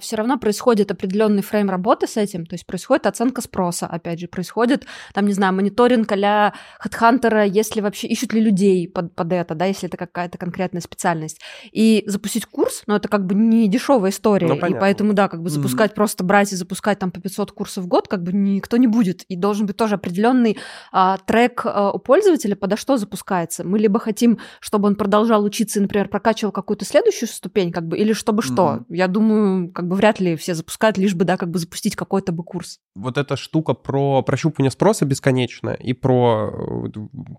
все 0.00 0.16
равно 0.16 0.38
происходит 0.38 0.90
определенный 0.90 1.42
фрейм 1.42 1.70
работы 1.70 2.06
с 2.06 2.16
этим, 2.16 2.46
то 2.46 2.54
есть 2.54 2.66
происходит 2.66 3.06
оценка 3.06 3.40
спроса, 3.40 3.86
опять 3.86 4.18
же, 4.18 4.26
происходит, 4.26 4.86
там, 5.12 5.26
не 5.26 5.32
знаю, 5.32 5.54
мониторинг 5.54 6.10
а-ля 6.10 6.52
HeadHunter, 6.84 7.48
если 7.48 7.80
вообще 7.80 8.08
ищут 8.08 8.32
ли 8.32 8.40
людей 8.40 8.88
под, 8.88 9.14
под 9.14 9.32
это, 9.32 9.54
да, 9.54 9.66
если 9.66 9.88
это 9.88 9.96
какая-то 9.96 10.36
конкретная 10.36 10.80
специальность. 10.80 11.40
И 11.70 12.02
запустить 12.06 12.46
курс, 12.46 12.82
ну, 12.86 12.96
это 12.96 13.08
как 13.08 13.24
бы 13.24 13.34
не 13.34 13.68
дешевая 13.68 14.10
история, 14.10 14.48
ну, 14.48 14.54
и 14.54 14.74
поэтому, 14.74 15.12
да, 15.12 15.28
как 15.28 15.42
бы 15.42 15.48
запускать, 15.48 15.92
mm-hmm. 15.92 15.94
просто 15.94 16.24
брать 16.24 16.52
и 16.52 16.56
запускать 16.56 16.98
там 16.98 17.12
по 17.12 17.20
500 17.20 17.52
курсов 17.52 17.84
в 17.84 17.86
год, 17.86 18.08
как 18.08 18.22
бы 18.22 18.32
никто 18.32 18.76
не 18.76 18.88
будет, 18.88 19.22
и 19.24 19.36
должен 19.36 19.66
быть 19.66 19.76
тоже 19.76 19.94
определенный 19.94 20.58
а, 20.90 21.18
трек 21.18 21.62
а, 21.64 21.92
у 21.92 21.98
пользователя, 22.00 22.56
подо 22.56 22.76
что 22.76 22.96
запускается. 22.96 23.62
Мы 23.62 23.78
либо 23.78 24.00
хотим, 24.00 24.38
чтобы 24.58 24.88
он 24.88 24.96
продолжал 24.96 25.44
учиться 25.44 25.78
и, 25.78 25.82
например, 25.82 26.08
прокачивал 26.08 26.50
какую-то 26.50 26.84
следующую 26.84 27.28
ступень, 27.28 27.70
как 27.70 27.86
бы, 27.86 27.96
или 27.96 28.12
чтобы 28.12 28.42
mm-hmm. 28.42 28.52
что. 28.52 28.80
Я 28.88 29.06
думаю, 29.06 29.70
как 29.72 29.83
бы 29.84 29.94
бы 29.94 29.96
вряд 29.96 30.20
ли 30.20 30.36
все 30.36 30.54
запускают, 30.54 30.98
лишь 30.98 31.14
бы, 31.14 31.24
да, 31.24 31.36
как 31.36 31.50
бы 31.50 31.58
запустить 31.58 31.96
какой-то 31.96 32.32
бы 32.32 32.42
курс. 32.42 32.80
Вот 32.94 33.18
эта 33.18 33.36
штука 33.36 33.74
про 33.74 34.22
прощупывание 34.22 34.70
спроса 34.70 35.04
бесконечная 35.04 35.74
и 35.74 35.92
про 35.92 36.90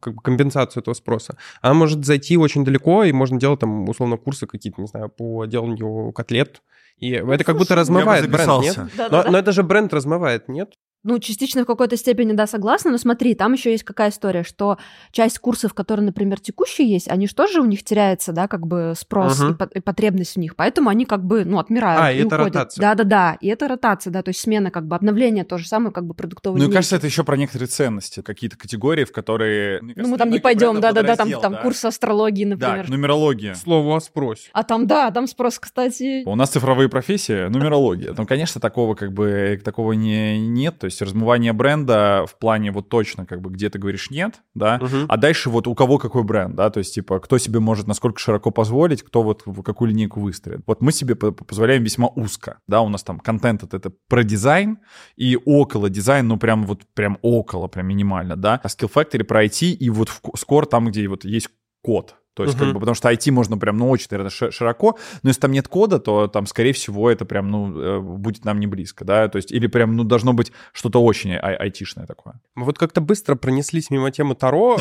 как 0.02 0.16
бы, 0.16 0.22
компенсацию 0.22 0.82
этого 0.82 0.94
спроса, 0.94 1.38
она 1.62 1.74
может 1.74 2.06
зайти 2.06 2.38
очень 2.38 2.64
далеко, 2.64 3.04
и 3.04 3.12
можно 3.12 3.40
делать 3.40 3.60
там, 3.60 3.88
условно, 3.90 4.18
курсы 4.18 4.48
какие-то, 4.48 4.82
не 4.82 4.88
знаю, 4.88 5.10
по 5.10 5.46
деланию 5.46 6.12
котлет, 6.14 6.62
и 6.98 7.20
ну, 7.20 7.32
это 7.32 7.44
как 7.44 7.58
будто 7.58 7.76
размывает 7.76 8.32
бренд, 8.32 8.62
нет? 8.62 8.76
Да, 8.96 9.10
но, 9.12 9.24
да, 9.24 9.32
но 9.32 9.38
это 9.38 9.52
же 9.52 9.64
бренд 9.64 9.94
размывает, 9.94 10.48
нет? 10.48 10.74
Ну, 11.06 11.20
частично 11.20 11.64
в 11.64 11.66
какой-то 11.68 11.98
степени, 11.98 12.34
да, 12.34 12.48
согласна, 12.48 12.90
но 12.90 12.98
смотри, 12.98 13.36
там 13.36 13.54
еще 13.54 13.72
есть 13.72 13.84
какая 13.84 14.10
история, 14.10 14.44
что 14.44 14.80
часть 15.12 15.38
курсов, 15.38 15.76
которые, 15.76 16.04
например, 16.04 16.40
текущие 16.40 16.90
есть, 16.90 17.08
они 17.08 17.28
же 17.28 17.36
тоже 17.36 17.62
у 17.62 17.66
них 17.66 17.84
теряется, 17.84 18.32
да, 18.32 18.48
как 18.48 18.66
бы 18.66 18.94
спрос 18.98 19.40
uh-huh. 19.40 19.52
и, 19.52 19.54
по- 19.56 19.70
и 19.78 19.80
потребность 19.82 20.36
в 20.36 20.40
них, 20.40 20.56
поэтому 20.56 20.90
они 20.90 21.06
как 21.06 21.24
бы, 21.24 21.46
ну, 21.46 21.60
отмирают 21.60 22.02
А, 22.02 22.12
и, 22.12 22.18
и 22.18 22.26
это 22.26 22.36
уходят. 22.36 22.56
ротация. 22.56 22.82
Да-да-да, 22.82 23.38
и 23.40 23.48
это 23.48 23.68
ротация, 23.68 24.10
да, 24.10 24.24
то 24.24 24.30
есть 24.30 24.40
смена, 24.40 24.72
как 24.72 24.88
бы 24.88 24.96
обновление, 24.96 25.44
то 25.44 25.60
же 25.60 25.68
самое, 25.68 25.92
как 25.92 26.06
бы 26.06 26.16
продуктовый 26.16 26.60
Ну, 26.60 26.70
и 26.70 26.74
кажется, 26.74 26.96
это 26.96 27.06
еще 27.06 27.24
про 27.24 27.38
некоторые 27.38 27.68
ценности, 27.68 28.24
какие-то 28.24 28.58
категории, 28.58 29.04
в 29.04 29.12
которые... 29.12 29.82
Кажется, 29.82 30.02
ну, 30.02 30.08
мы 30.08 30.18
там 30.18 30.32
не 30.32 30.40
пойдем, 30.40 30.82
да-да-да, 30.82 31.16
там, 31.16 31.30
там 31.40 31.54
да. 31.54 31.62
курс 31.62 31.86
астрологии, 31.86 32.46
например. 32.46 32.88
Да, 32.88 32.92
нумерология. 32.92 33.54
Слово 33.54 33.98
о 33.98 34.00
спросе. 34.00 34.50
А 34.54 34.64
там, 34.64 34.88
да, 34.88 35.12
там 35.12 35.28
спрос, 35.28 35.60
кстати... 35.60 36.24
У 36.26 36.36
нас 36.36 36.50
цифровые 36.50 36.90
профессии, 36.90 37.48
нумерология. 37.48 38.16
Ну, 38.18 38.26
конечно, 38.26 38.60
такого 38.60 38.96
как 38.96 39.14
бы, 39.14 39.62
такого 39.64 39.92
не, 39.94 40.40
нет, 40.40 40.80
то 40.80 40.86
есть 40.86 40.95
размывание 41.02 41.54
бренда 41.54 42.26
в 42.28 42.38
плане 42.38 42.72
вот 42.72 42.90
точно, 42.90 43.26
как 43.26 43.42
бы, 43.42 43.50
где 43.50 43.70
ты 43.70 43.80
говоришь 43.80 44.10
нет, 44.10 44.42
да, 44.54 44.78
uh-huh. 44.78 45.06
а 45.08 45.18
дальше 45.18 45.50
вот 45.50 45.68
у 45.68 45.76
кого 45.76 45.98
какой 45.98 46.24
бренд, 46.24 46.56
да, 46.56 46.70
то 46.70 46.80
есть, 46.80 46.94
типа, 46.96 47.20
кто 47.20 47.38
себе 47.38 47.60
может 47.60 47.88
насколько 47.88 48.20
широко 48.20 48.52
позволить, 48.52 49.04
кто 49.04 49.24
вот 49.24 49.44
в 49.46 49.62
какую 49.62 49.92
линейку 49.92 50.20
выстроит. 50.20 50.62
Вот 50.66 50.82
мы 50.82 50.92
себе 50.92 51.16
позволяем 51.16 51.84
весьма 51.84 52.08
узко, 52.08 52.60
да, 52.68 52.82
у 52.82 52.90
нас 52.90 53.04
там 53.04 53.20
контент 53.20 53.64
это, 53.64 53.78
это 53.78 53.92
про 54.08 54.24
дизайн 54.24 54.80
и 55.16 55.38
около 55.46 55.90
дизайн, 55.90 56.28
ну, 56.28 56.38
прям 56.38 56.66
вот, 56.66 56.82
прям 56.94 57.18
около, 57.22 57.68
прям 57.68 57.88
минимально, 57.88 58.36
да, 58.36 58.60
а 58.64 58.68
Skill 58.68 58.92
Factory 58.94 59.24
про 59.24 59.46
IT 59.46 59.66
и 59.72 59.90
вот 59.90 60.10
в 60.10 60.22
Score 60.36 60.66
там, 60.66 60.88
где 60.88 61.08
вот 61.08 61.26
есть 61.26 61.50
код, 61.82 62.16
то 62.36 62.44
есть, 62.44 62.56
uh-huh. 62.56 62.60
как 62.60 62.74
бы, 62.74 62.80
потому 62.82 62.96
что 62.96 63.10
IT 63.10 63.32
можно 63.32 63.58
прям, 63.58 63.78
ну, 63.78 63.90
очень, 63.90 64.08
наверное, 64.12 64.52
широко, 64.52 64.98
но 65.24 65.30
если 65.30 65.40
там 65.40 65.52
нет 65.54 65.70
кода, 65.70 66.00
то 66.00 66.28
там, 66.28 66.46
скорее 66.46 66.74
всего, 66.74 67.10
это 67.10 67.24
прям, 67.24 67.50
ну, 67.50 67.82
э, 67.82 68.00
будет 68.02 68.44
нам 68.44 68.60
не 68.60 68.68
близко, 68.68 69.06
да, 69.06 69.30
то 69.30 69.38
есть, 69.38 69.54
или 69.54 69.68
прям, 69.68 69.96
ну, 69.96 70.04
должно 70.04 70.34
быть 70.34 70.52
что-то 70.74 71.02
очень 71.02 71.32
ай- 71.32 71.56
айтишное 71.56 72.06
такое. 72.06 72.42
Мы 72.56 72.66
вот 72.66 72.78
как-то 72.78 73.00
быстро 73.00 73.36
пронеслись 73.36 73.90
мимо 73.90 74.12
темы 74.12 74.36
Таро, 74.36 74.80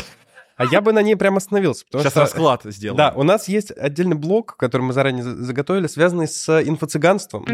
а 0.57 0.65
я 0.65 0.81
бы 0.81 0.91
на 0.91 1.01
ней 1.01 1.15
прям 1.15 1.37
остановился. 1.37 1.85
Сейчас 1.91 2.11
что, 2.11 2.21
расклад 2.21 2.61
сделаем. 2.65 2.97
Да, 2.97 3.13
у 3.15 3.23
нас 3.23 3.47
есть 3.47 3.71
отдельный 3.71 4.17
блок, 4.17 4.57
который 4.57 4.81
мы 4.81 4.93
заранее 4.93 5.23
заготовили, 5.23 5.87
связанный 5.87 6.27
с 6.27 6.49
инфо-цыганством. 6.49 7.45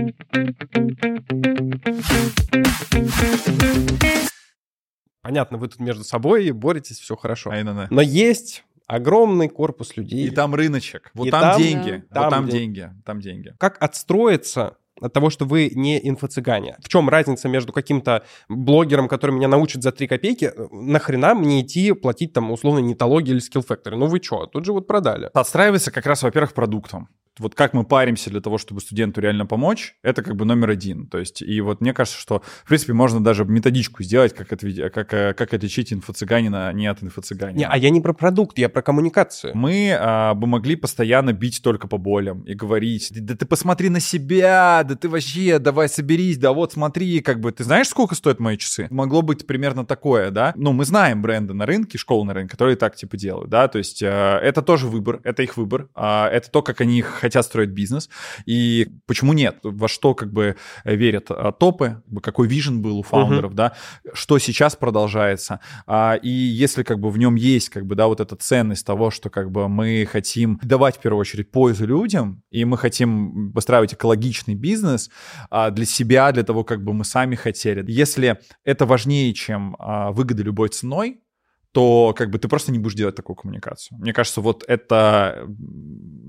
Понятно, 5.21 5.57
вы 5.59 5.67
тут 5.67 5.79
между 5.79 6.03
собой 6.03 6.49
боретесь, 6.51 6.99
все 6.99 7.15
хорошо. 7.15 7.53
Но 7.91 8.01
есть 8.01 8.63
огромный 8.91 9.47
корпус 9.47 9.95
людей. 9.95 10.27
И 10.27 10.29
там 10.31 10.53
рыночек. 10.53 11.11
Вот 11.13 11.29
там, 11.29 11.41
там 11.41 11.61
деньги. 11.61 12.03
Там, 12.13 12.23
вот 12.23 12.29
там 12.29 12.49
деньги. 12.49 12.79
деньги. 12.79 13.01
Там 13.05 13.21
деньги. 13.21 13.53
Как 13.57 13.81
отстроиться 13.81 14.75
от 14.99 15.13
того, 15.13 15.29
что 15.29 15.45
вы 15.45 15.71
не 15.73 15.99
инфо-цыгане. 15.99 16.75
В 16.83 16.89
чем 16.89 17.09
разница 17.09 17.47
между 17.47 17.73
каким-то 17.73 18.23
блогером, 18.49 19.07
который 19.07 19.31
меня 19.31 19.47
научит 19.47 19.81
за 19.81 19.91
3 19.91 20.07
копейки, 20.07 20.51
нахрена 20.71 21.33
мне 21.33 21.61
идти 21.61 21.93
платить 21.93 22.33
там 22.33 22.51
условно 22.51 22.79
нетологии 22.79 23.31
или 23.31 23.39
Factory? 23.39 23.95
Ну 23.95 24.05
вы 24.07 24.21
что, 24.21 24.45
тут 24.45 24.65
же 24.65 24.73
вот 24.73 24.87
продали. 24.87 25.29
Отстраивается 25.33 25.91
как 25.91 26.05
раз, 26.05 26.21
во-первых, 26.21 26.53
продуктом 26.53 27.09
вот 27.39 27.55
как 27.55 27.73
мы 27.73 27.83
паримся 27.83 28.29
для 28.29 28.41
того, 28.41 28.57
чтобы 28.57 28.81
студенту 28.81 29.21
реально 29.21 29.45
помочь, 29.45 29.95
это 30.03 30.21
как 30.21 30.35
бы 30.35 30.45
номер 30.45 30.71
один. 30.71 31.07
То 31.07 31.17
есть, 31.17 31.41
и 31.41 31.61
вот 31.61 31.81
мне 31.81 31.93
кажется, 31.93 32.19
что, 32.19 32.41
в 32.63 32.67
принципе, 32.67 32.93
можно 32.93 33.23
даже 33.23 33.45
методичку 33.45 34.03
сделать, 34.03 34.33
как, 34.33 34.51
отве- 34.51 34.89
как, 34.89 35.13
э, 35.13 35.33
как 35.33 35.53
отличить 35.53 35.93
инфо-цыганина 35.93 36.73
не 36.73 36.87
от 36.87 37.01
инфо-цыганина. 37.01 37.57
Не, 37.57 37.65
а 37.65 37.77
я 37.77 37.89
не 37.89 38.01
про 38.01 38.13
продукт, 38.13 38.57
я 38.57 38.69
про 38.69 38.81
коммуникацию. 38.81 39.55
Мы 39.55 39.95
а, 39.97 40.33
бы 40.33 40.47
могли 40.47 40.75
постоянно 40.75 41.33
бить 41.33 41.61
только 41.63 41.87
по 41.87 41.97
болям 41.97 42.41
и 42.41 42.53
говорить, 42.53 43.11
да 43.13 43.35
ты 43.35 43.45
посмотри 43.45 43.89
на 43.89 43.99
себя, 43.99 44.83
да 44.87 44.95
ты 44.95 45.07
вообще, 45.07 45.59
давай 45.59 45.87
соберись, 45.89 46.37
да 46.37 46.51
вот 46.51 46.73
смотри, 46.73 47.21
как 47.21 47.39
бы, 47.39 47.51
ты 47.51 47.63
знаешь, 47.63 47.87
сколько 47.87 48.15
стоят 48.15 48.39
мои 48.39 48.57
часы? 48.57 48.87
Могло 48.89 49.21
быть 49.21 49.47
примерно 49.47 49.85
такое, 49.85 50.31
да? 50.31 50.53
Ну, 50.55 50.73
мы 50.73 50.85
знаем 50.85 51.21
бренды 51.21 51.53
на 51.53 51.65
рынке, 51.65 51.97
школы 51.97 52.25
на 52.25 52.33
рынке, 52.33 52.51
которые 52.51 52.75
так, 52.75 52.95
типа, 52.95 53.17
делают, 53.17 53.49
да? 53.49 53.67
То 53.67 53.77
есть, 53.77 54.01
а, 54.03 54.39
это 54.39 54.61
тоже 54.61 54.87
выбор, 54.87 55.21
это 55.23 55.43
их 55.43 55.57
выбор, 55.57 55.89
а, 55.95 56.27
это 56.29 56.51
то, 56.51 56.61
как 56.61 56.81
они 56.81 56.99
их 56.99 57.07
хотят 57.07 57.30
строить 57.41 57.69
бизнес. 57.69 58.09
И 58.45 58.87
почему 59.05 59.33
нет? 59.33 59.59
Во 59.63 59.87
что 59.87 60.13
как 60.13 60.31
бы 60.31 60.55
верят 60.83 61.27
а, 61.29 61.51
топы, 61.51 62.01
какой 62.21 62.47
вижен 62.47 62.81
был 62.81 62.99
у 62.99 63.03
фаундеров, 63.03 63.53
uh-huh. 63.53 63.55
да, 63.55 63.73
что 64.13 64.39
сейчас 64.39 64.75
продолжается. 64.75 65.59
А, 65.87 66.15
и 66.15 66.29
если 66.29 66.83
как 66.83 66.99
бы 66.99 67.09
в 67.09 67.17
нем 67.17 67.35
есть 67.35 67.69
как 67.69 67.85
бы, 67.85 67.95
да, 67.95 68.07
вот 68.07 68.19
эта 68.19 68.35
ценность 68.35 68.85
того, 68.85 69.11
что 69.11 69.29
как 69.29 69.51
бы 69.51 69.67
мы 69.69 70.07
хотим 70.09 70.59
давать 70.63 70.97
в 70.97 70.99
первую 70.99 71.21
очередь 71.21 71.51
пользу 71.51 71.85
людям, 71.85 72.43
и 72.51 72.65
мы 72.65 72.77
хотим 72.77 73.51
выстраивать 73.51 73.93
экологичный 73.93 74.55
бизнес 74.55 75.09
а, 75.49 75.71
для 75.71 75.85
себя, 75.85 76.31
для 76.31 76.43
того, 76.43 76.63
как 76.63 76.83
бы 76.83 76.93
мы 76.93 77.05
сами 77.05 77.35
хотели. 77.35 77.83
Если 77.87 78.39
это 78.63 78.85
важнее, 78.85 79.33
чем 79.33 79.75
выгода 80.11 80.43
любой 80.43 80.69
ценой, 80.69 81.21
то 81.71 82.13
как 82.17 82.29
бы 82.29 82.39
ты 82.39 82.47
просто 82.47 82.71
не 82.71 82.79
будешь 82.79 82.95
делать 82.95 83.15
такую 83.15 83.35
коммуникацию. 83.35 83.97
Мне 83.99 84.13
кажется, 84.13 84.41
вот 84.41 84.63
это, 84.67 85.47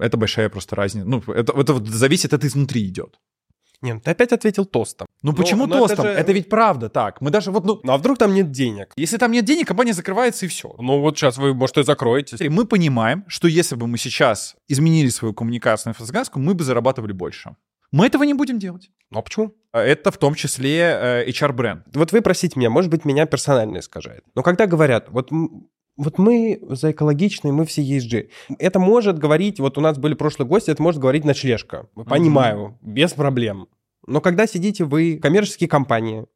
это 0.00 0.16
большая 0.16 0.48
просто 0.48 0.76
разница. 0.76 1.08
Ну, 1.08 1.18
это, 1.18 1.52
это 1.52 1.72
вот 1.74 1.88
зависит, 1.88 2.32
это 2.32 2.46
изнутри 2.46 2.86
идет. 2.86 3.18
Нет, 3.82 4.04
ты 4.04 4.12
опять 4.12 4.32
ответил 4.32 4.64
тостом. 4.64 5.08
Ну 5.22 5.32
но, 5.32 5.36
почему 5.36 5.66
но 5.66 5.80
тостом? 5.80 6.06
Это, 6.06 6.14
же... 6.14 6.20
это 6.20 6.32
ведь 6.32 6.48
правда 6.48 6.88
так. 6.88 7.20
Мы 7.20 7.30
даже 7.30 7.50
вот, 7.50 7.64
ну... 7.64 7.80
Ну 7.82 7.92
а 7.92 7.98
вдруг 7.98 8.16
там 8.16 8.32
нет 8.32 8.52
денег? 8.52 8.92
Если 8.96 9.18
там 9.18 9.32
нет 9.32 9.44
денег, 9.44 9.66
компания 9.66 9.92
закрывается 9.92 10.46
и 10.46 10.48
все. 10.48 10.72
Ну 10.78 11.00
вот 11.00 11.18
сейчас 11.18 11.36
вы, 11.36 11.52
может, 11.52 11.78
и 11.78 11.82
закроете. 11.82 12.48
Мы 12.48 12.64
понимаем, 12.64 13.24
что 13.26 13.48
если 13.48 13.74
бы 13.74 13.88
мы 13.88 13.98
сейчас 13.98 14.54
изменили 14.68 15.08
свою 15.08 15.34
коммуникацию 15.34 15.90
на 15.90 15.94
фазганску, 15.94 16.38
мы 16.38 16.54
бы 16.54 16.62
зарабатывали 16.62 17.12
больше. 17.12 17.56
Мы 17.90 18.06
этого 18.06 18.22
не 18.22 18.34
будем 18.34 18.60
делать. 18.60 18.90
Ну 19.10 19.18
а 19.18 19.22
почему? 19.22 19.52
А 19.72 19.80
это 19.80 20.10
в 20.10 20.18
том 20.18 20.34
числе 20.34 20.80
э, 20.80 21.30
HR-бренд. 21.30 21.84
Вот 21.94 22.12
вы 22.12 22.20
просите 22.20 22.58
меня, 22.58 22.70
может 22.70 22.90
быть, 22.90 23.04
меня 23.04 23.26
персонально 23.26 23.78
искажает. 23.78 24.24
Но 24.34 24.42
когда 24.42 24.66
говорят, 24.66 25.08
вот 25.08 25.30
вот 25.96 26.18
мы 26.18 26.58
за 26.70 26.92
экологичные, 26.92 27.52
мы 27.52 27.66
все 27.66 27.82
ESG. 27.82 28.30
Это 28.58 28.78
может 28.78 29.18
говорить, 29.18 29.60
вот 29.60 29.76
у 29.76 29.80
нас 29.80 29.98
были 29.98 30.14
прошлые 30.14 30.48
гости, 30.48 30.70
это 30.70 30.82
может 30.82 31.00
говорить 31.00 31.24
ночлежка. 31.24 31.88
Понимаю, 31.94 32.78
mm-hmm. 32.82 32.92
без 32.92 33.12
проблем. 33.12 33.68
Но 34.06 34.20
когда 34.20 34.46
сидите 34.46 34.84
вы, 34.84 35.18
коммерческие 35.20 35.68
компании, 35.68 36.26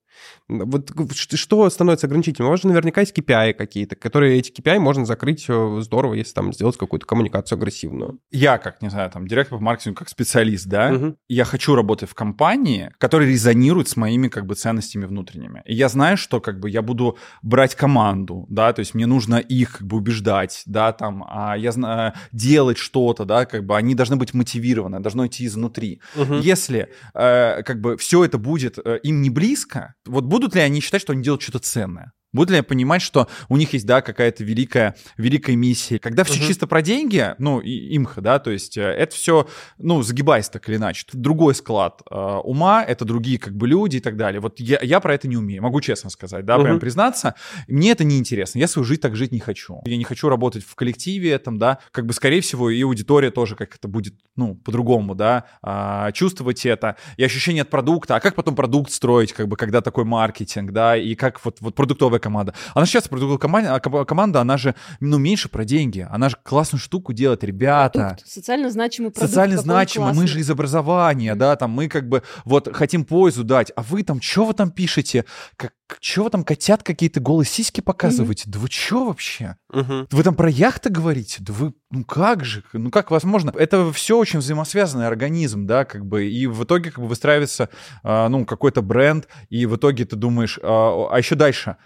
Вот 0.48 0.92
что 1.14 1.68
становится 1.70 2.06
ограничительным? 2.06 2.50
Вас 2.50 2.62
же 2.62 2.68
наверняка 2.68 3.00
есть 3.00 3.16
KPI 3.16 3.54
какие-то, 3.54 3.96
которые 3.96 4.38
эти 4.38 4.52
KPI 4.52 4.78
можно 4.78 5.04
закрыть 5.04 5.46
э, 5.48 5.78
здорово, 5.80 6.14
если 6.14 6.32
там 6.34 6.52
сделать 6.52 6.76
какую-то 6.76 7.06
коммуникацию 7.06 7.56
агрессивную. 7.56 8.20
Я, 8.30 8.58
как, 8.58 8.80
не 8.82 8.90
знаю, 8.90 9.10
там, 9.10 9.26
директор 9.26 9.58
по 9.58 9.64
маркетингу, 9.64 9.98
как 9.98 10.08
специалист, 10.08 10.66
да, 10.66 10.92
угу. 10.92 11.16
я 11.28 11.44
хочу 11.44 11.74
работать 11.74 12.08
в 12.08 12.14
компании, 12.14 12.92
которая 12.98 13.28
резонирует 13.28 13.88
с 13.88 13.96
моими, 13.96 14.28
как 14.28 14.46
бы, 14.46 14.54
ценностями 14.54 15.04
внутренними. 15.04 15.62
И 15.66 15.74
я 15.74 15.88
знаю, 15.88 16.16
что, 16.16 16.40
как 16.40 16.60
бы, 16.60 16.70
я 16.70 16.82
буду 16.82 17.18
брать 17.42 17.74
команду, 17.74 18.46
да, 18.48 18.72
то 18.72 18.80
есть 18.80 18.94
мне 18.94 19.06
нужно 19.06 19.36
их, 19.36 19.78
как 19.78 19.86
бы, 19.86 19.96
убеждать, 19.96 20.62
да, 20.66 20.92
там, 20.92 21.24
а 21.28 21.56
я 21.56 21.72
знаю, 21.72 22.12
делать 22.32 22.78
что-то, 22.78 23.24
да, 23.24 23.46
как 23.46 23.64
бы, 23.64 23.76
они 23.76 23.94
должны 23.94 24.16
быть 24.16 24.34
мотивированы, 24.34 25.00
должно 25.00 25.26
идти 25.26 25.46
изнутри. 25.46 26.00
Угу. 26.14 26.34
Если, 26.34 26.88
э, 27.14 27.62
как 27.62 27.80
бы, 27.80 27.96
все 27.96 28.24
это 28.24 28.38
будет 28.38 28.78
э, 28.78 29.00
им 29.02 29.22
не 29.22 29.30
близко, 29.30 29.94
вот 30.06 30.24
будут 30.24 30.54
ли 30.54 30.60
они 30.60 30.80
считать, 30.80 31.02
что 31.02 31.12
они 31.12 31.22
делают 31.22 31.42
что-то 31.42 31.58
ценное? 31.60 32.12
Будут 32.36 32.54
ли 32.54 32.62
понимать, 32.62 33.02
что 33.02 33.28
у 33.48 33.56
них 33.56 33.72
есть, 33.72 33.86
да, 33.86 34.02
какая-то 34.02 34.44
великая, 34.44 34.94
великая 35.16 35.56
миссия? 35.56 35.98
Когда 35.98 36.24
все 36.24 36.38
uh-huh. 36.40 36.46
чисто 36.46 36.66
про 36.66 36.82
деньги, 36.82 37.34
ну, 37.38 37.60
и, 37.60 37.96
имха, 37.96 38.20
да, 38.20 38.38
то 38.38 38.50
есть 38.50 38.76
э, 38.76 38.82
это 38.82 39.14
все, 39.14 39.48
ну, 39.78 40.02
загибаясь 40.02 40.48
так 40.48 40.68
или 40.68 40.76
иначе. 40.76 41.04
Это 41.08 41.18
другой 41.18 41.54
склад 41.54 42.02
э, 42.10 42.14
ума, 42.14 42.84
это 42.84 43.04
другие 43.04 43.38
как 43.38 43.56
бы 43.56 43.66
люди 43.66 43.96
и 43.96 44.00
так 44.00 44.16
далее. 44.16 44.40
Вот 44.40 44.60
я, 44.60 44.78
я 44.82 45.00
про 45.00 45.14
это 45.14 45.28
не 45.28 45.36
умею, 45.36 45.62
могу 45.62 45.80
честно 45.80 46.10
сказать, 46.10 46.44
да, 46.44 46.56
uh-huh. 46.56 46.62
прям 46.62 46.78
признаться. 46.78 47.34
Мне 47.66 47.90
это 47.90 48.04
не 48.04 48.18
интересно, 48.18 48.58
я 48.58 48.68
свою 48.68 48.84
жизнь 48.84 49.00
так 49.00 49.16
жить 49.16 49.32
не 49.32 49.40
хочу. 49.40 49.80
Я 49.86 49.96
не 49.96 50.04
хочу 50.04 50.28
работать 50.28 50.64
в 50.64 50.74
коллективе 50.74 51.38
там, 51.38 51.58
да, 51.58 51.78
как 51.90 52.06
бы, 52.06 52.12
скорее 52.12 52.40
всего, 52.40 52.70
и 52.70 52.82
аудитория 52.82 53.30
тоже 53.30 53.56
как 53.56 53.74
это 53.74 53.88
будет, 53.88 54.14
ну, 54.36 54.54
по-другому, 54.54 55.14
да, 55.14 55.44
э, 55.62 56.12
чувствовать 56.12 56.66
это, 56.66 56.96
и 57.16 57.24
ощущение 57.24 57.62
от 57.62 57.70
продукта, 57.70 58.16
а 58.16 58.20
как 58.20 58.34
потом 58.34 58.54
продукт 58.54 58.92
строить, 58.92 59.32
как 59.32 59.48
бы, 59.48 59.56
когда 59.56 59.80
такой 59.80 60.04
маркетинг, 60.04 60.72
да, 60.72 60.96
и 60.96 61.14
как 61.14 61.42
вот, 61.44 61.60
вот 61.60 61.74
продуктовая 61.74 62.20
команда. 62.26 62.54
Она 62.74 62.86
сейчас 62.86 63.06
продуктовая 63.06 63.38
команда, 63.38 63.74
а 63.74 64.04
команда, 64.04 64.40
она 64.40 64.56
же, 64.56 64.74
ну, 64.98 65.18
меньше 65.18 65.48
про 65.48 65.64
деньги. 65.64 66.06
Она 66.10 66.28
же 66.28 66.36
классную 66.42 66.80
штуку 66.80 67.12
делает, 67.12 67.44
ребята. 67.44 68.00
Продукт, 68.00 68.28
социально 68.28 68.70
значимый 68.70 69.12
продукт. 69.12 69.30
Социально 69.30 69.56
значимый, 69.58 70.12
мы 70.12 70.26
же 70.26 70.40
из 70.40 70.50
образования, 70.50 71.32
mm-hmm. 71.32 71.36
да, 71.36 71.56
там 71.56 71.70
мы 71.70 71.88
как 71.88 72.08
бы 72.08 72.24
вот 72.44 72.74
хотим 72.74 73.04
пользу 73.04 73.44
дать, 73.44 73.70
а 73.76 73.82
вы 73.82 74.02
там, 74.02 74.20
что 74.20 74.44
вы 74.44 74.54
там 74.54 74.70
пишете? 74.72 75.24
Как, 75.56 75.72
что 76.00 76.24
вы 76.24 76.30
там 76.30 76.42
котят 76.42 76.82
какие-то 76.82 77.20
голые 77.20 77.46
сиськи 77.46 77.80
показываете? 77.80 78.48
Mm-hmm. 78.48 78.52
Да 78.52 78.58
вы 78.58 78.68
что 78.68 79.04
вообще? 79.04 79.56
Mm-hmm. 79.72 80.08
Вы 80.10 80.22
там 80.24 80.34
про 80.34 80.50
яхты 80.50 80.90
говорите? 80.90 81.36
Да 81.40 81.52
вы, 81.52 81.74
ну 81.92 82.04
как 82.04 82.44
же, 82.44 82.64
ну 82.72 82.90
как 82.90 83.12
возможно? 83.12 83.52
Это 83.56 83.92
все 83.92 84.18
очень 84.18 84.40
взаимосвязанный 84.40 85.06
организм, 85.06 85.66
да, 85.66 85.84
как 85.84 86.04
бы, 86.04 86.26
и 86.26 86.46
в 86.48 86.64
итоге 86.64 86.90
как 86.90 87.04
бы 87.04 87.08
выстраивается, 87.08 87.68
э, 88.02 88.28
ну, 88.28 88.44
какой-то 88.44 88.82
бренд, 88.82 89.28
и 89.48 89.66
в 89.66 89.76
итоге 89.76 90.04
ты 90.04 90.16
думаешь, 90.16 90.58
э, 90.58 90.62
а 90.64 91.14
еще 91.16 91.34
дальше, 91.34 91.76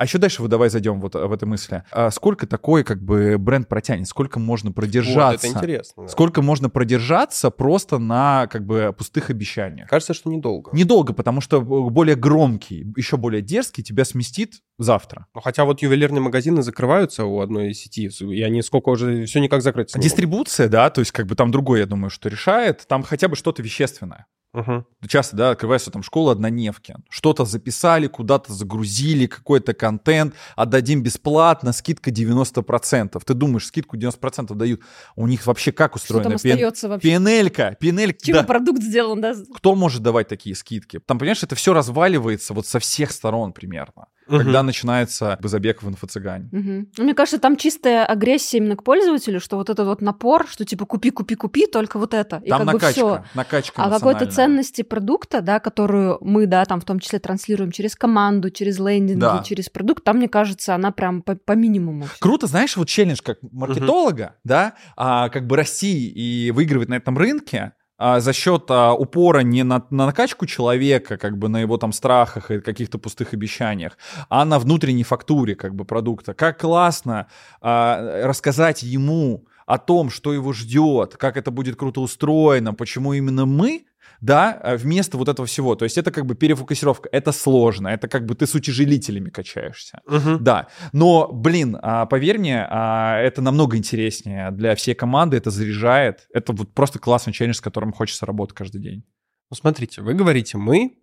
а 0.00 0.04
еще 0.04 0.16
дальше 0.16 0.40
вот 0.40 0.48
давай 0.48 0.70
зайдем 0.70 0.98
вот 0.98 1.14
в 1.14 1.30
этой 1.30 1.44
мысли. 1.44 1.82
А 1.92 2.10
сколько 2.10 2.46
такой 2.46 2.84
как 2.84 3.02
бы 3.02 3.36
бренд 3.36 3.68
протянет? 3.68 4.08
Сколько 4.08 4.38
можно 4.38 4.72
продержаться? 4.72 5.46
Вот, 5.46 5.52
это 5.52 5.58
интересно. 5.58 6.04
Да. 6.04 6.08
Сколько 6.08 6.40
можно 6.40 6.70
продержаться 6.70 7.50
просто 7.50 7.98
на 7.98 8.46
как 8.46 8.64
бы 8.64 8.94
пустых 8.96 9.28
обещаниях? 9.28 9.90
Кажется, 9.90 10.14
что 10.14 10.30
недолго. 10.30 10.70
Недолго, 10.74 11.12
потому 11.12 11.42
что 11.42 11.60
более 11.60 12.16
громкий, 12.16 12.90
еще 12.96 13.18
более 13.18 13.42
дерзкий 13.42 13.82
тебя 13.82 14.06
сместит 14.06 14.62
завтра. 14.78 15.26
Ну, 15.34 15.42
хотя 15.42 15.66
вот 15.66 15.82
ювелирные 15.82 16.22
магазины 16.22 16.62
закрываются 16.62 17.26
у 17.26 17.40
одной 17.40 17.74
сети, 17.74 18.08
и 18.24 18.40
они 18.40 18.62
сколько 18.62 18.88
уже 18.88 19.26
все 19.26 19.40
никак 19.40 19.60
закрыться. 19.60 19.98
Дистрибуция, 19.98 20.68
да, 20.68 20.88
то 20.88 21.02
есть 21.02 21.12
как 21.12 21.26
бы 21.26 21.34
там 21.34 21.50
другое, 21.50 21.80
я 21.80 21.86
думаю, 21.86 22.08
что 22.08 22.30
решает. 22.30 22.86
Там 22.88 23.02
хотя 23.02 23.28
бы 23.28 23.36
что-то 23.36 23.62
вещественное. 23.62 24.24
Угу. 24.52 24.84
Часто, 25.06 25.36
да, 25.36 25.50
открывается 25.50 25.92
там 25.92 26.02
школа 26.02 26.32
однодневки. 26.32 26.96
Что-то 27.08 27.44
записали, 27.44 28.08
куда-то 28.08 28.52
загрузили, 28.52 29.26
какой-то 29.26 29.74
контент, 29.74 30.34
отдадим 30.56 31.02
бесплатно, 31.02 31.72
скидка 31.72 32.10
90%. 32.10 33.20
Ты 33.24 33.34
думаешь, 33.34 33.66
скидку 33.66 33.96
90% 33.96 34.54
дают. 34.54 34.80
У 35.14 35.28
них 35.28 35.46
вообще 35.46 35.70
как 35.70 35.94
устроено? 35.94 36.22
Что 36.22 36.28
там 36.30 36.36
остается 36.36 36.88
вообще? 36.88 37.10
Пенелька, 37.10 37.76
пенелька. 37.78 38.18
Чего 38.24 38.38
да. 38.38 38.44
продукт 38.44 38.82
сделан, 38.82 39.20
да? 39.20 39.34
Кто 39.54 39.76
может 39.76 40.02
давать 40.02 40.26
такие 40.26 40.56
скидки? 40.56 40.98
Там, 40.98 41.18
понимаешь, 41.18 41.42
это 41.44 41.54
все 41.54 41.72
разваливается 41.72 42.52
вот 42.52 42.66
со 42.66 42.80
всех 42.80 43.12
сторон 43.12 43.52
примерно 43.52 44.06
угу. 44.26 44.38
когда 44.38 44.62
начинается 44.62 45.38
забег 45.42 45.82
в 45.82 45.88
инфо-цыгане. 45.88 46.48
Угу. 46.52 47.04
Мне 47.04 47.14
кажется, 47.14 47.38
там 47.38 47.56
чистая 47.56 48.04
агрессия 48.04 48.58
именно 48.58 48.76
к 48.76 48.84
пользователю, 48.84 49.40
что 49.40 49.56
вот 49.56 49.70
этот 49.70 49.86
вот 49.86 50.00
напор, 50.00 50.46
что 50.48 50.64
типа 50.64 50.86
купи, 50.86 51.10
купи, 51.10 51.34
купи, 51.34 51.66
только 51.66 51.98
вот 51.98 52.14
это. 52.14 52.40
И 52.44 52.48
там 52.48 52.60
как 52.60 52.74
накачка, 52.74 53.04
бы 53.04 53.10
все. 53.10 53.24
накачка 53.34 53.82
А 53.82 53.90
какой-то 53.90 54.26
ценности 54.26 54.82
продукта, 54.82 55.40
да, 55.40 55.60
которую 55.60 56.18
мы, 56.20 56.46
да, 56.46 56.64
там 56.64 56.80
в 56.80 56.84
том 56.84 57.00
числе 57.00 57.18
транслируем 57.18 57.72
через 57.72 57.96
команду, 57.96 58.50
через 58.50 58.78
лендинги, 58.78 59.20
да. 59.20 59.42
через 59.44 59.68
продукт, 59.68 60.04
там, 60.04 60.18
мне 60.18 60.28
кажется, 60.28 60.74
она 60.74 60.90
прям 60.90 61.22
по, 61.22 61.34
по 61.34 61.52
минимуму. 61.52 62.06
Круто, 62.20 62.46
знаешь, 62.46 62.76
вот 62.76 62.88
челлендж 62.88 63.20
как 63.22 63.38
маркетолога, 63.42 64.22
угу. 64.22 64.32
да, 64.44 64.74
а, 64.96 65.28
как 65.28 65.46
бы 65.46 65.56
расти 65.56 66.08
и 66.08 66.50
выигрывать 66.50 66.88
на 66.88 66.94
этом 66.94 67.16
рынке, 67.18 67.72
за 68.00 68.32
счет 68.32 68.64
а, 68.70 68.94
упора 68.94 69.40
не 69.40 69.62
на, 69.62 69.84
на 69.90 70.06
накачку 70.06 70.46
человека, 70.46 71.18
как 71.18 71.36
бы 71.36 71.48
на 71.48 71.60
его 71.60 71.76
там 71.76 71.92
страхах 71.92 72.50
и 72.50 72.60
каких-то 72.60 72.98
пустых 72.98 73.34
обещаниях, 73.34 73.98
а 74.30 74.44
на 74.46 74.58
внутренней 74.58 75.04
фактуре 75.04 75.54
как 75.54 75.74
бы 75.74 75.84
продукта. 75.84 76.32
Как 76.32 76.58
классно 76.58 77.26
а, 77.60 78.22
рассказать 78.26 78.82
ему 78.82 79.44
о 79.66 79.78
том, 79.78 80.08
что 80.10 80.32
его 80.32 80.52
ждет, 80.52 81.16
как 81.16 81.36
это 81.36 81.50
будет 81.50 81.76
круто 81.76 82.00
устроено, 82.00 82.72
почему 82.72 83.12
именно 83.12 83.44
мы 83.44 83.84
да, 84.20 84.60
э, 84.62 84.76
вместо 84.76 85.16
вот 85.16 85.28
этого 85.28 85.46
всего. 85.46 85.74
То 85.74 85.84
есть 85.84 85.98
это 85.98 86.10
как 86.10 86.26
бы 86.26 86.34
перефокусировка, 86.34 87.08
это 87.12 87.32
сложно, 87.32 87.88
это 87.88 88.08
как 88.08 88.26
бы 88.26 88.34
ты 88.34 88.46
с 88.46 88.54
утяжелителями 88.54 89.30
качаешься, 89.30 90.00
uh-huh. 90.06 90.38
да. 90.38 90.68
Но, 90.92 91.28
блин, 91.32 91.78
а, 91.80 92.06
поверь 92.06 92.38
мне, 92.38 92.66
а, 92.68 93.18
это 93.18 93.42
намного 93.42 93.76
интереснее 93.76 94.50
для 94.50 94.74
всей 94.74 94.94
команды, 94.94 95.36
это 95.36 95.50
заряжает, 95.50 96.26
это 96.32 96.52
вот 96.52 96.74
просто 96.74 96.98
классный 96.98 97.32
челлендж, 97.32 97.56
с 97.56 97.60
которым 97.60 97.92
хочется 97.92 98.26
работать 98.26 98.56
каждый 98.56 98.80
день. 98.80 99.04
Ну, 99.50 99.56
смотрите, 99.56 100.02
вы 100.02 100.14
говорите, 100.14 100.58
мы 100.58 100.98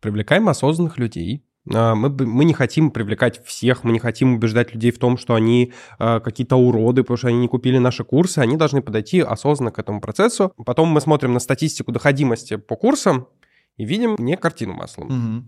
привлекаем 0.00 0.48
осознанных 0.48 0.98
людей, 0.98 1.46
мы, 1.64 2.08
мы 2.10 2.44
не 2.44 2.54
хотим 2.54 2.90
привлекать 2.90 3.44
всех, 3.44 3.84
мы 3.84 3.92
не 3.92 3.98
хотим 3.98 4.34
убеждать 4.34 4.74
людей 4.74 4.90
в 4.90 4.98
том, 4.98 5.16
что 5.16 5.34
они 5.34 5.72
э, 5.98 6.20
какие-то 6.20 6.56
уроды, 6.56 7.02
потому 7.02 7.16
что 7.16 7.28
они 7.28 7.38
не 7.38 7.48
купили 7.48 7.78
наши 7.78 8.04
курсы. 8.04 8.38
Они 8.38 8.56
должны 8.56 8.82
подойти 8.82 9.20
осознанно 9.20 9.70
к 9.70 9.78
этому 9.78 10.00
процессу. 10.00 10.52
Потом 10.64 10.88
мы 10.88 11.00
смотрим 11.00 11.32
на 11.32 11.40
статистику 11.40 11.92
доходимости 11.92 12.56
по 12.56 12.76
курсам 12.76 13.28
и 13.76 13.84
видим 13.84 14.16
не 14.18 14.36
картину 14.36 14.74
маслом. 14.74 15.06
Угу. 15.06 15.44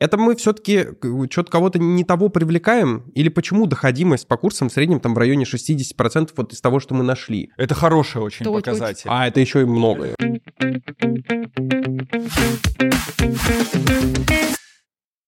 Это 0.00 0.18
мы 0.18 0.34
все-таки 0.36 0.88
что-то 1.30 1.50
кого-то 1.50 1.78
не 1.78 2.04
того 2.04 2.28
привлекаем? 2.28 3.10
Или 3.14 3.28
почему 3.28 3.66
доходимость 3.66 4.28
по 4.28 4.36
курсам 4.36 4.68
в 4.68 4.72
среднем 4.72 5.00
там 5.00 5.14
в 5.14 5.18
районе 5.18 5.44
60% 5.44 6.30
вот 6.36 6.52
из 6.52 6.60
того, 6.60 6.80
что 6.80 6.94
мы 6.94 7.04
нашли? 7.04 7.50
Это 7.56 7.74
хороший 7.74 8.20
очень 8.20 8.44
это 8.44 8.52
показатель. 8.52 9.08
А, 9.08 9.28
это 9.28 9.40
еще 9.40 9.62
и 9.62 9.64
многое. 9.64 10.14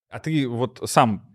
А 0.09 0.19
ты 0.19 0.47
вот 0.49 0.81
сам... 0.87 1.31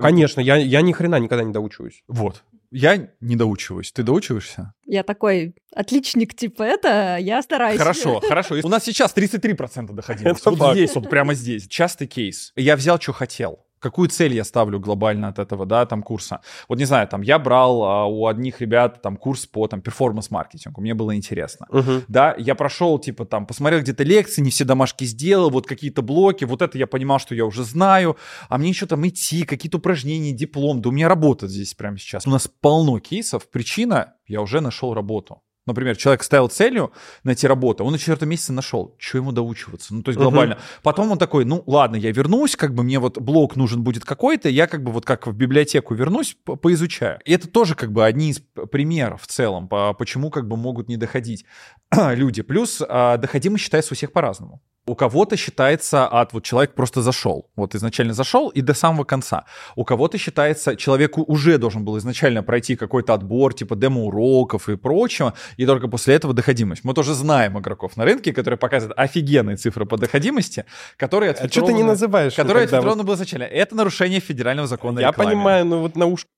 Конечно, 0.00 0.40
я, 0.40 0.56
я 0.56 0.82
ни 0.82 0.92
хрена 0.92 1.18
никогда 1.18 1.44
не 1.44 1.52
доучиваюсь. 1.52 2.02
Вот. 2.08 2.44
Я 2.70 3.10
не 3.20 3.36
доучиваюсь. 3.36 3.92
Ты 3.92 4.02
доучиваешься? 4.02 4.72
Я 4.86 5.02
такой 5.02 5.54
отличник 5.74 6.34
типа 6.34 6.62
это, 6.62 7.18
я 7.18 7.42
стараюсь. 7.42 7.78
Хорошо, 7.78 8.20
хорошо. 8.28 8.56
У 8.62 8.68
нас 8.68 8.84
сейчас 8.84 9.14
33% 9.14 9.92
доходимости. 9.92 10.48
Вот 10.48 10.72
здесь, 10.72 10.94
вот 10.94 11.10
прямо 11.10 11.34
здесь. 11.34 11.68
Частый 11.68 12.06
кейс. 12.06 12.52
Я 12.56 12.76
взял, 12.76 12.98
что 13.00 13.12
хотел 13.12 13.66
какую 13.82 14.08
цель 14.08 14.34
я 14.34 14.44
ставлю 14.44 14.78
глобально 14.80 15.28
от 15.28 15.38
этого, 15.38 15.66
да, 15.66 15.84
там 15.86 16.02
курса. 16.02 16.40
Вот 16.68 16.78
не 16.78 16.84
знаю, 16.84 17.08
там 17.08 17.22
я 17.22 17.38
брал 17.38 17.82
а, 17.82 18.06
у 18.06 18.26
одних 18.26 18.60
ребят 18.60 19.02
там 19.02 19.16
курс 19.16 19.46
по 19.46 19.66
там 19.66 19.82
перформанс-маркетингу, 19.82 20.80
мне 20.80 20.94
было 20.94 21.14
интересно, 21.14 21.66
uh-huh. 21.70 22.04
да, 22.08 22.34
я 22.38 22.54
прошел 22.54 22.98
типа 22.98 23.24
там, 23.24 23.46
посмотрел 23.46 23.80
где-то 23.80 24.04
лекции, 24.04 24.40
не 24.40 24.50
все 24.50 24.64
домашки 24.64 25.04
сделал, 25.04 25.50
вот 25.50 25.66
какие-то 25.66 26.02
блоки, 26.02 26.44
вот 26.44 26.62
это 26.62 26.78
я 26.78 26.86
понимал, 26.86 27.18
что 27.18 27.34
я 27.34 27.44
уже 27.44 27.64
знаю, 27.64 28.16
а 28.48 28.58
мне 28.58 28.70
еще 28.70 28.86
там 28.86 29.06
идти, 29.06 29.44
какие-то 29.44 29.78
упражнения, 29.78 30.32
диплом, 30.32 30.80
да 30.80 30.88
у 30.88 30.92
меня 30.92 31.08
работа 31.08 31.48
здесь 31.48 31.74
прямо 31.74 31.98
сейчас. 31.98 32.26
У 32.26 32.30
нас 32.30 32.48
полно 32.48 33.00
кейсов, 33.00 33.50
причина, 33.50 34.14
я 34.26 34.40
уже 34.40 34.60
нашел 34.60 34.94
работу. 34.94 35.42
Например, 35.64 35.96
человек 35.96 36.24
ставил 36.24 36.48
целью 36.48 36.92
найти 37.22 37.46
работу, 37.46 37.84
он 37.84 37.92
на 37.92 37.98
четвертом 37.98 38.28
месяце 38.28 38.52
нашел, 38.52 38.96
что 38.98 39.18
ему 39.18 39.30
доучиваться, 39.30 39.94
ну 39.94 40.02
то 40.02 40.10
есть 40.10 40.18
глобально. 40.18 40.54
Uh-huh. 40.54 40.80
Потом 40.82 41.12
он 41.12 41.18
такой, 41.18 41.44
ну 41.44 41.62
ладно, 41.66 41.96
я 41.96 42.10
вернусь, 42.10 42.56
как 42.56 42.74
бы 42.74 42.82
мне 42.82 42.98
вот 42.98 43.18
блок 43.18 43.54
нужен 43.54 43.82
будет 43.84 44.04
какой-то, 44.04 44.48
я 44.48 44.66
как 44.66 44.82
бы 44.82 44.90
вот 44.90 45.04
как 45.04 45.28
в 45.28 45.32
библиотеку 45.32 45.94
вернусь, 45.94 46.36
по 46.44 46.56
поизучаю. 46.56 47.20
И 47.24 47.32
это 47.32 47.46
тоже 47.48 47.76
как 47.76 47.92
бы 47.92 48.04
одни 48.04 48.30
из 48.30 48.40
примеров 48.70 49.22
в 49.22 49.26
целом, 49.28 49.68
по 49.68 49.94
почему 49.94 50.30
как 50.30 50.48
бы 50.48 50.56
могут 50.56 50.88
не 50.88 50.96
доходить 50.96 51.44
люди. 52.10 52.42
Плюс 52.42 52.82
а, 52.86 53.16
доходимость 53.16 53.62
считается 53.64 53.94
у 53.94 53.96
всех 53.96 54.12
по-разному. 54.12 54.60
У 54.84 54.96
кого-то 54.96 55.36
считается 55.36 56.08
от 56.08 56.32
вот 56.32 56.42
человек 56.42 56.74
просто 56.74 57.02
зашел, 57.02 57.48
вот 57.54 57.76
изначально 57.76 58.14
зашел 58.14 58.48
и 58.48 58.62
до 58.62 58.74
самого 58.74 59.04
конца. 59.04 59.44
У 59.76 59.84
кого-то 59.84 60.18
считается 60.18 60.74
человеку 60.74 61.22
уже 61.22 61.56
должен 61.58 61.84
был 61.84 61.98
изначально 61.98 62.42
пройти 62.42 62.74
какой-то 62.74 63.14
отбор 63.14 63.54
типа 63.54 63.76
демо-уроков 63.76 64.68
и 64.68 64.76
прочего, 64.76 65.34
и 65.56 65.66
только 65.66 65.86
после 65.86 66.16
этого 66.16 66.34
доходимость. 66.34 66.82
Мы 66.82 66.94
тоже 66.94 67.14
знаем 67.14 67.56
игроков 67.58 67.96
на 67.96 68.04
рынке, 68.04 68.32
которые 68.32 68.58
показывают 68.58 68.98
офигенные 68.98 69.56
цифры 69.56 69.86
по 69.86 69.96
доходимости, 69.96 70.64
которые 70.96 71.30
А 71.30 71.48
что 71.48 71.66
ты 71.66 71.72
не 71.72 71.84
называешь? 71.84 72.34
Которые 72.34 72.64
отфильтрованы 72.64 73.04
было 73.04 73.14
изначально. 73.14 73.44
Это 73.44 73.76
нарушение 73.76 74.18
федерального 74.18 74.66
закона 74.66 74.98
Я 74.98 75.12
понимаю, 75.12 75.64
ну 75.64 75.80
вот 75.80 75.96
на 75.96 76.06
ушко. 76.06 76.28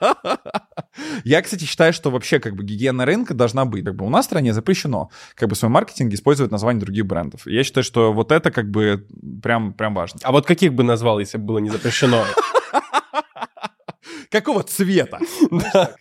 Я, 1.24 1.42
кстати, 1.42 1.64
считаю, 1.64 1.92
что 1.92 2.10
вообще 2.10 2.40
как 2.40 2.54
бы 2.54 2.64
гигиена 2.64 3.04
рынка 3.04 3.34
должна 3.34 3.64
быть. 3.64 3.84
Как 3.84 3.94
бы 3.94 4.06
у 4.06 4.10
нас 4.10 4.24
в 4.26 4.28
стране 4.28 4.52
запрещено 4.52 5.10
как 5.34 5.48
бы 5.48 5.54
в 5.54 5.58
своем 5.58 5.72
маркетинге 5.72 6.14
использовать 6.14 6.52
название 6.52 6.80
других 6.80 7.06
брендов. 7.06 7.46
Я 7.46 7.64
считаю, 7.64 7.84
что 7.84 8.12
вот 8.12 8.32
это 8.32 8.50
как 8.50 8.70
бы 8.70 9.06
прям, 9.42 9.72
прям 9.72 9.94
важно. 9.94 10.20
А 10.22 10.32
вот 10.32 10.46
каких 10.46 10.74
бы 10.74 10.82
назвал, 10.82 11.20
если 11.20 11.38
бы 11.38 11.44
было 11.44 11.58
не 11.58 11.70
запрещено? 11.70 12.24
Какого 14.30 14.62
цвета? 14.62 15.18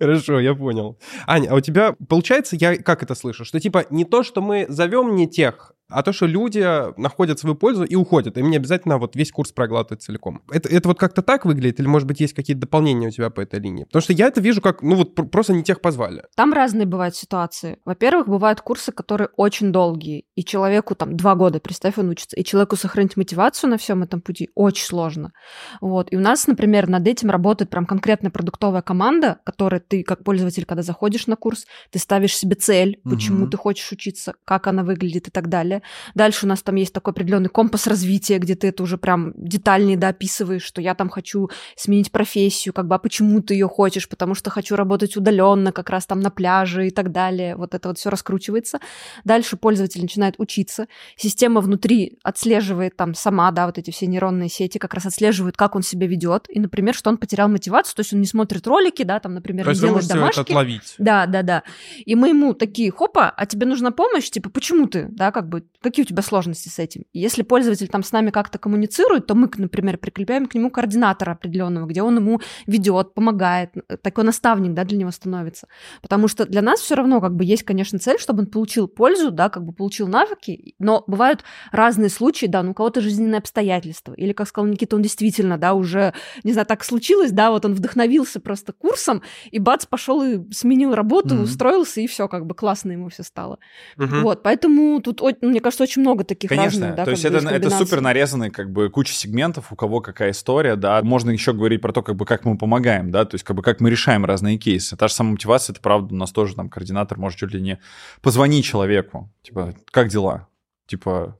Хорошо, 0.00 0.40
я 0.40 0.54
понял. 0.54 0.98
Аня, 1.26 1.50
а 1.50 1.54
у 1.54 1.60
тебя, 1.60 1.94
получается, 2.08 2.56
я 2.56 2.76
как 2.76 3.02
это 3.02 3.14
слышу, 3.14 3.44
что 3.44 3.60
типа 3.60 3.86
не 3.90 4.04
то, 4.04 4.22
что 4.22 4.40
мы 4.40 4.66
зовем 4.68 5.14
не 5.14 5.28
тех, 5.28 5.72
а 5.92 6.02
то, 6.02 6.12
что 6.12 6.26
люди 6.26 6.64
находят 7.00 7.38
свою 7.38 7.54
пользу 7.56 7.84
и 7.84 7.94
уходят. 7.94 8.36
Им 8.38 8.50
не 8.50 8.56
обязательно 8.56 8.98
вот 8.98 9.16
весь 9.16 9.30
курс 9.32 9.52
проглатывать 9.52 10.02
целиком. 10.02 10.42
Это, 10.50 10.68
это 10.68 10.88
вот 10.88 10.98
как-то 10.98 11.22
так 11.22 11.44
выглядит? 11.44 11.80
Или, 11.80 11.86
может 11.86 12.08
быть, 12.08 12.20
есть 12.20 12.34
какие-то 12.34 12.62
дополнения 12.62 13.08
у 13.08 13.10
тебя 13.10 13.30
по 13.30 13.40
этой 13.40 13.60
линии? 13.60 13.84
Потому 13.84 14.02
что 14.02 14.12
я 14.12 14.26
это 14.26 14.40
вижу 14.40 14.60
как, 14.60 14.82
ну 14.82 14.96
вот 14.96 15.14
пр- 15.14 15.26
просто 15.28 15.52
не 15.52 15.62
тех 15.62 15.80
позвали. 15.80 16.24
Там 16.36 16.52
разные 16.52 16.86
бывают 16.86 17.14
ситуации. 17.16 17.78
Во-первых, 17.84 18.28
бывают 18.28 18.60
курсы, 18.60 18.92
которые 18.92 19.28
очень 19.36 19.72
долгие, 19.72 20.24
и 20.34 20.44
человеку 20.44 20.94
там 20.94 21.16
два 21.16 21.34
года, 21.34 21.60
представь, 21.60 21.98
он 21.98 22.08
учится, 22.08 22.36
и 22.36 22.44
человеку 22.44 22.76
сохранить 22.76 23.16
мотивацию 23.16 23.70
на 23.70 23.76
всем 23.78 24.02
этом 24.02 24.20
пути 24.20 24.50
очень 24.54 24.84
сложно. 24.86 25.32
Вот. 25.80 26.12
И 26.12 26.16
у 26.16 26.20
нас, 26.20 26.46
например, 26.46 26.88
над 26.88 27.06
этим 27.06 27.30
работает 27.30 27.70
прям 27.70 27.86
конкретная 27.86 28.30
продуктовая 28.30 28.82
команда, 28.82 29.38
которой 29.44 29.80
ты, 29.80 30.02
как 30.02 30.24
пользователь, 30.24 30.64
когда 30.64 30.82
заходишь 30.82 31.26
на 31.26 31.36
курс, 31.36 31.66
ты 31.90 31.98
ставишь 31.98 32.36
себе 32.36 32.54
цель, 32.56 33.00
почему 33.04 33.42
Мгм. 33.42 33.50
ты 33.50 33.56
хочешь 33.56 33.90
учиться, 33.92 34.34
как 34.44 34.66
она 34.66 34.82
выглядит 34.84 35.28
и 35.28 35.30
так 35.30 35.48
далее. 35.48 35.81
Дальше 36.14 36.46
у 36.46 36.48
нас 36.48 36.62
там 36.62 36.76
есть 36.76 36.92
такой 36.92 37.12
определенный 37.12 37.48
компас 37.48 37.86
развития, 37.86 38.38
где 38.38 38.54
ты 38.54 38.68
это 38.68 38.82
уже 38.82 38.98
прям 38.98 39.32
детальнее 39.36 39.96
дописываешь, 39.96 40.62
что 40.62 40.80
я 40.80 40.94
там 40.94 41.08
хочу 41.08 41.50
сменить 41.76 42.12
профессию, 42.12 42.72
как 42.72 42.86
бы, 42.86 42.94
а 42.94 42.98
почему 42.98 43.40
ты 43.42 43.54
ее 43.54 43.68
хочешь, 43.68 44.08
потому 44.08 44.34
что 44.34 44.50
хочу 44.50 44.76
работать 44.76 45.16
удаленно, 45.16 45.72
как 45.72 45.90
раз 45.90 46.06
там 46.06 46.20
на 46.20 46.30
пляже 46.30 46.88
и 46.88 46.90
так 46.90 47.12
далее. 47.12 47.56
Вот 47.56 47.74
это 47.74 47.88
вот 47.88 47.98
все 47.98 48.10
раскручивается. 48.10 48.80
Дальше 49.24 49.56
пользователь 49.56 50.02
начинает 50.02 50.34
учиться. 50.38 50.86
Система 51.16 51.60
внутри 51.60 52.18
отслеживает 52.22 52.96
там 52.96 53.14
сама, 53.14 53.50
да, 53.50 53.66
вот 53.66 53.78
эти 53.78 53.90
все 53.90 54.06
нейронные 54.06 54.48
сети 54.48 54.78
как 54.78 54.94
раз 54.94 55.06
отслеживают, 55.06 55.56
как 55.56 55.76
он 55.76 55.82
себя 55.82 56.06
ведет. 56.06 56.46
И, 56.48 56.60
например, 56.60 56.94
что 56.94 57.10
он 57.10 57.16
потерял 57.16 57.48
мотивацию, 57.48 57.96
то 57.96 58.00
есть 58.00 58.12
он 58.12 58.20
не 58.20 58.26
смотрит 58.26 58.66
ролики, 58.66 59.02
да, 59.02 59.20
там, 59.20 59.34
например, 59.34 59.64
То 59.64 59.70
не 59.70 59.74
есть 59.74 59.82
делает 59.82 60.06
домашки. 60.06 60.40
отловить. 60.40 60.94
Да, 60.98 61.26
да, 61.26 61.42
да. 61.42 61.62
И 62.04 62.14
мы 62.14 62.28
ему 62.28 62.54
такие, 62.54 62.90
хопа, 62.90 63.30
а 63.30 63.46
тебе 63.46 63.66
нужна 63.66 63.90
помощь? 63.90 64.30
Типа, 64.30 64.50
почему 64.50 64.86
ты, 64.86 65.08
да, 65.10 65.30
как 65.30 65.48
бы, 65.48 65.64
какие 65.80 66.04
у 66.04 66.08
тебя 66.08 66.22
сложности 66.22 66.68
с 66.68 66.78
этим? 66.78 67.04
Если 67.12 67.42
пользователь 67.42 67.88
там 67.88 68.02
с 68.02 68.12
нами 68.12 68.30
как-то 68.30 68.58
коммуницирует, 68.58 69.26
то 69.26 69.34
мы, 69.34 69.50
например, 69.56 69.98
прикрепляем 69.98 70.46
к 70.46 70.54
нему 70.54 70.70
координатора 70.70 71.32
определенного, 71.32 71.86
где 71.86 72.02
он 72.02 72.16
ему 72.16 72.40
ведет, 72.66 73.14
помогает, 73.14 73.70
такой 74.02 74.24
наставник, 74.24 74.74
да, 74.74 74.84
для 74.84 74.98
него 74.98 75.10
становится. 75.10 75.68
Потому 76.02 76.28
что 76.28 76.44
для 76.46 76.62
нас 76.62 76.80
все 76.80 76.94
равно, 76.94 77.20
как 77.20 77.34
бы, 77.34 77.44
есть, 77.44 77.62
конечно, 77.62 77.98
цель, 77.98 78.18
чтобы 78.18 78.40
он 78.42 78.46
получил 78.46 78.88
пользу, 78.88 79.30
да, 79.30 79.48
как 79.48 79.64
бы 79.64 79.72
получил 79.72 80.08
навыки, 80.08 80.74
но 80.78 81.04
бывают 81.06 81.44
разные 81.72 82.10
случаи, 82.10 82.46
да, 82.46 82.62
ну, 82.62 82.72
у 82.72 82.74
кого-то 82.74 83.00
жизненные 83.00 83.38
обстоятельства, 83.38 84.12
или, 84.14 84.32
как 84.32 84.48
сказал 84.48 84.68
Никита, 84.68 84.96
он 84.96 85.02
действительно, 85.02 85.58
да, 85.58 85.74
уже, 85.74 86.12
не 86.44 86.52
знаю, 86.52 86.66
так 86.66 86.84
случилось, 86.84 87.32
да, 87.32 87.50
вот 87.50 87.64
он 87.64 87.74
вдохновился 87.74 88.40
просто 88.40 88.72
курсом, 88.72 89.22
и 89.50 89.58
бац, 89.58 89.86
пошел 89.86 90.22
и 90.22 90.52
сменил 90.52 90.94
работу, 90.94 91.34
Мгм. 91.34 91.44
устроился, 91.44 92.00
и 92.00 92.06
все, 92.06 92.28
как 92.28 92.46
бы 92.46 92.54
классно 92.54 92.92
ему 92.92 93.08
все 93.08 93.22
стало. 93.22 93.58
Мгм. 93.96 94.22
Вот, 94.22 94.42
поэтому 94.42 95.00
тут, 95.00 95.20
мне 95.42 95.60
кажется, 95.62 95.84
очень 95.84 96.02
много 96.02 96.24
таких 96.24 96.48
Конечно, 96.48 96.80
разных, 96.80 96.96
да, 96.96 97.04
то 97.04 97.10
есть 97.10 97.24
это, 97.24 97.38
это 97.48 97.70
супер 97.70 98.00
нарезанный, 98.00 98.50
как 98.50 98.70
бы, 98.70 98.90
куча 98.90 99.12
сегментов, 99.12 99.72
у 99.72 99.76
кого 99.76 100.00
какая 100.00 100.32
история, 100.32 100.76
да. 100.76 101.02
Можно 101.02 101.30
еще 101.30 101.52
говорить 101.52 101.80
про 101.80 101.92
то, 101.92 102.02
как 102.02 102.16
бы, 102.16 102.26
как 102.26 102.44
мы 102.44 102.58
помогаем, 102.58 103.10
да, 103.10 103.24
то 103.24 103.34
есть, 103.34 103.44
как 103.44 103.56
бы, 103.56 103.62
как 103.62 103.80
мы 103.80 103.90
решаем 103.90 104.24
разные 104.24 104.58
кейсы. 104.58 104.96
Та 104.96 105.08
же 105.08 105.14
самая 105.14 105.32
мотивация, 105.32 105.72
это 105.72 105.80
правда, 105.80 106.14
у 106.14 106.16
нас 106.16 106.32
тоже 106.32 106.54
там 106.54 106.68
координатор 106.68 107.18
может 107.18 107.38
чуть 107.38 107.52
ли 107.52 107.60
не 107.60 107.78
позвонить 108.20 108.64
человеку, 108.64 109.30
типа, 109.42 109.74
как 109.90 110.08
дела? 110.08 110.48
Типа, 110.86 111.38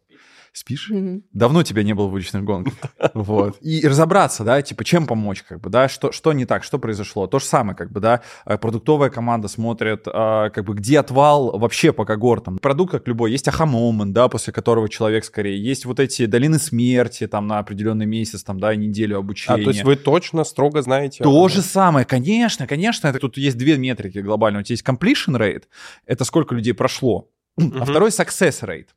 спишь? 0.53 0.91
Мгм. 0.91 1.23
Давно 1.33 1.63
тебя 1.63 1.83
не 1.83 1.95
было 1.95 2.07
в 2.07 2.13
уличных 2.15 2.45
гонках. 2.45 2.75
Вот. 3.15 3.57
И 3.61 3.87
разобраться, 3.87 4.45
да, 4.45 4.61
типа, 4.63 4.85
чем 4.85 5.07
помочь, 5.07 5.43
как 5.43 5.61
бы, 5.61 5.71
да, 5.71 5.89
что, 5.89 6.13
что 6.13 6.33
не 6.33 6.45
так, 6.47 6.65
что 6.65 6.79
произошло. 6.79 7.27
То 7.27 7.39
же 7.39 7.45
самое, 7.45 7.77
как 7.77 7.91
бы, 7.91 8.01
да, 8.01 8.23
э, 8.47 8.59
продуктовая 8.59 9.11
команда 9.11 9.49
смотрит, 9.49 10.03
а, 10.07 10.51
как 10.51 10.65
бы, 10.65 10.75
где 10.75 10.99
отвал 11.01 11.59
вообще 11.59 11.93
по 11.93 12.05
когортам. 12.05 12.59
Продукт, 12.59 12.93
как 12.93 13.09
любой, 13.09 13.33
есть 13.33 13.49
аха-момент, 13.49 14.13
да, 14.13 14.29
после 14.29 14.53
которого 14.53 14.89
человек 14.89 15.25
скорее. 15.25 15.63
Есть 15.63 15.85
вот 15.85 16.01
эти 16.01 16.27
долины 16.27 16.59
смерти, 16.59 17.27
там, 17.27 17.47
на 17.47 17.59
определенный 17.59 18.07
месяц, 18.07 18.43
там, 18.43 18.61
да, 18.61 18.75
неделю 18.75 19.17
А, 19.17 19.19
обучения. 19.21 19.65
то 19.65 19.71
есть 19.71 19.85
вы 19.85 19.97
точно, 19.97 20.45
строго 20.45 20.83
знаете? 20.83 21.23
То 21.25 21.49
же 21.49 21.63
самое, 21.63 22.05
конечно, 22.07 22.67
конечно. 22.67 23.09
Это, 23.09 23.19
тут 23.19 23.37
есть 23.37 23.57
две 23.57 23.77
метрики 23.79 24.19
глобально. 24.19 24.61
У 24.61 24.63
тебя 24.63 24.75
есть 24.75 24.87
completion 24.87 25.37
rate, 25.39 25.65
это 26.07 26.25
сколько 26.25 26.55
людей 26.55 26.75
прошло, 26.75 27.29
а 27.59 27.85
второй 27.85 28.11
success 28.11 28.63
rate. 28.63 28.89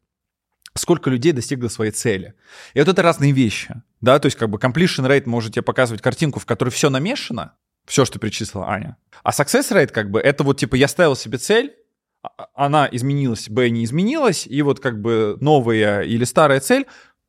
Сколько 0.78 1.10
людей 1.10 1.32
достигло 1.32 1.70
своей 1.70 1.92
цели. 1.92 2.34
И 2.74 2.80
вот 2.80 2.88
это 2.88 3.02
разные 3.02 3.32
вещи. 3.32 3.82
Да, 4.02 4.20
то 4.20 4.26
есть 4.28 4.38
как 4.38 4.50
бы 4.50 4.58
completion 4.58 5.08
rate 5.08 5.24
может 5.26 5.54
тебе 5.54 5.62
показывать 5.64 6.02
картинку, 6.02 6.40
в 6.40 6.46
которой 6.46 6.70
все 6.70 6.90
намешано, 6.90 7.54
все, 7.86 8.04
что 8.04 8.20
перечислила 8.20 8.68
Аня. 8.68 8.98
А 9.24 9.32
success 9.32 9.72
rate 9.72 9.88
как 9.88 10.12
бы 10.12 10.20
это 10.20 10.44
вот 10.44 10.60
типа 10.60 10.76
я 10.76 10.88
ставил 10.88 11.16
себе 11.16 11.38
цель, 11.38 11.74
а- 12.22 12.48
она 12.54 12.90
изменилась, 12.92 13.50
Б 13.50 13.70
не 13.70 13.86
изменилась, 13.86 14.46
и 14.48 14.62
вот 14.62 14.80
как 14.80 15.02
бы 15.02 15.38
новая 15.40 16.02
или 16.02 16.26
старая 16.26 16.60
цель, 16.60 16.86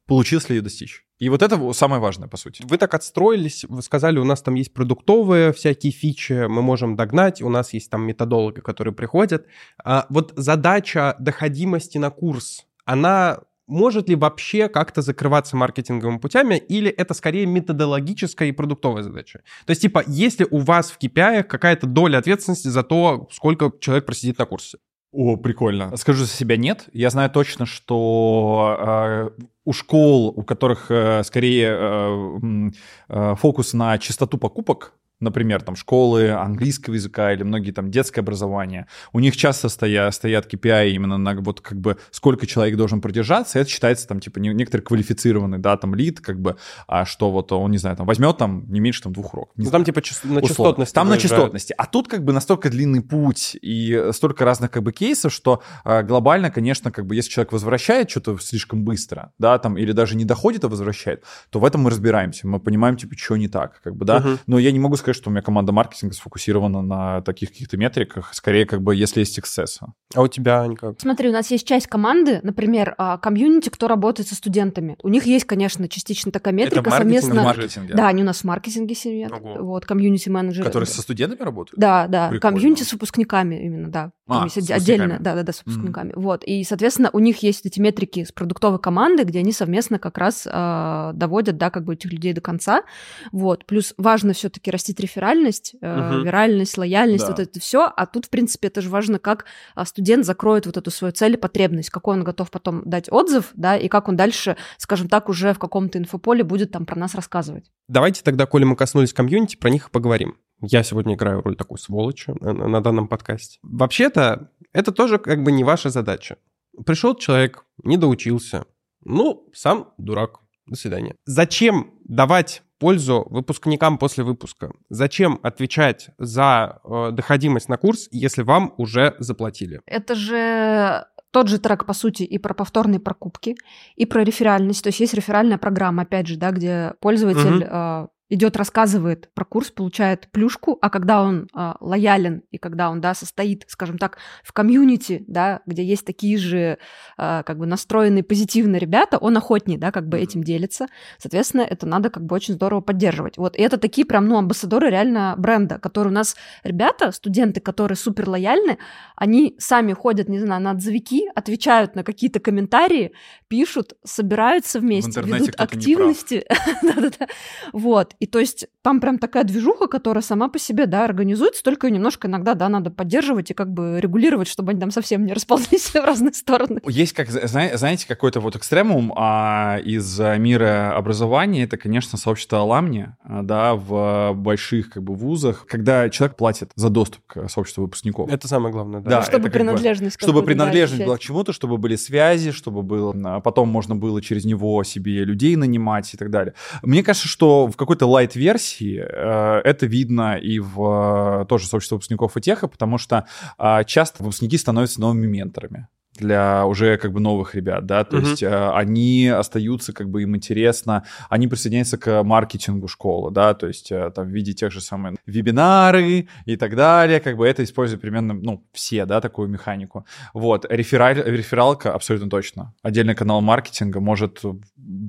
получилось 0.07 0.49
ли 0.49 0.57
ее 0.57 0.63
достичь. 0.63 1.05
И 1.19 1.31
вот 1.31 1.41
это 1.41 1.73
самое 1.73 2.01
важное, 2.01 2.29
по 2.29 2.37
сути. 2.37 2.63
Вы 2.67 2.77
так 2.77 2.93
отстроились, 2.93 3.65
вы 3.69 3.81
сказали, 3.83 4.19
у 4.19 4.25
нас 4.25 4.43
там 4.43 4.55
есть 4.55 4.75
продуктовые 4.75 5.53
всякие 5.53 5.93
фичи, 5.93 6.47
мы 6.47 6.61
можем 6.61 6.95
догнать, 6.95 7.41
у 7.41 7.49
нас 7.49 7.73
есть 7.73 7.91
там 7.91 8.03
методологи, 8.03 8.61
которые 8.61 8.93
приходят. 8.93 9.47
А 9.83 10.07
вот 10.11 10.35
задача 10.37 11.17
доходимости 11.19 11.97
на 11.97 12.11
курс, 12.11 12.66
она 12.87 13.41
может 13.67 14.09
ли 14.09 14.15
вообще 14.15 14.69
как-то 14.69 15.03
закрываться 15.03 15.57
маркетинговыми 15.57 16.19
путями, 16.19 16.57
или 16.57 16.91
это 16.91 17.15
скорее 17.15 17.47
методологическая 17.47 18.49
и 18.49 18.53
продуктовая 18.53 19.03
задача? 19.03 19.41
То 19.67 19.73
есть, 19.73 19.83
типа, 19.83 20.05
если 20.07 20.47
у 20.51 20.59
вас 20.59 20.91
в 20.91 20.99
KPI 20.99 21.43
какая-то 21.43 21.87
доля 21.87 22.19
ответственности 22.19 22.69
за 22.69 22.83
то, 22.83 23.29
сколько 23.33 23.73
человек 23.81 24.07
просидит 24.07 24.39
на 24.39 24.47
курсе? 24.47 24.79
О, 25.13 25.37
прикольно. 25.37 25.97
Скажу 25.97 26.25
за 26.25 26.31
себя 26.31 26.57
нет. 26.57 26.89
Я 26.93 27.11
знаю 27.11 27.31
точно, 27.31 27.65
что 27.65 28.77
э, 28.79 29.43
у 29.65 29.73
школ, 29.73 30.29
у 30.29 30.43
которых 30.43 30.91
э, 30.91 31.23
скорее 31.25 31.69
э, 31.71 32.71
э, 33.09 33.35
фокус 33.37 33.73
на 33.73 33.99
чистоту 33.99 34.37
покупок, 34.37 34.93
например, 35.21 35.63
там 35.63 35.77
школы 35.77 36.31
английского 36.31 36.95
языка 36.95 37.33
или 37.33 37.43
многие 37.43 37.71
там 37.71 37.91
детское 37.91 38.21
образование, 38.21 38.87
у 39.13 39.21
них 39.21 39.37
часто 39.37 39.69
стоят, 39.69 40.15
стоят 40.15 40.53
KPI 40.53 40.91
именно 40.91 41.17
на 41.19 41.35
вот 41.41 41.61
как 41.61 41.79
бы 41.81 41.97
сколько 42.11 42.47
человек 42.47 42.77
должен 42.77 43.01
продержаться, 43.01 43.59
это 43.59 43.71
считается 43.71 44.07
там 44.07 44.21
типа 44.21 44.39
не- 44.39 44.53
некоторый 44.55 44.83
квалифицированный, 44.83 45.59
да, 45.59 45.77
там 45.77 45.95
лид, 45.95 46.21
как 46.21 46.41
бы, 46.41 46.57
а 46.87 47.05
что 47.05 47.31
вот 47.31 47.53
он, 47.53 47.71
не 47.71 47.79
знаю, 47.79 47.97
там 47.97 48.07
возьмет 48.07 48.37
там 48.39 48.65
не 48.71 48.81
меньше 48.81 49.03
там 49.03 49.13
двух 49.13 49.35
уроков. 49.35 49.57
Не 49.57 49.65
Ну, 49.65 49.71
знаю. 49.71 49.85
там 49.85 49.95
типа 49.95 50.05
чис- 50.05 50.21
на 50.27 50.41
Условно. 50.41 50.49
частотности. 50.49 50.95
Там 50.95 51.09
на 51.09 51.19
частотности. 51.19 51.75
А 51.79 51.87
тут 51.87 52.09
как 52.09 52.25
бы 52.25 52.33
настолько 52.33 52.69
длинный 52.71 53.01
путь 53.03 53.57
и 53.63 54.09
столько 54.13 54.45
разных 54.45 54.71
как 54.71 54.83
бы 54.83 54.93
кейсов, 54.93 55.33
что 55.33 55.63
э, 55.85 56.03
глобально, 56.03 56.51
конечно, 56.51 56.91
как 56.91 57.07
бы 57.07 57.15
если 57.15 57.31
человек 57.31 57.53
возвращает 57.53 58.11
что-то 58.11 58.39
слишком 58.39 58.85
быстро, 58.85 59.33
да, 59.39 59.59
там, 59.59 59.77
или 59.79 59.93
даже 59.93 60.17
не 60.17 60.25
доходит, 60.25 60.65
а 60.65 60.69
возвращает, 60.69 61.25
то 61.51 61.59
в 61.59 61.65
этом 61.65 61.83
мы 61.83 61.91
разбираемся. 61.91 62.47
Мы 62.47 62.61
понимаем, 62.61 62.97
типа, 62.97 63.15
что 63.17 63.37
не 63.37 63.49
так, 63.49 63.81
как 63.83 63.97
бы, 63.97 64.05
да. 64.05 64.21
Мгм. 64.21 64.39
Но 64.47 64.59
я 64.59 64.73
не 64.73 64.79
могу 64.79 64.97
сказать, 64.97 65.06
что 65.13 65.31
у 65.31 65.33
меня 65.33 65.43
команда 65.43 65.73
маркетинга 65.73 66.15
сфокусирована 66.15 66.83
на 66.83 67.23
таких 67.23 67.51
каких-то 67.51 67.77
метриках. 67.77 68.35
Скорее, 68.35 68.67
как 68.67 68.83
бы, 68.83 68.95
если 68.95 69.21
есть 69.21 69.39
success. 69.39 69.79
А 70.15 70.23
у 70.23 70.29
тебя, 70.29 70.63
Ань, 70.63 70.77
как? 70.77 71.01
Смотри, 71.01 71.29
у 71.29 71.33
нас 71.33 71.51
есть 71.51 71.67
часть 71.67 71.87
команды, 71.87 72.41
например, 72.43 72.95
а, 72.99 73.19
комьюнити, 73.19 73.69
кто 73.69 73.89
работает 73.89 74.29
со 74.29 74.35
студентами. 74.35 74.97
У 75.03 75.09
них 75.09 75.25
есть, 75.25 75.45
конечно, 75.45 75.89
частично 75.89 76.33
такая 76.33 76.55
метрика 76.55 76.89
в 76.89 76.93
маркетинге 76.93 77.21
совместно. 77.21 77.43
В 77.43 77.45
маркетинге. 77.45 77.95
Да, 77.95 78.09
они 78.09 78.23
у 78.23 78.27
нас 78.27 78.39
в 78.39 78.45
маркетинге 78.45 78.95
сидят. 78.95 79.33
Ого. 79.33 79.57
Вот, 79.61 79.87
комьюнити 79.87 80.29
менеджеры. 80.29 80.65
Которые 80.65 80.87
со 80.87 81.03
студентами 81.03 81.43
работают? 81.43 81.79
Да, 81.79 82.07
да, 82.07 82.29
Прикольно. 82.29 82.57
комьюнити 82.57 82.83
с 82.83 82.93
выпускниками 82.93 83.65
именно, 83.65 83.89
да. 83.89 84.13
А, 84.29 84.49
с 84.49 84.57
отдельно, 84.57 85.19
да, 85.21 85.35
да, 85.35 85.43
да, 85.45 85.53
с 85.53 85.63
выпускниками. 85.65 86.13
Вот. 86.17 86.43
И, 86.45 86.65
соответственно, 86.65 87.11
у 87.13 87.21
них 87.21 87.43
есть 87.45 87.65
эти 87.65 87.79
метрики 87.79 88.25
с 88.25 88.33
продуктовой 88.33 88.81
команды, 88.81 89.23
где 89.23 89.39
они 89.39 89.53
совместно 89.53 90.01
как 90.01 90.19
раз 90.19 90.49
э, 90.51 91.11
доводят, 91.15 91.57
да, 91.59 91.71
как 91.71 91.85
бы 91.85 91.95
этих 91.95 92.13
людей 92.13 92.33
до 92.33 92.41
конца. 92.41 92.83
Вот. 93.31 93.65
Плюс 93.67 93.95
важно 93.99 94.33
все-таки 94.33 94.71
растить 94.73 94.96
вырастет 94.97 95.01
реферальность, 95.01 95.75
э, 95.81 96.23
виральность, 96.25 96.79
лояльность, 96.79 97.25
да. 97.25 97.31
вот 97.31 97.41
это 97.41 97.61
все, 97.61 97.85
а 97.85 98.07
тут, 98.07 98.27
в 98.27 98.31
принципе, 98.31 98.69
это 98.69 98.81
же 98.81 98.89
важно, 98.89 99.19
как 99.19 99.45
а, 99.75 99.85
студент 99.85 100.25
закроет 100.25 100.67
вот 100.67 100.77
эту 100.77 100.91
свою 100.91 101.13
цель 101.13 101.35
и 101.35 101.37
потребность, 101.37 101.91
какой 101.91 102.17
он 102.17 102.25
готов 102.25 102.51
потом 102.51 102.83
дать 102.85 103.11
отзыв, 103.11 103.51
да, 103.55 103.77
и 103.77 103.89
как 103.89 104.09
он 104.09 104.17
дальше, 104.17 104.57
скажем 104.79 105.09
так, 105.09 105.29
уже 105.29 105.53
в 105.53 105.59
каком-то 105.59 105.99
инфополе 105.99 106.45
будет 106.45 106.73
там 106.73 106.87
про 106.87 106.99
нас 106.99 107.15
рассказывать. 107.15 107.71
Давайте 107.89 108.23
тогда, 108.23 108.47
коли 108.47 108.65
мы 108.65 108.77
коснулись 108.77 109.13
комьюнити, 109.13 109.57
про 109.57 109.71
них 109.71 109.89
и 109.89 109.91
поговорим. 109.91 110.37
Я 110.61 110.83
сегодня 110.83 111.15
играю 111.15 111.43
роль 111.43 111.57
такой 111.57 111.79
сволочи 111.79 112.33
на, 112.41 112.53
на 112.53 112.81
данном 112.81 113.09
подкасте. 113.09 113.59
Вообще-то, 113.63 114.51
это 114.73 114.93
тоже 114.93 115.19
как 115.19 115.43
бы 115.43 115.53
не 115.53 115.65
ваша 115.65 115.91
задача. 115.91 116.37
Пришел 116.85 117.15
человек, 117.15 117.65
не 117.83 117.97
доучился. 117.97 118.65
Ну, 119.05 119.49
сам 119.53 119.93
дурак. 119.99 120.41
До 120.67 120.75
свидания. 120.75 121.15
Зачем 121.27 121.93
давать 122.05 122.63
пользу 122.79 123.27
выпускникам 123.31 123.99
после 123.99 124.25
выпуска? 124.25 124.73
Зачем 124.89 125.41
отвечать 125.43 126.11
за 126.19 126.81
э, 126.85 127.11
доходимость 127.13 127.69
на 127.69 127.77
курс, 127.77 128.09
если 128.11 128.43
вам 128.43 128.75
уже 128.77 129.15
заплатили? 129.19 129.81
Это 129.87 130.15
же 130.15 131.07
тот 131.31 131.49
же 131.49 131.59
трек, 131.59 131.85
по 131.85 131.93
сути, 131.93 132.23
и 132.23 132.39
про 132.39 132.55
повторные 132.55 133.01
покупки, 133.01 133.57
и 133.95 134.07
про 134.07 134.25
реферальность. 134.25 134.83
То 134.83 134.89
есть 134.89 135.01
есть 135.01 135.15
реферальная 135.15 135.59
программа, 135.59 136.03
опять 136.03 136.27
же, 136.27 136.37
да, 136.37 136.51
где 136.51 136.95
пользователь 137.01 137.65
угу 137.65 138.11
идет, 138.29 138.57
рассказывает 138.57 139.31
про 139.35 139.45
курс, 139.45 139.71
получает 139.71 140.29
плюшку, 140.33 140.79
а 140.81 140.91
когда 140.91 141.23
он 141.23 141.49
э, 141.55 141.73
лоялен 141.81 142.43
и 142.51 142.59
когда 142.59 142.91
он, 142.91 143.01
да, 143.01 143.15
состоит, 143.15 143.65
скажем 143.69 143.99
так, 143.99 144.19
в 144.43 144.53
комьюнити, 144.53 145.25
да, 145.29 145.61
где 145.67 145.85
есть 145.85 146.05
такие 146.05 146.37
же, 146.37 146.79
э, 147.19 147.43
как 147.45 147.59
бы 147.59 147.67
настроенные 147.67 148.25
позитивно 148.25 148.77
ребята, 148.77 149.19
он 149.19 149.37
охотнее, 149.37 149.79
да, 149.79 149.93
как 149.93 150.09
бы 150.09 150.19
этим 150.19 150.43
делится. 150.43 150.89
Соответственно, 151.19 151.63
это 151.63 151.87
надо 151.87 152.11
как 152.11 152.25
бы 152.25 152.35
очень 152.35 152.55
здорово 152.55 152.81
поддерживать. 152.81 153.39
Вот, 153.39 153.57
и 153.57 153.63
это 153.63 153.79
такие 153.79 154.05
прям, 154.05 154.27
ну, 154.27 154.39
амбассадоры 154.39 154.91
реально 154.91 155.35
бренда, 155.39 155.79
которые 155.79 156.11
у 156.11 156.15
нас 156.15 156.37
ребята, 156.65 157.13
студенты, 157.13 157.61
которые 157.61 157.97
супер 157.97 158.29
лояльны, 158.29 158.79
они 159.15 159.55
сами 159.59 159.93
ходят, 159.93 160.29
не 160.29 160.41
знаю, 160.41 160.63
на 160.63 160.73
отзывики, 160.73 161.29
отвечают 161.35 161.95
на 161.95 162.03
какие-то 162.03 162.41
комментарии, 162.41 163.13
пишут, 163.47 163.95
собираются 164.05 164.81
вместе, 164.81 165.21
ведут 165.23 165.55
активности. 165.59 166.45
Да-да-да. 166.83 167.29
Вот. 167.73 168.16
И 168.19 168.27
то 168.27 168.39
есть 168.39 168.67
там 168.87 169.01
прям 169.01 169.19
такая 169.19 169.43
движуха, 169.43 169.89
которая 169.89 170.23
сама 170.23 170.49
по 170.49 170.61
себе, 170.61 170.87
да, 170.87 171.05
организуется, 171.05 171.65
только 171.65 171.91
немножко 171.91 172.29
иногда, 172.29 172.55
да, 172.55 172.69
надо 172.69 172.93
поддерживать 172.93 173.51
и 173.51 173.55
как 173.55 173.73
бы 173.73 173.99
регулировать, 174.01 174.47
чтобы 174.47 174.71
они 174.71 174.79
там 174.79 174.93
совсем 174.93 175.27
не 175.27 175.33
расползлись 175.35 175.87
в 175.87 175.97
разные 175.97 176.33
стороны. 176.35 176.81
Есть, 176.87 177.13
как, 177.13 177.29
знаете, 177.29 178.07
какой-то 178.07 178.39
вот 178.39 178.55
экстремум 178.55 179.13
а, 179.17 179.79
из 179.79 180.21
мира 180.21 180.97
образования, 180.97 181.65
это, 181.65 181.77
конечно, 181.77 182.17
сообщество 182.17 182.61
Аламни, 182.61 183.09
а, 183.25 183.43
да, 183.43 183.75
в 183.75 184.35
больших 184.35 184.91
как 184.91 185.03
бы 185.03 185.17
вузах, 185.17 185.67
когда 185.67 186.09
человек 186.09 186.37
платит 186.37 186.71
за 186.77 186.89
доступ 186.89 187.27
к 187.27 187.49
сообществу 187.49 187.83
выпускников. 187.83 188.31
Это 188.31 188.47
самое 188.47 188.73
главное, 188.73 189.01
да. 189.01 189.11
да 189.11 189.23
чтобы 189.23 189.51
принадлежность. 189.51 190.17
Бы, 190.19 190.23
чтобы 190.23 190.43
принадлежность 190.45 191.05
была 191.05 191.17
к 191.17 191.21
чему-то, 191.21 191.53
чтобы 191.53 191.77
были 191.77 191.97
связи, 191.97 192.53
чтобы 192.53 192.85
было, 192.85 193.13
а 193.25 193.41
потом 193.41 193.69
можно 193.69 193.97
было 193.97 194.23
через 194.23 194.45
него 194.45 194.85
себе 194.85 195.25
людей 195.25 195.57
нанимать 195.57 196.15
и 196.15 196.17
так 196.17 196.31
далее. 196.31 196.55
Мне 196.83 197.03
кажется, 197.03 197.27
что 197.27 197.67
в 197.67 197.75
какой-то 197.75 198.07
лайт-версии 198.07 198.76
э, 198.85 199.61
это 199.65 199.87
видно 199.87 200.37
и 200.37 200.59
в 200.59 201.43
э, 201.43 201.47
тоже 201.47 201.67
сообществе 201.67 201.97
выпускников 201.97 202.37
и 202.37 202.41
теха, 202.41 202.69
потому 202.69 202.99
что 202.99 203.27
э, 203.59 203.85
часто 203.85 204.23
выпускники 204.23 204.59
становятся 204.59 205.01
новыми 205.01 205.27
менторами 205.27 205.89
для 206.17 206.67
уже 206.67 206.97
как 206.99 207.13
бы 207.13 207.21
новых 207.21 207.55
ребят, 207.55 207.87
да, 207.87 208.05
то 208.05 208.17
uh-huh. 208.17 208.31
есть 208.31 208.43
э, 208.43 208.71
они 208.71 209.29
остаются, 209.29 209.93
как 209.93 210.11
бы 210.11 210.23
им 210.23 210.37
интересно, 210.37 211.05
они 211.29 211.49
присоединяются 211.49 211.99
к 211.99 212.23
маркетингу 212.23 212.89
школы, 212.89 213.31
да, 213.31 213.55
то 213.55 213.67
есть 213.67 213.91
э, 213.93 214.11
там 214.15 214.27
в 214.27 214.31
виде 214.31 214.53
тех 214.53 214.73
же 214.73 214.81
самых 214.81 215.17
вебинары 215.27 216.29
и 216.45 216.57
так 216.57 216.77
далее, 216.77 217.21
как 217.21 217.37
бы 217.37 217.47
это 217.47 217.65
используют 217.65 218.01
примерно, 218.01 218.35
ну, 218.35 218.65
все, 218.73 219.07
да, 219.07 219.21
такую 219.21 219.49
механику. 219.49 220.07
Вот, 220.35 220.67
рефераль, 220.69 221.23
рефералка 221.25 221.93
абсолютно 221.93 222.31
точно. 222.31 222.75
Отдельный 222.83 223.15
канал 223.15 223.41
маркетинга 223.41 224.01
может, 224.01 224.43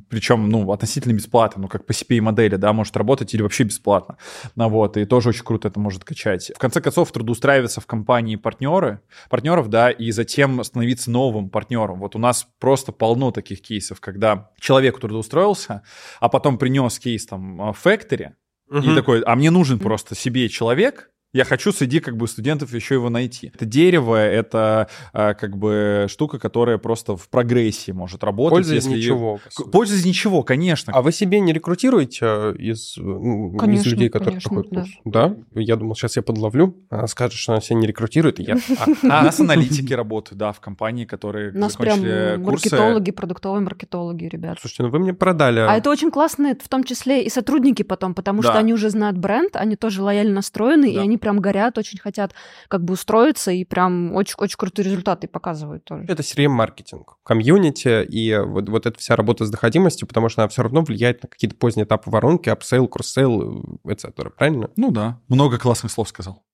причем, 0.10 0.50
ну, 0.50 0.72
относительно 0.72 1.14
бесплатно, 1.14 1.62
ну, 1.64 1.68
как 1.68 1.86
по 1.86 1.92
CPA-модели, 1.92 2.56
да, 2.56 2.74
может 2.74 2.96
работать 2.98 3.34
или 3.34 3.42
вообще 3.42 3.64
бесплатно. 3.64 4.18
Ну, 4.56 4.70
вот, 4.70 4.98
и 4.98 5.06
тоже 5.06 5.30
очень 5.30 5.44
круто 5.44 5.68
это 5.68 5.80
может 5.80 6.04
качать. 6.04 6.52
В 6.56 6.60
конце 6.60 6.82
концов, 6.82 7.12
трудоустраиваться 7.12 7.82
в 7.82 7.86
компании 7.86 8.36
партнеры, 8.36 9.02
партнеров, 9.30 9.70
да, 9.70 9.92
и 9.92 10.12
затем 10.12 10.64
становиться 10.64 10.97
становиться 10.98 11.12
новым 11.12 11.50
партнером. 11.50 12.00
Вот 12.00 12.16
у 12.16 12.20
нас 12.20 12.48
просто 12.60 12.92
полно 12.92 13.32
таких 13.32 13.62
кейсов, 13.62 14.00
когда 14.00 14.52
человек 14.60 15.00
трудоустроился, 15.00 15.84
а 16.20 16.30
потом 16.30 16.58
принес 16.58 17.00
кейс 17.00 17.26
там 17.26 17.58
в 17.74 17.86
Factory, 17.86 18.34
угу. 18.70 18.80
и 18.80 18.96
такой, 18.96 19.22
а 19.22 19.36
мне 19.36 19.52
нужен 19.52 19.80
просто 19.80 20.16
себе 20.16 20.50
человек, 20.50 21.12
я 21.38 21.46
хочу 21.46 21.72
среди 21.72 22.00
как 22.00 22.18
бы 22.18 22.28
студентов 22.28 22.74
еще 22.74 22.96
его 22.96 23.10
найти. 23.10 23.52
Это 23.54 23.66
дерево, 23.66 24.16
это 24.16 24.90
а, 25.14 25.36
как 25.36 25.56
бы 25.56 26.08
штука, 26.10 26.40
которая 26.40 26.80
просто 26.80 27.16
в 27.16 27.30
прогрессии 27.30 27.92
может 27.92 28.24
работать. 28.24 28.56
Польза 28.56 28.76
из 28.76 28.88
ничего. 28.88 29.40
Ее... 29.60 29.72
Польза 29.72 29.96
из 29.96 30.06
ничего, 30.06 30.42
конечно. 30.42 30.92
А 30.94 31.04
вы 31.04 31.12
себе 31.12 31.40
не 31.40 31.54
рекрутируете 31.54 32.20
э, 32.22 32.56
из, 32.58 32.98
ну, 32.98 33.56
конечно, 33.56 33.82
из 33.82 33.94
людей, 33.94 34.10
которые 34.10 34.32
конечно, 34.32 34.50
проходят 34.50 34.74
курс? 34.74 34.90
Да. 35.06 35.36
да? 35.54 35.62
Я 35.62 35.76
думал, 35.76 35.96
сейчас 35.96 36.16
я 36.16 36.24
подловлю. 36.24 36.76
Она 36.90 37.06
скажет, 37.06 37.34
что 37.34 37.52
она 37.52 37.62
себя 37.62 37.78
не 37.78 37.86
рекрутирует, 37.86 38.40
и 38.40 38.44
я... 38.44 38.58
А 39.04 39.22
у 39.22 39.26
нас 39.26 39.40
аналитики 39.40 39.94
работают, 39.94 40.40
да, 40.40 40.52
в 40.52 40.60
компании, 40.60 41.06
которые 41.06 41.52
У 41.52 41.58
нас 41.58 41.76
прям 41.76 42.00
маркетологи, 42.42 43.12
продуктовые 43.12 43.62
маркетологи, 43.62 44.26
ребят. 44.26 44.58
Слушайте, 44.60 44.84
ну 44.84 44.90
вы 44.90 45.00
мне 45.00 45.14
продали. 45.14 45.60
А 45.60 45.78
это 45.78 45.92
очень 45.92 46.10
классно, 46.10 46.58
в 46.60 46.68
том 46.68 46.84
числе 46.84 47.24
и 47.24 47.30
сотрудники 47.30 47.84
потом, 47.84 48.16
потому 48.16 48.42
что 48.42 48.54
они 48.54 48.74
уже 48.74 48.90
знают 48.90 49.18
бренд, 49.18 49.56
они 49.56 49.76
тоже 49.76 50.02
лояльно 50.02 50.34
настроены, 50.34 50.92
и 50.92 50.98
они 50.98 51.18
прям 51.28 51.42
горят, 51.42 51.78
очень 51.78 52.00
хотят 52.00 52.34
как 52.70 52.86
бы 52.86 52.94
устроиться 52.94 53.52
и 53.52 53.66
прям 53.66 54.16
очень-очень 54.16 54.56
крутые 54.58 54.86
результаты 54.86 55.28
показывают 55.28 55.84
тоже. 55.84 56.06
Это 56.08 56.24
CRM-маркетинг, 56.24 57.18
комьюнити 57.24 58.06
и 58.06 58.38
вот, 58.38 58.70
вот 58.70 58.86
эта 58.86 58.98
вся 58.98 59.18
работа 59.18 59.46
с 59.46 59.50
доходимостью, 59.50 60.08
потому 60.08 60.30
что 60.30 60.42
она 60.42 60.48
все 60.48 60.64
равно 60.64 60.84
влияет 60.84 61.24
на 61.24 61.28
какие-то 61.28 61.58
поздние 61.58 61.86
этапы 61.86 62.10
воронки, 62.10 62.48
upsell, 62.48 62.88
cross-sell, 62.88 63.80
etc. 63.86 64.32
Правильно? 64.38 64.70
Ну 64.78 64.92
да, 64.92 65.20
много 65.28 65.58
классных 65.58 65.92
слов 65.92 66.08
сказал. 66.08 66.46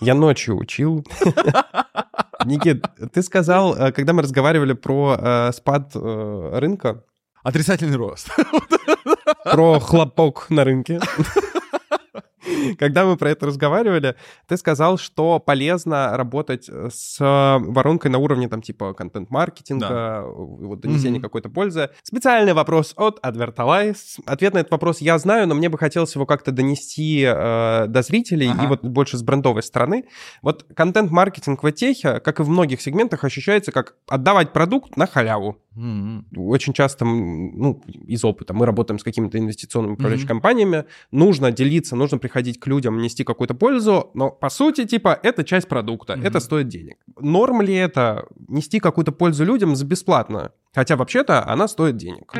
Я 0.00 0.14
ночью 0.14 0.58
учил. 0.58 1.06
Никит, 2.44 2.84
ты 3.14 3.22
сказал, 3.22 3.74
э, 3.76 3.92
когда 3.92 4.12
мы 4.12 4.22
разговаривали 4.22 4.74
про 4.74 5.16
э, 5.18 5.52
спад 5.52 5.92
э, 5.94 6.50
рынка... 6.58 7.04
Отрицательный 7.42 7.96
рост. 7.96 8.28
Про 9.44 9.80
хлопок 9.80 10.46
на 10.50 10.64
рынке. 10.64 11.00
Когда 12.78 13.04
мы 13.04 13.16
про 13.16 13.30
это 13.30 13.46
разговаривали, 13.46 14.16
ты 14.46 14.56
сказал, 14.56 14.98
что 14.98 15.38
полезно 15.38 16.16
работать 16.16 16.68
с 16.68 17.16
воронкой 17.20 18.10
на 18.10 18.18
уровне 18.18 18.48
там 18.48 18.62
типа 18.62 18.94
контент-маркетинга, 18.94 19.88
да. 19.88 20.22
вот 20.24 20.80
донесения 20.80 21.18
mm-hmm. 21.18 21.22
какой-то 21.22 21.48
пользы. 21.48 21.90
Специальный 22.02 22.52
вопрос 22.52 22.94
от 22.96 23.20
Advertalize. 23.24 24.20
Ответ 24.26 24.54
на 24.54 24.58
этот 24.58 24.72
вопрос 24.72 25.00
я 25.00 25.18
знаю, 25.18 25.46
но 25.46 25.54
мне 25.54 25.68
бы 25.68 25.78
хотелось 25.78 26.14
его 26.14 26.26
как-то 26.26 26.52
донести 26.52 27.22
э, 27.22 27.86
до 27.86 28.02
зрителей 28.02 28.50
ага. 28.50 28.64
и 28.64 28.66
вот 28.66 28.82
больше 28.84 29.16
с 29.16 29.22
брендовой 29.22 29.62
стороны. 29.62 30.04
Вот 30.42 30.66
контент-маркетинг 30.74 31.62
в 31.62 31.72
техе, 31.72 32.20
как 32.20 32.40
и 32.40 32.42
в 32.42 32.48
многих 32.48 32.80
сегментах, 32.80 33.24
ощущается 33.24 33.72
как 33.72 33.94
отдавать 34.08 34.52
продукт 34.52 34.96
на 34.96 35.06
халяву. 35.06 35.58
Mm-hmm. 35.76 36.36
Очень 36.36 36.72
часто, 36.74 37.04
ну, 37.04 37.82
из 38.06 38.24
опыта, 38.24 38.52
мы 38.52 38.66
работаем 38.66 38.98
с 38.98 39.02
какими-то 39.02 39.38
инвестиционными 39.38 39.94
управляющими 39.94 40.26
mm-hmm. 40.26 40.28
компаниями, 40.28 40.84
нужно 41.10 41.50
делиться, 41.50 41.96
нужно 41.96 42.18
приходить 42.18 42.31
к 42.58 42.66
людям, 42.66 42.98
нести 42.98 43.24
какую-то 43.24 43.54
пользу, 43.54 44.10
но 44.14 44.30
по 44.30 44.48
сути, 44.48 44.84
типа, 44.84 45.18
это 45.22 45.44
часть 45.44 45.68
продукта, 45.68 46.14
mm-hmm. 46.14 46.26
это 46.26 46.40
стоит 46.40 46.68
денег. 46.68 46.96
Норм 47.20 47.62
ли 47.62 47.74
это 47.74 48.26
нести 48.48 48.80
какую-то 48.80 49.12
пользу 49.12 49.44
людям 49.44 49.76
за 49.76 49.84
бесплатно? 49.84 50.52
Хотя 50.74 50.96
вообще-то 50.96 51.46
она 51.46 51.68
стоит 51.68 51.96
денег. 51.96 52.32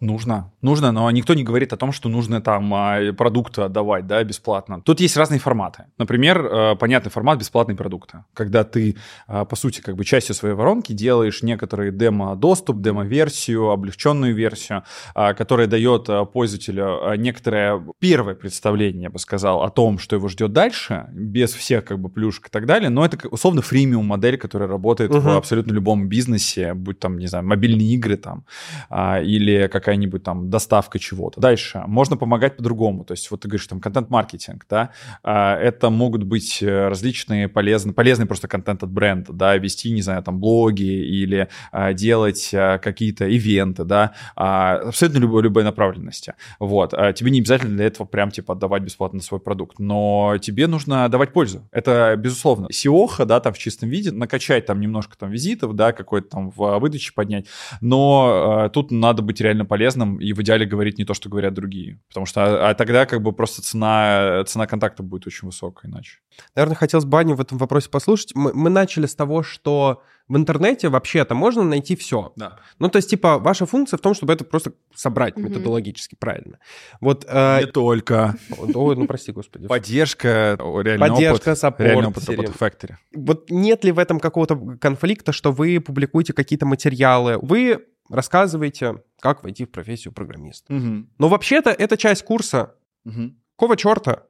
Нужно, 0.00 0.52
нужно, 0.62 0.92
но 0.92 1.10
никто 1.10 1.34
не 1.34 1.42
говорит 1.42 1.72
о 1.72 1.76
том, 1.76 1.90
что 1.90 2.08
нужно 2.08 2.40
там 2.40 2.72
а, 2.72 3.12
продукты 3.14 3.62
отдавать, 3.62 4.06
да, 4.06 4.22
бесплатно. 4.22 4.80
Тут 4.80 5.00
есть 5.00 5.16
разные 5.16 5.40
форматы. 5.40 5.86
Например, 5.98 6.38
э, 6.38 6.76
понятный 6.76 7.10
формат 7.10 7.40
бесплатные 7.40 7.76
продукты, 7.76 8.24
когда 8.32 8.62
ты, 8.62 8.94
а, 9.26 9.44
по 9.44 9.56
сути, 9.56 9.80
как 9.80 9.96
бы 9.96 10.04
частью 10.04 10.36
своей 10.36 10.54
воронки 10.54 10.92
делаешь 10.92 11.42
некоторый 11.42 11.90
демо-доступ, 11.90 12.80
демо-версию, 12.80 13.70
облегченную 13.70 14.36
версию, 14.36 14.84
а, 15.16 15.34
которая 15.34 15.66
дает 15.66 16.08
пользователю 16.32 17.16
некоторое 17.16 17.82
первое 17.98 18.36
представление, 18.36 19.04
я 19.04 19.10
бы 19.10 19.18
сказал, 19.18 19.64
о 19.64 19.70
том, 19.70 19.98
что 19.98 20.14
его 20.14 20.28
ждет 20.28 20.52
дальше, 20.52 21.06
без 21.12 21.52
всех 21.52 21.84
как 21.84 21.98
бы 21.98 22.08
плюшек 22.08 22.46
и 22.46 22.50
так 22.50 22.66
далее, 22.66 22.88
но 22.88 23.04
это 23.04 23.26
условно 23.26 23.62
фримиум 23.62 24.06
модель, 24.06 24.38
которая 24.38 24.68
работает 24.68 25.10
uh-huh. 25.10 25.20
в 25.20 25.36
абсолютно 25.36 25.72
любом 25.72 26.08
бизнесе, 26.08 26.74
будь 26.74 27.00
там, 27.00 27.18
не 27.18 27.26
знаю, 27.26 27.44
мобильные 27.44 27.94
игры 27.94 28.16
там, 28.16 28.44
или 28.92 29.66
как 29.66 29.87
какая-нибудь 29.88 30.22
там 30.22 30.50
доставка 30.50 30.98
чего-то. 30.98 31.40
Дальше, 31.40 31.82
можно 31.86 32.18
помогать 32.18 32.58
по-другому, 32.58 33.04
то 33.04 33.12
есть 33.12 33.30
вот 33.30 33.40
ты 33.40 33.48
говоришь 33.48 33.66
там 33.66 33.80
контент-маркетинг, 33.80 34.66
да, 34.68 34.90
а, 35.22 35.56
это 35.56 35.88
могут 35.88 36.24
быть 36.24 36.62
э, 36.62 36.88
различные 36.88 37.48
полезные, 37.48 37.94
полезный 37.94 38.26
просто 38.26 38.48
контент 38.48 38.82
от 38.82 38.90
бренда, 38.90 39.32
да, 39.32 39.56
вести, 39.56 39.90
не 39.90 40.02
знаю, 40.02 40.22
там 40.22 40.40
блоги 40.40 40.82
или 40.82 41.48
а, 41.72 41.94
делать 41.94 42.50
а, 42.52 42.76
какие-то 42.76 43.26
ивенты, 43.26 43.84
да, 43.84 44.12
абсолютно 44.34 45.20
любой, 45.20 45.42
любой 45.42 45.64
направленности. 45.64 46.34
Вот, 46.58 46.90
тебе 46.90 47.30
не 47.30 47.40
обязательно 47.40 47.76
для 47.76 47.86
этого 47.86 48.06
прям 48.06 48.30
типа 48.30 48.52
отдавать 48.52 48.82
бесплатно 48.82 49.22
свой 49.22 49.40
продукт, 49.40 49.78
но 49.78 50.36
тебе 50.38 50.66
нужно 50.66 51.08
давать 51.08 51.32
пользу. 51.32 51.66
Это 51.72 52.14
безусловно. 52.18 52.68
Сиоха, 52.70 53.24
да, 53.24 53.40
там 53.40 53.54
в 53.54 53.58
чистом 53.58 53.88
виде, 53.88 54.12
накачать 54.12 54.66
там 54.66 54.80
немножко 54.80 55.16
там 55.16 55.30
визитов, 55.30 55.74
да, 55.74 55.92
какой-то 55.92 56.28
там 56.28 56.50
в 56.50 56.78
выдаче 56.78 57.12
поднять, 57.14 57.46
но 57.80 58.68
тут 58.74 58.90
надо 58.90 59.22
быть 59.22 59.40
реально 59.40 59.64
полезным 59.64 59.77
и 59.86 60.32
в 60.32 60.42
идеале 60.42 60.66
говорить 60.66 60.98
не 60.98 61.04
то, 61.04 61.14
что 61.14 61.28
говорят 61.28 61.54
другие, 61.54 62.00
потому 62.08 62.26
что 62.26 62.44
а, 62.44 62.70
а 62.70 62.74
тогда 62.74 63.06
как 63.06 63.22
бы 63.22 63.32
просто 63.32 63.62
цена, 63.62 64.44
цена 64.46 64.66
контакта 64.66 65.02
будет 65.02 65.26
очень 65.26 65.46
высокая 65.46 65.90
иначе. 65.90 66.18
Наверное, 66.54 66.76
хотелось 66.76 67.04
бы 67.04 67.18
Аню 67.18 67.34
в 67.34 67.40
этом 67.40 67.58
вопросе 67.58 67.88
послушать. 67.90 68.34
Мы, 68.34 68.52
мы 68.52 68.70
начали 68.70 69.06
с 69.06 69.14
того, 69.14 69.42
что 69.42 70.02
в 70.28 70.36
интернете 70.36 70.88
вообще-то 70.88 71.34
можно 71.34 71.64
найти 71.64 71.96
все. 71.96 72.32
Да. 72.36 72.58
Ну, 72.78 72.88
то 72.88 72.96
есть, 72.96 73.08
типа, 73.08 73.38
ваша 73.38 73.64
функция 73.66 73.96
в 73.96 74.00
том, 74.00 74.14
чтобы 74.14 74.34
это 74.34 74.44
просто 74.44 74.72
собрать 74.94 75.36
mm-hmm. 75.36 75.42
методологически 75.42 76.16
правильно. 76.16 76.58
Вот, 77.00 77.24
э... 77.26 77.60
Не 77.60 77.66
только. 77.66 78.36
Ой, 78.58 78.96
ну, 78.96 79.06
прости, 79.06 79.32
господи. 79.32 79.66
Поддержка, 79.66 80.58
реальный 80.58 81.08
Поддержка, 81.08 81.50
опыт. 81.50 81.58
саппорт. 81.58 81.88
Реальный 81.88 82.08
опыт 82.08 82.28
работы 82.28 82.52
в 82.52 82.60
Factory. 82.60 82.94
Вот 83.14 83.50
нет 83.50 83.84
ли 83.84 83.92
в 83.92 83.98
этом 83.98 84.20
какого-то 84.20 84.56
конфликта, 84.80 85.32
что 85.32 85.50
вы 85.50 85.80
публикуете 85.80 86.34
какие-то 86.34 86.66
материалы, 86.66 87.38
вы 87.40 87.86
рассказываете, 88.08 89.02
как 89.20 89.42
войти 89.42 89.64
в 89.64 89.70
профессию 89.70 90.12
программиста. 90.12 90.74
Угу. 90.74 91.06
Но 91.18 91.28
вообще-то 91.28 91.70
это 91.70 91.96
часть 91.96 92.24
курса. 92.24 92.74
Угу. 93.04 93.34
Какого 93.56 93.76
черта? 93.76 94.24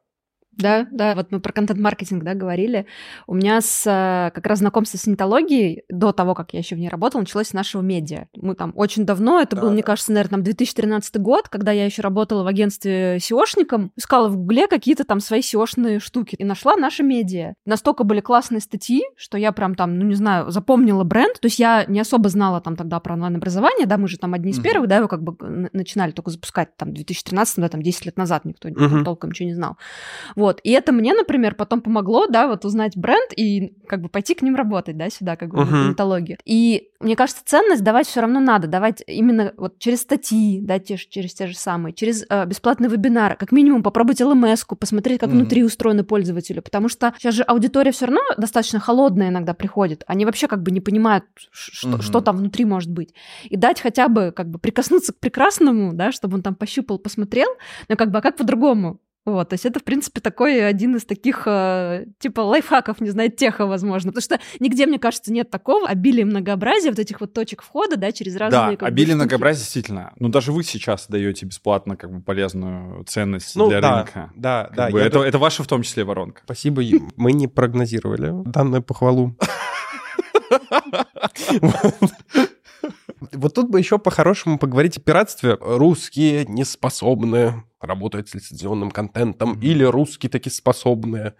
Да, 0.59 0.87
да, 0.91 1.15
вот 1.15 1.29
мы 1.31 1.41
про 1.41 1.53
контент-маркетинг, 1.53 2.25
да, 2.25 2.35
говорили. 2.35 2.87
У 3.27 3.35
меня 3.35 3.61
с, 3.61 3.87
э, 3.87 4.31
как 4.35 4.47
раз 4.47 4.59
знакомство 4.59 4.99
с 4.99 5.07
нетологией, 5.07 5.85
до 5.89 6.13
того, 6.13 6.35
как 6.35 6.53
я 6.53 6.59
еще 6.59 6.75
в 6.75 6.79
ней 6.79 6.89
работала, 6.89 7.21
началось 7.21 7.49
с 7.49 7.53
нашего 7.53 7.81
медиа. 7.81 8.27
Мы 8.35 8.55
там 8.55 8.73
очень 8.75 9.07
давно, 9.07 9.41
это 9.41 9.55
да, 9.55 9.63
был, 9.63 9.69
да. 9.69 9.75
мне 9.75 9.83
кажется, 9.83 10.13
наверное, 10.13 10.39
там 10.39 10.43
2013 10.43 11.17
год, 11.19 11.49
когда 11.49 11.71
я 11.71 11.85
еще 11.85 12.03
работала 12.03 12.43
в 12.43 12.47
агентстве 12.49 13.17
SEOшником, 13.17 13.91
искала 13.97 14.29
в 14.29 14.37
Гугле 14.37 14.67
какие-то 14.67 15.05
там 15.05 15.21
свои 15.21 15.41
SEOшные 15.41 16.01
штуки 16.01 16.35
и 16.35 16.45
нашла 16.45 16.77
наши 16.77 17.03
медиа. 17.03 17.55
Настолько 17.65 18.05
были 18.05 18.21
классные 18.21 18.61
статьи, 18.61 19.05
что 19.17 19.39
я 19.39 19.53
прям 19.53 19.75
там, 19.75 19.99
ну 19.99 20.05
не 20.05 20.15
знаю, 20.15 20.51
запомнила 20.51 21.05
бренд. 21.05 21.39
То 21.41 21.47
есть 21.47 21.59
я 21.59 21.85
не 21.87 22.01
особо 22.01 22.29
знала 22.29 22.61
там 22.61 22.75
тогда 22.75 22.99
про 22.99 23.15
онлайн-образование, 23.15 23.87
да, 23.87 23.97
мы 23.97 24.09
же 24.09 24.19
там 24.19 24.35
одни 24.35 24.51
из 24.51 24.59
первых, 24.59 24.87
mm-hmm. 24.87 24.89
да, 24.89 24.97
его 24.97 25.09
как 25.09 25.23
бы 25.23 25.69
начинали 25.73 26.11
только 26.11 26.31
запускать 26.31 26.77
там 26.77 26.91
в 26.91 26.95
2013, 26.95 27.59
да, 27.59 27.69
там 27.69 27.83
10 27.83 28.07
лет 28.07 28.17
назад 28.17 28.45
никто 28.45 28.69
mm-hmm. 28.69 29.05
толком 29.05 29.31
ничего 29.31 29.49
не 29.49 29.55
знал. 29.55 29.77
Вот. 30.35 30.48
Вот. 30.49 30.61
И 30.65 30.71
это 30.71 30.93
мне, 30.93 31.13
например, 31.13 31.55
потом 31.55 31.83
помогло, 31.83 32.27
да, 32.27 32.47
вот 32.47 32.65
узнать 32.65 32.97
бренд 32.97 33.33
и 33.37 33.75
как 33.87 34.01
бы 34.01 34.09
пойти 34.09 34.35
к 34.35 34.41
ним 34.41 34.57
работать, 34.57 34.97
да, 34.97 35.11
сюда, 35.11 35.37
как 35.37 35.51
бы 35.51 35.59
uh-huh. 35.59 35.67
в 35.67 35.89
онтологию. 35.89 36.39
И 36.47 36.89
мне 37.01 37.17
кажется, 37.17 37.43
ценность 37.45 37.85
давать 37.85 38.07
все 38.07 38.23
равно 38.23 38.41
надо, 38.41 38.67
давать 38.67 39.03
именно 39.07 39.53
вот 39.59 39.79
через 39.79 40.01
статьи, 40.01 40.61
да, 40.63 40.79
те, 40.79 40.97
через 40.97 41.35
те 41.35 41.49
же 41.49 41.55
самые, 41.55 41.93
через 41.93 42.25
э, 42.31 42.47
бесплатные 42.47 42.89
вебинары, 42.89 43.37
как 43.37 43.53
минимум 43.53 43.83
попробовать 43.83 44.23
лмс 44.23 44.65
посмотреть, 44.65 45.21
как 45.21 45.29
uh-huh. 45.29 45.33
внутри 45.33 45.65
устроены 45.65 46.03
пользователи, 46.03 46.61
потому 46.61 46.89
что 46.89 47.13
сейчас 47.19 47.35
же 47.35 47.43
аудитория 47.43 47.93
все 47.93 48.07
равно 48.07 48.23
достаточно 48.39 48.81
холодная 48.81 49.29
иногда 49.29 49.53
приходит, 49.53 50.03
они 50.07 50.25
вообще 50.25 50.49
как 50.49 50.63
бы 50.63 50.71
не 50.71 50.81
понимают, 50.81 51.25
что, 51.51 51.89
uh-huh. 51.89 52.03
что 52.03 52.23
там 52.23 52.39
внутри 52.39 52.65
может 52.65 52.91
быть, 52.91 53.13
и 53.45 53.57
дать 53.59 53.83
хотя 53.83 54.09
бы 54.09 54.33
как 54.35 54.49
бы 54.49 54.59
прикоснуться 54.59 55.13
к 55.13 55.19
прекрасному, 55.19 55.93
да, 55.93 56.11
чтобы 56.11 56.37
он 56.37 56.43
там 56.43 56.55
пощупал, 56.55 56.99
посмотрел, 56.99 57.51
но 57.91 57.97
как 57.97 58.11
бы 58.11 58.19
а 58.19 58.23
как 58.23 58.39
по-другому? 58.39 58.99
Вот, 59.29 59.51
то 59.51 59.55
есть 59.55 59.67
это, 59.67 59.79
в 59.79 59.85
принципе, 59.85 60.21
такой 60.21 60.67
один 60.67 60.97
из 60.97 61.05
таких, 61.05 61.43
э, 61.47 62.07
типа, 62.19 62.41
лайфхаков, 62.41 63.01
не 63.03 63.11
знаю, 63.11 63.31
теха, 63.31 63.67
возможно. 63.67 64.11
Потому 64.11 64.23
что 64.23 64.41
нигде, 64.59 64.87
мне 64.87 64.99
кажется, 64.99 65.31
нет 65.33 65.51
такого 65.51 65.87
обилия 65.87 66.25
многообразия 66.25 66.89
вот 66.89 66.99
этих 66.99 67.21
вот 67.21 67.35
точек 67.35 67.63
входа, 67.63 67.97
да, 67.97 68.11
через 68.11 68.37
разные... 68.37 68.79
Да, 68.79 68.87
обилие 68.87 69.15
бы, 69.15 69.23
многообразия 69.23 69.61
действительно. 69.61 70.15
Ну, 70.19 70.31
даже 70.31 70.51
вы 70.53 70.65
сейчас 70.65 71.09
даете 71.09 71.45
бесплатно 71.45 71.97
как 71.97 72.11
бы 72.11 72.23
полезную 72.23 73.05
ценность 73.05 73.55
ну, 73.55 73.69
для 73.69 73.83
да, 73.83 73.97
рынка. 73.97 74.33
Да, 74.35 74.65
как 74.65 74.77
да. 74.77 74.91
Бы, 74.91 75.01
это, 75.01 75.23
это 75.23 75.39
ваша 75.39 75.63
в 75.63 75.67
том 75.67 75.83
числе 75.83 76.05
воронка. 76.05 76.41
Спасибо, 76.45 76.83
мы 77.17 77.33
не 77.33 77.49
прогнозировали 77.49 78.33
данную 78.47 78.83
похвалу. 78.83 79.37
Вот 83.33 83.55
тут 83.55 83.71
бы 83.71 83.79
еще 83.79 83.99
по-хорошему 83.99 84.59
поговорить 84.59 84.99
о 84.99 85.01
пиратстве. 85.01 85.57
Русские 85.61 86.45
не 86.47 86.65
способны 86.65 87.65
работать 87.81 88.29
с 88.29 88.35
лицензионным 88.35 88.91
контентом, 88.91 89.53
mm-hmm. 89.53 89.65
или 89.65 89.85
русские 89.85 90.31
таки 90.31 90.51
способные. 90.51 91.35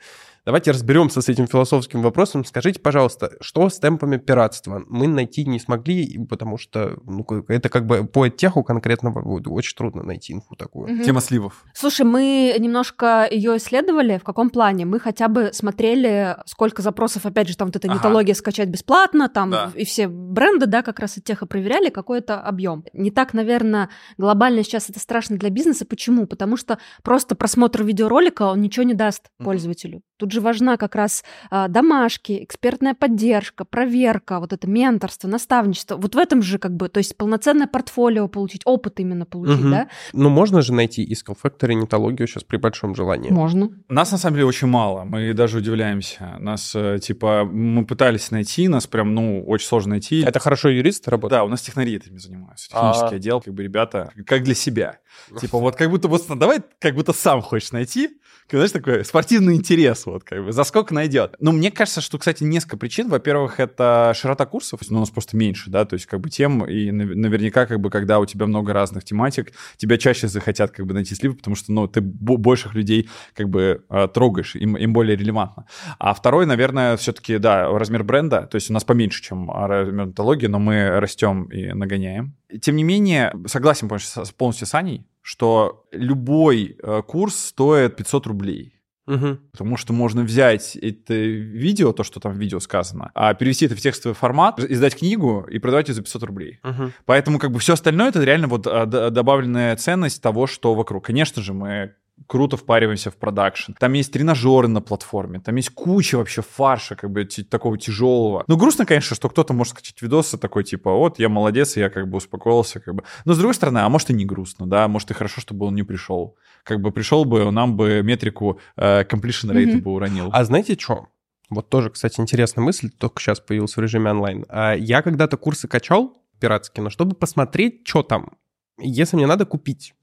Давайте 0.49 0.71
разберемся 0.71 1.21
с 1.21 1.29
этим 1.29 1.47
философским 1.47 2.01
вопросом. 2.01 2.43
Скажите, 2.43 2.81
пожалуйста, 2.81 3.33
что 3.43 3.69
с 3.69 3.79
темпами 3.79 4.17
пиратства? 4.17 4.83
Мы 4.89 5.07
найти 5.07 5.45
не 5.45 5.61
смогли, 5.61 6.19
потому 6.27 6.57
что 6.57 6.97
ну, 7.05 7.23
это 7.49 7.69
как 7.69 7.85
бы 7.85 8.07
по 8.07 8.31
теху 8.31 8.63
конкретного 8.63 9.21
очень 9.21 9.77
трудно 9.77 10.03
найти 10.03 10.33
инфу 10.33 10.57
такую. 10.57 10.95
Угу. 10.95 11.05
Тема 11.05 11.21
сливов. 11.21 11.67
Слушай, 11.75 12.07
мы 12.07 12.57
немножко 12.59 13.29
ее 13.31 13.59
исследовали. 13.59 14.17
В 14.17 14.25
каком 14.25 14.49
плане? 14.49 14.87
Мы 14.87 15.01
хотя 15.01 15.29
бы 15.29 15.51
смотрели, 15.53 16.39
сколько 16.47 16.81
запросов, 16.81 17.27
опять 17.27 17.47
же, 17.49 17.55
там 17.55 17.69
вот 17.69 17.77
эта 17.77 17.87
ага. 17.87 17.99
нетология 17.99 18.33
скачать 18.33 18.71
бесплатно, 18.71 19.29
там 19.29 19.51
да. 19.51 19.71
и 19.75 19.85
все 19.85 20.09
бренды, 20.09 20.65
да, 20.65 20.81
как 20.81 20.99
раз 20.99 21.19
от 21.19 21.25
теха 21.25 21.45
проверяли, 21.45 21.91
какой 21.91 22.21
это 22.21 22.41
объем. 22.41 22.87
Не 22.95 23.11
так, 23.11 23.35
наверное, 23.35 23.91
глобально 24.17 24.65
сейчас 24.65 24.89
это 24.89 24.99
страшно 24.99 25.37
для 25.37 25.51
бизнеса. 25.51 25.85
Почему? 25.85 26.27
Потому 26.27 26.57
что 26.57 26.79
просто 27.03 27.35
просмотр 27.35 27.83
видеоролика, 27.83 28.45
он 28.45 28.63
ничего 28.63 28.85
не 28.85 28.95
даст 28.95 29.29
пользователю. 29.37 30.01
Тут 30.17 30.33
же 30.33 30.38
важна 30.41 30.77
как 30.77 30.95
раз 30.95 31.25
а, 31.51 31.69
домашки, 31.69 32.45
экспертная 32.45 32.95
поддержка, 32.95 33.65
проверка, 33.65 34.41
вот 34.41 34.53
это 34.53 34.69
менторство, 34.69 35.29
наставничество. 35.29 35.97
Вот 35.97 36.15
в 36.15 36.19
этом 36.19 36.43
же 36.43 36.59
как 36.59 36.75
бы, 36.75 36.89
то 36.89 36.99
есть 36.99 37.17
полноценное 37.17 37.67
портфолио 37.67 38.29
получить, 38.29 38.63
опыт 38.65 39.01
именно 39.01 39.27
получить, 39.27 39.61
угу. 39.61 39.71
да? 39.71 39.89
Ну, 40.13 40.29
можно 40.29 40.63
же 40.63 40.73
найти 40.73 41.03
из 41.03 41.25
Factory 41.25 41.75
нетологию 41.75 42.27
сейчас 42.27 42.45
при 42.45 42.57
большом 42.57 42.95
желании. 42.95 43.31
Можно. 43.31 43.71
Нас, 43.89 44.13
на 44.13 44.19
самом 44.19 44.37
деле, 44.37 44.47
очень 44.47 44.69
мало. 44.69 45.05
Мы 45.05 45.35
даже 45.35 45.59
удивляемся. 45.59 46.37
Нас, 46.39 46.75
э, 46.75 46.99
типа, 47.01 47.45
мы 47.45 47.85
пытались 47.85 48.31
найти, 48.31 48.69
нас 48.69 48.87
прям, 48.87 49.15
ну, 49.15 49.45
очень 49.47 49.67
сложно 49.67 49.91
найти. 49.91 50.23
Это 50.23 50.39
хорошо 50.39 50.69
юристы 50.69 51.11
работают? 51.11 51.41
Да, 51.41 51.45
у 51.45 51.49
нас 51.49 51.63
технари 51.63 51.97
этим 51.97 52.19
занимаются. 52.19 52.69
Технический 52.69 53.05
А-а-а. 53.05 53.17
отдел, 53.17 53.41
как 53.41 53.55
бы 53.55 53.63
ребята, 53.63 54.13
как 54.27 54.43
для 54.43 54.55
себя. 54.55 54.99
Типа, 55.41 55.59
вот 55.59 55.77
как 55.77 55.91
будто 55.91 56.09
вот 56.09 56.25
давай, 56.39 56.61
как 56.81 56.95
будто 56.95 57.13
сам 57.13 57.43
хочешь 57.43 57.73
найти, 57.73 58.21
знаешь, 58.57 58.73
такой 58.73 59.05
спортивный 59.05 59.57
интерес, 59.57 60.07
вот 60.07 60.25
как 60.25 60.45
бы, 60.45 60.53
за 60.53 60.65
сколько 60.65 60.95
найдет. 60.95 61.35
Но 61.39 61.53
мне 61.53 61.71
кажется, 61.71 62.01
что, 62.01 62.19
кстати, 62.19 62.45
несколько 62.45 62.77
причин. 62.77 63.09
Во-первых, 63.09 63.61
это 63.61 64.13
широта 64.17 64.47
курсов, 64.47 64.81
ну, 64.89 64.99
у 64.99 65.01
нас 65.01 65.11
просто 65.11 65.37
меньше, 65.37 65.71
да, 65.71 65.85
то 65.85 65.95
есть 65.95 66.07
как 66.07 66.21
бы 66.21 66.31
тем, 66.31 66.65
и 66.65 66.91
наверняка, 66.91 67.67
как 67.67 67.81
бы, 67.81 67.91
когда 67.91 68.19
у 68.19 68.27
тебя 68.27 68.47
много 68.47 68.73
разных 68.73 69.05
тематик, 69.05 69.53
тебя 69.77 69.99
чаще 69.99 70.29
захотят 70.29 70.71
как 70.71 70.87
бы 70.87 70.95
найти 70.95 71.15
сливы, 71.15 71.35
потому 71.35 71.57
что, 71.57 71.73
ну, 71.73 71.87
ты 71.89 72.01
больших 72.01 72.75
людей 72.75 73.09
как 73.35 73.49
бы 73.49 73.85
а, 73.89 74.09
трогаешь, 74.09 74.57
им, 74.57 74.77
им 74.77 74.93
более 74.93 75.17
релевантно. 75.17 75.67
А 75.99 76.15
второй, 76.15 76.47
наверное, 76.47 76.97
все-таки, 76.97 77.39
да, 77.39 77.69
размер 77.69 78.05
бренда, 78.05 78.43
то 78.43 78.57
есть 78.57 78.71
у 78.71 78.73
нас 78.73 78.85
поменьше, 78.85 79.23
чем 79.23 79.51
размер 79.51 80.03
онтологии, 80.03 80.47
но 80.47 80.59
мы 80.59 81.01
растем 81.01 81.45
и 81.45 81.73
нагоняем. 81.73 82.35
Тем 82.61 82.77
не 82.77 82.85
менее, 82.85 83.35
согласен 83.47 83.89
полностью 83.89 84.67
с 84.67 84.75
Аней, 84.75 85.07
что 85.29 85.85
любой 85.93 86.79
э, 86.83 87.03
курс 87.07 87.37
стоит 87.37 87.97
500 87.97 88.27
рублей. 88.29 88.81
Угу. 89.07 89.37
Потому 89.53 89.77
что 89.77 89.93
можно 89.93 90.23
взять 90.23 90.75
это 90.75 91.13
видео, 91.13 91.93
то, 91.93 92.03
что 92.03 92.19
там 92.19 92.33
в 92.33 92.39
видео 92.39 92.61
сказано, 92.61 93.11
а 93.15 93.35
перевести 93.35 93.67
это 93.67 93.77
в 93.77 93.81
текстовый 93.81 94.15
формат, 94.15 94.59
издать 94.59 94.97
книгу 94.97 95.47
и 95.51 95.59
продавать 95.59 95.89
ее 95.89 95.95
за 95.95 96.01
500 96.01 96.23
рублей. 96.23 96.61
Угу. 96.65 96.93
Поэтому 97.05 97.39
как 97.39 97.53
бы 97.53 97.59
все 97.59 97.75
остальное 97.75 98.09
это 98.09 98.25
реально 98.25 98.47
вот 98.49 98.67
а, 98.67 98.87
добавленная 98.87 99.77
ценность 99.77 100.23
того, 100.23 100.47
что 100.47 100.75
вокруг. 100.75 101.05
Конечно 101.05 101.43
же, 101.43 101.53
мы 101.53 101.95
круто 102.27 102.57
впариваемся 102.57 103.11
в 103.11 103.17
продакшн. 103.17 103.73
Там 103.79 103.93
есть 103.93 104.13
тренажеры 104.13 104.69
на 104.69 104.81
платформе, 104.81 105.41
там 105.41 105.57
есть 105.57 105.71
куча 105.71 106.17
вообще 106.17 106.43
фарша, 106.43 106.97
как 106.97 107.11
бы 107.11 107.25
такого 107.25 107.79
тяжелого. 107.79 108.45
Ну, 108.47 108.57
грустно, 108.57 108.87
конечно, 108.87 109.15
что 109.17 109.29
кто-то 109.29 109.53
может 109.53 109.75
скачать 109.75 110.01
видосы 110.03 110.39
такой, 110.39 110.65
типа, 110.65 110.93
вот, 110.93 111.19
я 111.19 111.29
молодец, 111.29 111.77
я 111.77 111.91
как 111.91 112.09
бы 112.09 112.19
успокоился, 112.19 112.81
как 112.81 112.95
бы. 112.95 113.05
Но, 113.25 113.35
с 113.35 113.39
другой 113.39 113.55
стороны, 113.55 113.79
а 113.79 113.89
может 113.89 114.11
и 114.11 114.15
не 114.15 114.25
грустно, 114.25 114.67
да, 114.67 114.89
может 114.89 115.11
и 115.11 115.15
хорошо, 115.15 115.41
чтобы 115.41 115.67
он 115.67 115.75
не 115.75 115.83
пришел. 115.83 116.37
Как 116.65 116.81
бы 116.81 116.91
пришел 116.91 117.25
бы, 117.25 117.51
нам 117.51 117.77
бы 117.77 118.03
метрику 118.03 118.61
э, 118.77 119.05
completion 119.05 119.53
rate 119.53 119.75
mm-hmm. 119.75 119.83
бы 119.83 119.93
уронил. 119.93 120.31
А 120.33 120.45
знаете 120.45 120.77
что? 120.79 121.09
Вот 121.51 121.71
тоже, 121.71 121.91
кстати, 121.91 122.21
интересная 122.21 122.63
мысль, 122.63 122.91
только 122.91 123.21
сейчас 123.21 123.41
появился 123.41 123.81
в 123.81 123.83
режиме 123.83 124.11
онлайн. 124.11 124.45
А 124.49 124.75
я 124.75 125.01
когда-то 125.03 125.37
курсы 125.37 125.67
качал 125.67 126.23
пиратские, 126.41 126.85
но 126.85 126.91
чтобы 126.91 127.15
посмотреть, 127.15 127.87
что 127.87 128.03
там, 128.03 128.33
если 128.79 129.17
мне 129.17 129.27
надо 129.27 129.47
купить, 129.47 129.95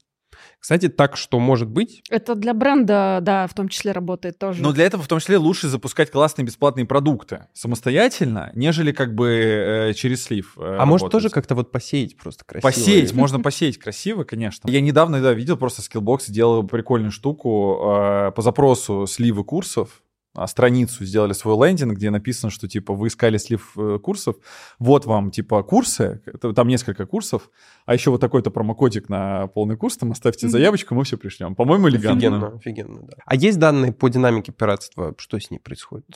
Кстати, 0.58 0.88
так 0.88 1.16
что 1.16 1.38
может 1.38 1.68
быть. 1.68 2.02
Это 2.10 2.34
для 2.34 2.54
бренда, 2.54 3.20
да, 3.22 3.46
в 3.46 3.54
том 3.54 3.68
числе 3.68 3.92
работает 3.92 4.38
тоже. 4.38 4.62
Но 4.62 4.72
для 4.72 4.84
этого 4.84 5.02
в 5.02 5.08
том 5.08 5.18
числе 5.20 5.36
лучше 5.36 5.68
запускать 5.68 6.10
классные 6.10 6.44
бесплатные 6.44 6.86
продукты 6.86 7.46
самостоятельно, 7.52 8.50
нежели 8.54 8.92
как 8.92 9.14
бы 9.14 9.28
э, 9.28 9.92
через 9.94 10.24
слив. 10.24 10.54
э, 10.58 10.76
А 10.78 10.86
может 10.86 11.04
работать. 11.04 11.12
тоже 11.12 11.30
как-то 11.30 11.54
вот 11.54 11.70
посеять 11.70 12.16
просто 12.16 12.44
красиво. 12.44 12.68
Посеять, 12.70 13.12
можно 13.14 13.40
посеять 13.40 13.78
красиво, 13.78 14.24
конечно. 14.24 14.68
Я 14.68 14.80
недавно 14.80 15.20
да, 15.20 15.32
видел 15.32 15.56
просто 15.56 15.82
Skillbox 15.82 16.30
делал 16.30 16.62
прикольную 16.64 17.10
штуку 17.12 17.80
э, 18.28 18.32
по 18.32 18.42
запросу 18.42 19.06
сливы 19.06 19.44
курсов. 19.44 20.02
А, 20.36 20.46
страницу 20.46 21.04
сделали 21.04 21.32
свой 21.32 21.56
лендинг, 21.66 21.96
где 21.96 22.10
написано, 22.10 22.50
что 22.50 22.68
типа 22.68 22.94
вы 22.94 23.08
искали 23.08 23.38
слив 23.38 23.72
э, 23.76 23.98
курсов, 24.02 24.36
вот 24.78 25.06
вам 25.06 25.30
типа 25.30 25.62
курсы, 25.62 26.22
там 26.54 26.68
несколько 26.68 27.06
курсов, 27.06 27.50
а 27.86 27.94
еще 27.94 28.10
вот 28.10 28.20
такой-то 28.20 28.50
промокодик 28.50 29.08
на 29.08 29.46
полный 29.48 29.76
курс, 29.76 29.96
там 29.96 30.12
оставьте 30.12 30.48
заявочку, 30.48 30.94
мы 30.94 31.04
все 31.04 31.16
пришлем. 31.16 31.54
По-моему, 31.54 31.88
элегантно. 31.88 32.16
Офигенно, 32.16 32.56
офигенно, 32.56 33.02
да. 33.02 33.14
А 33.24 33.34
есть 33.34 33.58
данные 33.58 33.92
по 33.92 34.08
динамике 34.08 34.52
пиратства? 34.52 35.14
Что 35.18 35.40
с 35.40 35.50
ней 35.50 35.58
происходит? 35.58 36.06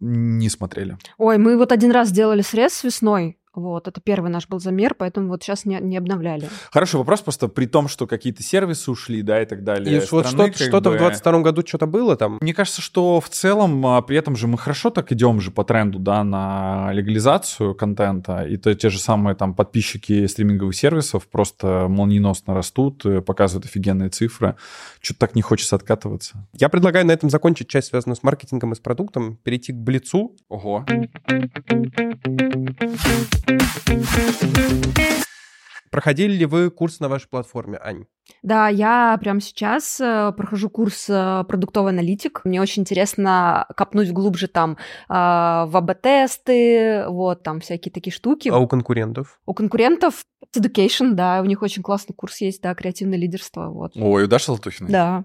Не 0.00 0.48
смотрели. 0.48 0.96
Ой, 1.18 1.38
мы 1.38 1.56
вот 1.56 1.72
один 1.72 1.90
раз 1.90 2.08
сделали 2.08 2.42
срез 2.42 2.84
весной. 2.84 3.38
Вот, 3.54 3.88
это 3.88 4.00
первый 4.00 4.30
наш 4.30 4.48
был 4.48 4.58
замер, 4.58 4.94
поэтому 4.94 5.28
вот 5.28 5.42
сейчас 5.42 5.64
не, 5.64 5.78
не 5.80 5.96
обновляли. 5.96 6.48
Хороший 6.72 6.96
вопрос, 6.96 7.20
просто 7.20 7.48
при 7.48 7.66
том, 7.66 7.88
что 7.88 8.06
какие-то 8.06 8.42
сервисы 8.42 8.90
ушли, 8.90 9.22
да, 9.22 9.40
и 9.42 9.46
так 9.46 9.62
далее. 9.62 9.96
И 9.96 10.00
вот 10.10 10.26
страны, 10.26 10.52
что-то, 10.52 10.58
как 10.58 10.68
что-то 10.68 10.90
бы- 10.90 10.96
в 10.96 10.98
22 10.98 11.40
году 11.40 11.62
что-то 11.66 11.86
было 11.86 12.16
там? 12.16 12.38
Мне 12.40 12.52
кажется, 12.52 12.82
что 12.82 13.20
в 13.20 13.28
целом 13.28 13.86
а, 13.86 14.02
при 14.02 14.16
этом 14.16 14.36
же 14.36 14.48
мы 14.48 14.58
хорошо 14.58 14.90
так 14.90 15.12
идем 15.12 15.40
же 15.40 15.50
по 15.50 15.64
тренду, 15.64 15.98
да, 15.98 16.24
на 16.24 16.92
легализацию 16.92 17.74
контента, 17.74 18.44
и 18.44 18.56
то 18.56 18.74
те 18.74 18.90
же 18.90 18.98
самые 18.98 19.36
там 19.36 19.54
подписчики 19.54 20.26
стриминговых 20.26 20.74
сервисов 20.74 21.28
просто 21.28 21.86
молниеносно 21.88 22.54
растут, 22.54 23.06
э, 23.06 23.20
показывают 23.20 23.66
офигенные 23.66 24.08
цифры. 24.08 24.56
Что-то 25.00 25.20
так 25.20 25.34
не 25.34 25.42
хочется 25.42 25.76
откатываться. 25.76 26.46
Я 26.54 26.68
предлагаю 26.68 27.06
на 27.06 27.12
этом 27.12 27.30
закончить 27.30 27.68
часть, 27.68 27.88
связанную 27.88 28.16
с 28.16 28.22
маркетингом 28.22 28.72
и 28.72 28.76
с 28.76 28.80
продуктом, 28.80 29.36
перейти 29.36 29.72
к 29.72 29.76
Блицу. 29.76 30.32
Ого. 30.48 30.84
Проходили 35.94 36.32
ли 36.32 36.44
вы 36.44 36.70
курс 36.70 36.98
на 36.98 37.08
вашей 37.08 37.28
платформе, 37.28 37.78
Ань? 37.80 38.06
Да, 38.42 38.68
я 38.68 39.16
прямо 39.20 39.40
сейчас 39.40 40.00
э, 40.00 40.32
прохожу 40.36 40.68
курс 40.68 41.06
э, 41.08 41.44
продуктовый 41.46 41.92
аналитик. 41.92 42.40
Мне 42.44 42.60
очень 42.60 42.82
интересно 42.82 43.66
копнуть 43.76 44.10
глубже 44.10 44.48
там 44.48 44.72
э, 44.72 44.76
в 45.08 45.70
АБ-тесты, 45.72 47.04
вот 47.08 47.44
там 47.44 47.60
всякие 47.60 47.92
такие 47.92 48.12
штуки. 48.12 48.48
А 48.48 48.58
у 48.58 48.66
конкурентов? 48.66 49.40
У 49.46 49.54
конкурентов 49.54 50.24
Education, 50.56 51.12
да, 51.12 51.40
у 51.42 51.44
них 51.44 51.62
очень 51.62 51.82
классный 51.82 52.14
курс 52.14 52.40
есть, 52.40 52.60
да, 52.60 52.74
креативное 52.74 53.18
лидерство, 53.18 53.68
вот. 53.68 53.92
Ой, 53.94 54.24
у 54.24 54.26
Даши 54.26 54.50
Латухиной? 54.50 54.90
Да, 54.90 55.24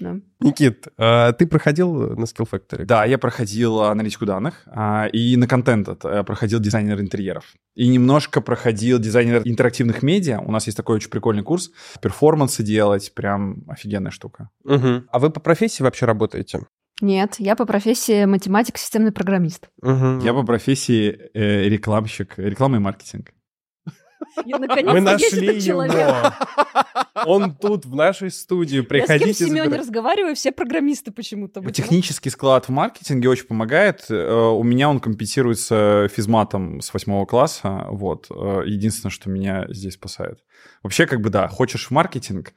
да. 0.00 0.16
Никит, 0.40 0.88
а 0.96 1.32
ты 1.32 1.46
проходил 1.46 2.16
на 2.16 2.24
Skill 2.24 2.48
Factory? 2.50 2.84
Да, 2.84 3.04
я 3.04 3.18
проходил 3.18 3.82
аналитику 3.82 4.24
данных 4.24 4.62
а, 4.66 5.06
и 5.12 5.36
на 5.36 5.46
контент 5.46 5.88
это, 5.88 6.24
проходил 6.24 6.58
дизайнер 6.58 6.98
интерьеров. 7.00 7.44
И 7.74 7.86
немножко 7.86 8.40
проходил 8.40 8.98
дизайнер 8.98 9.42
интерактивных 9.44 10.02
медиа. 10.02 10.40
У 10.40 10.50
нас 10.50 10.66
есть 10.66 10.76
такой 10.76 10.96
очень 10.96 11.10
прикольный 11.10 11.42
курс. 11.42 11.70
Перформансы 12.00 12.62
делать, 12.62 13.12
прям 13.14 13.64
офигенная 13.68 14.10
штука. 14.10 14.50
Мгм. 14.64 15.06
А 15.10 15.18
вы 15.18 15.30
по 15.30 15.40
профессии 15.40 15.82
вообще 15.82 16.06
работаете? 16.06 16.60
Нет, 17.02 17.36
я 17.38 17.56
по 17.56 17.64
профессии 17.66 18.24
математик, 18.24 18.78
системный 18.78 19.12
программист. 19.12 19.68
Мгм. 19.82 20.20
Я 20.20 20.34
по 20.34 20.42
профессии 20.42 21.30
э, 21.34 21.68
рекламщик, 21.68 22.34
реклама 22.38 22.76
и 22.76 22.80
маркетинг. 22.80 23.32
Мы 24.44 25.00
нашли 25.00 25.58
его. 25.58 25.84
Он 27.26 27.54
тут, 27.54 27.86
в 27.86 27.94
нашей 27.94 28.30
студии. 28.30 28.76
Я 28.76 28.82
с 28.82 28.86
кем 28.86 28.88
Приходите. 28.88 29.44
забирайте. 29.46 29.76
разговариваю, 29.76 30.34
все 30.34 30.52
программисты 30.52 31.12
почему-то. 31.12 31.62
Технический 31.70 32.30
склад 32.30 32.66
в 32.66 32.70
маркетинге 32.70 33.28
очень 33.28 33.46
помогает. 33.46 34.06
Э, 34.10 34.48
У 34.50 34.62
меня 34.62 34.88
он 34.90 35.00
компенсируется 35.00 36.08
физматом 36.12 36.80
с 36.80 36.92
восьмого 36.92 37.26
класса. 37.26 37.86
Вот. 37.90 38.26
Э, 38.30 38.62
Единственное, 38.66 39.10
что 39.10 39.30
меня 39.30 39.66
здесь 39.68 39.94
спасает. 39.94 40.40
Вообще, 40.82 41.06
как 41.06 41.20
бы, 41.20 41.30
да, 41.30 41.48
хочешь 41.48 41.86
в 41.86 41.90
маркетинг, 41.90 42.52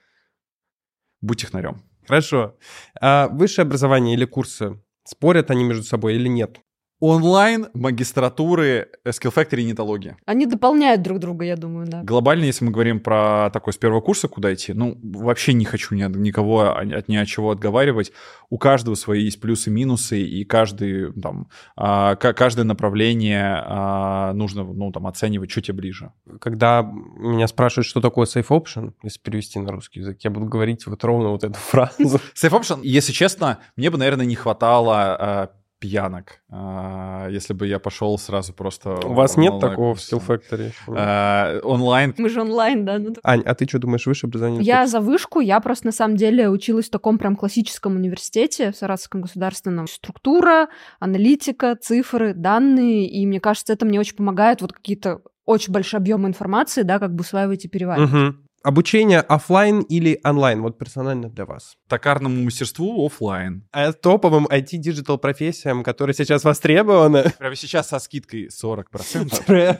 будь 1.21 1.41
технарем. 1.41 1.81
Хорошо. 2.07 2.57
А 2.99 3.27
высшее 3.29 3.63
образование 3.65 4.15
или 4.15 4.25
курсы, 4.25 4.81
спорят 5.05 5.51
они 5.51 5.63
между 5.63 5.83
собой 5.83 6.15
или 6.15 6.27
нет? 6.27 6.59
Онлайн 7.05 7.67
магистратуры 7.73 8.87
Skill 9.05 9.33
Factory 9.35 9.59
и 9.59 9.65
нетология. 9.65 10.15
Они 10.25 10.45
дополняют 10.45 11.01
друг 11.01 11.19
друга, 11.19 11.43
я 11.43 11.57
думаю, 11.57 11.85
да. 11.85 12.01
Глобально, 12.01 12.45
если 12.45 12.63
мы 12.63 12.71
говорим 12.71 13.01
про 13.01 13.49
такой 13.51 13.73
с 13.73 13.77
первого 13.77 13.99
курса, 13.99 14.29
куда 14.29 14.53
идти, 14.53 14.71
ну, 14.71 14.97
вообще 15.03 15.51
не 15.51 15.65
хочу 15.65 15.95
ни 15.95 16.01
от, 16.01 16.15
никого 16.15 16.73
от, 16.73 17.09
ни 17.09 17.17
от 17.17 17.27
чего 17.27 17.51
отговаривать. 17.51 18.13
У 18.49 18.57
каждого 18.57 18.95
свои 18.95 19.25
есть 19.25 19.41
плюсы 19.41 19.69
и 19.69 19.73
минусы, 19.73 20.21
и 20.21 20.45
каждый, 20.45 21.11
там, 21.21 21.49
а, 21.75 22.15
ка- 22.15 22.31
каждое 22.31 22.63
направление 22.63 23.61
а, 23.65 24.31
нужно, 24.31 24.63
ну, 24.63 24.89
там, 24.93 25.05
оценивать 25.05 25.49
чуть 25.49 25.69
ближе. 25.71 26.13
Когда 26.39 26.83
меня 26.83 27.47
спрашивают, 27.47 27.85
что 27.85 27.99
такое 27.99 28.27
safe 28.27 28.47
option, 28.47 28.93
если 29.03 29.19
перевести 29.19 29.59
на 29.59 29.73
русский 29.73 29.99
язык, 29.99 30.19
я 30.21 30.29
буду 30.29 30.45
говорить 30.45 30.87
вот 30.87 31.03
ровно 31.03 31.31
вот 31.31 31.43
эту 31.43 31.55
фразу. 31.59 31.97
Safe 32.33 32.49
Option, 32.51 32.79
если 32.83 33.11
честно, 33.11 33.59
мне 33.75 33.89
бы, 33.89 33.97
наверное, 33.97 34.25
не 34.25 34.35
хватало 34.35 35.17
а, 35.19 35.49
пьянок, 35.83 36.39
а, 36.49 37.27
если 37.29 37.53
бы 37.53 37.67
я 37.67 37.77
пошел 37.77 38.17
сразу 38.17 38.53
просто... 38.53 38.91
У 39.05 39.13
вас 39.13 39.35
нет 39.35 39.51
онлайн 39.51 39.69
такого 39.69 39.95
в. 39.95 39.97
Skill 39.97 40.23
Factory? 40.25 40.71
А, 40.87 41.59
онлайн 41.61 42.15
Мы 42.17 42.29
же 42.29 42.39
онлайн, 42.39 42.85
да. 42.85 42.99
ну, 42.99 43.13
Ань, 43.21 43.41
а 43.45 43.53
ты 43.53 43.65
что 43.67 43.79
думаешь, 43.79 44.05
высшее 44.05 44.29
образование? 44.29 44.63
Я 44.63 44.87
за 44.87 45.01
вышку, 45.01 45.41
я 45.41 45.59
просто 45.59 45.87
на 45.87 45.91
самом 45.91 46.15
деле 46.15 46.49
училась 46.49 46.87
в 46.87 46.91
таком 46.91 47.17
прям 47.17 47.35
классическом 47.35 47.97
университете, 47.97 48.71
в 48.71 48.77
Саратовском 48.77 49.23
государственном. 49.23 49.87
Структура, 49.87 50.69
аналитика, 51.01 51.75
цифры, 51.75 52.33
данные, 52.33 53.09
и 53.09 53.25
мне 53.25 53.41
кажется, 53.41 53.73
это 53.73 53.85
мне 53.85 53.99
очень 53.99 54.15
помогает 54.15 54.61
вот 54.61 54.71
какие-то 54.71 55.19
очень 55.45 55.73
большие 55.73 55.97
объемы 55.97 56.29
информации, 56.29 56.83
да, 56.83 56.97
как 56.97 57.13
бы 57.13 57.23
усваивать 57.23 57.65
и 57.65 57.67
переваривать. 57.67 58.35
Обучение 58.63 59.19
оффлайн 59.19 59.81
или 59.81 60.21
онлайн? 60.23 60.61
Вот 60.61 60.77
персонально 60.77 61.29
для 61.29 61.45
вас. 61.45 61.75
токарному 61.89 62.43
мастерству 62.43 63.05
оффлайн. 63.05 63.67
А 63.73 63.91
топовым 63.91 64.47
IT-диджитал 64.47 65.17
профессиям, 65.17 65.83
которые 65.83 66.13
сейчас 66.13 66.45
востребованы. 66.45 67.25
Прямо 67.37 67.55
сейчас 67.57 67.89
со 67.89 67.99
скидкой 67.99 68.47
40%. 68.47 69.77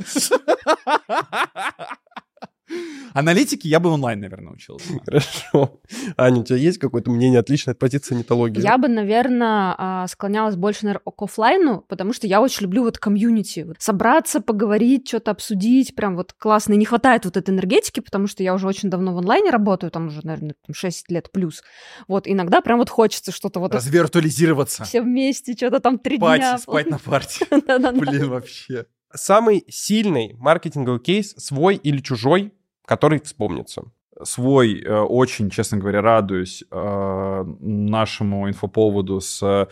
Аналитики 3.13 3.67
я 3.67 3.79
бы 3.79 3.91
онлайн, 3.91 4.19
наверное, 4.21 4.53
учился. 4.53 4.99
Хорошо. 5.05 5.79
Аня, 6.17 6.41
у 6.41 6.43
тебя 6.43 6.57
есть 6.57 6.79
какое-то 6.79 7.11
мнение 7.11 7.39
отличное 7.39 7.73
от 7.73 7.79
позиции 7.79 8.15
нетологии? 8.15 8.59
Я 8.61 8.77
бы, 8.79 8.87
наверное, 8.87 10.07
склонялась 10.07 10.55
больше, 10.55 10.85
наверное, 10.85 11.03
к 11.11 11.21
оффлайну, 11.21 11.81
потому 11.87 12.13
что 12.13 12.25
я 12.25 12.41
очень 12.41 12.63
люблю 12.63 12.83
вот 12.83 12.97
комьюнити. 12.97 13.61
Вот 13.67 13.77
собраться, 13.79 14.41
поговорить, 14.41 15.07
что-то 15.07 15.31
обсудить, 15.31 15.93
прям 15.93 16.15
вот 16.15 16.33
классно. 16.33 16.73
И 16.73 16.77
не 16.77 16.85
хватает 16.85 17.25
вот 17.25 17.37
этой 17.37 17.51
энергетики, 17.51 17.99
потому 17.99 18.25
что 18.25 18.41
я 18.41 18.53
уже 18.53 18.67
очень 18.67 18.89
давно 18.89 19.13
в 19.13 19.19
онлайне 19.19 19.51
работаю, 19.51 19.91
там 19.91 20.07
уже, 20.07 20.21
наверное, 20.23 20.55
там 20.65 20.73
6 20.73 21.11
лет 21.11 21.31
плюс. 21.31 21.61
Вот 22.07 22.27
иногда 22.27 22.61
прям 22.61 22.79
вот 22.79 22.89
хочется 22.89 23.31
что-то 23.31 23.59
вот 23.59 23.75
Развиртуализироваться. 23.75 24.85
все 24.85 25.01
вместе, 25.01 25.53
что-то 25.53 25.79
там 25.79 25.99
три 25.99 26.17
дня. 26.17 26.57
Спать 26.57 26.89
на 26.89 26.97
парте. 26.97 27.45
Блин, 27.51 28.29
вообще. 28.29 28.87
Самый 29.13 29.63
сильный 29.69 30.33
маркетинговый 30.39 30.99
кейс, 30.99 31.35
свой 31.37 31.75
или 31.75 31.99
чужой, 31.99 32.51
который 32.85 33.19
вспомнится. 33.21 33.83
Свой, 34.23 34.81
э, 34.81 34.99
очень, 34.99 35.49
честно 35.49 35.77
говоря, 35.77 36.01
радуюсь 36.01 36.63
э, 36.69 37.43
нашему 37.59 38.47
инфоповоду 38.47 39.19
с, 39.21 39.67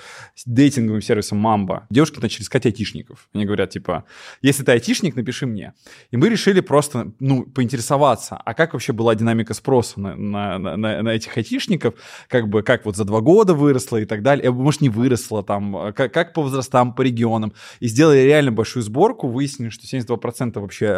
дейтинговым 0.46 1.02
сервисом 1.02 1.38
Мамба. 1.38 1.86
Девушки 1.90 2.20
начали 2.20 2.44
искать 2.44 2.66
айтишников. 2.66 3.30
Они 3.34 3.46
говорят, 3.46 3.70
типа, 3.70 4.06
если 4.42 4.64
ты 4.64 4.72
айтишник, 4.72 5.16
напиши 5.16 5.46
мне. 5.46 5.74
И 6.12 6.18
мы 6.18 6.30
решили 6.30 6.60
просто, 6.62 7.12
ну, 7.20 7.44
поинтересоваться, 7.44 8.38
а 8.44 8.54
как 8.54 8.74
вообще 8.74 8.94
была 8.94 9.14
динамика 9.16 9.54
спроса 9.54 10.00
на, 10.00 10.16
на, 10.16 10.58
на- 10.58 11.02
на- 11.04 11.10
этих 11.10 11.36
айтишников, 11.38 11.94
как 12.28 12.48
бы, 12.48 12.64
как 12.64 12.86
вот 12.86 12.96
за 12.96 13.06
два 13.06 13.22
года 13.22 13.54
выросла 13.54 13.98
и 13.98 14.06
так 14.06 14.22
далее, 14.24 14.46
Э, 14.48 14.52
может, 14.52 14.82
не 14.82 14.90
выросла 14.90 15.44
там, 15.44 15.76
э, 15.78 15.94
как, 15.94 16.14
как 16.14 16.34
по 16.34 16.42
возрастам, 16.42 16.94
по 16.94 17.02
регионам. 17.04 17.54
И 17.80 17.88
сделали 17.88 18.20
реально 18.20 18.52
большую 18.52 18.82
сборку, 18.84 19.28
выяснили, 19.28 19.70
что 19.70 19.86
72% 19.86 20.60
вообще 20.60 20.92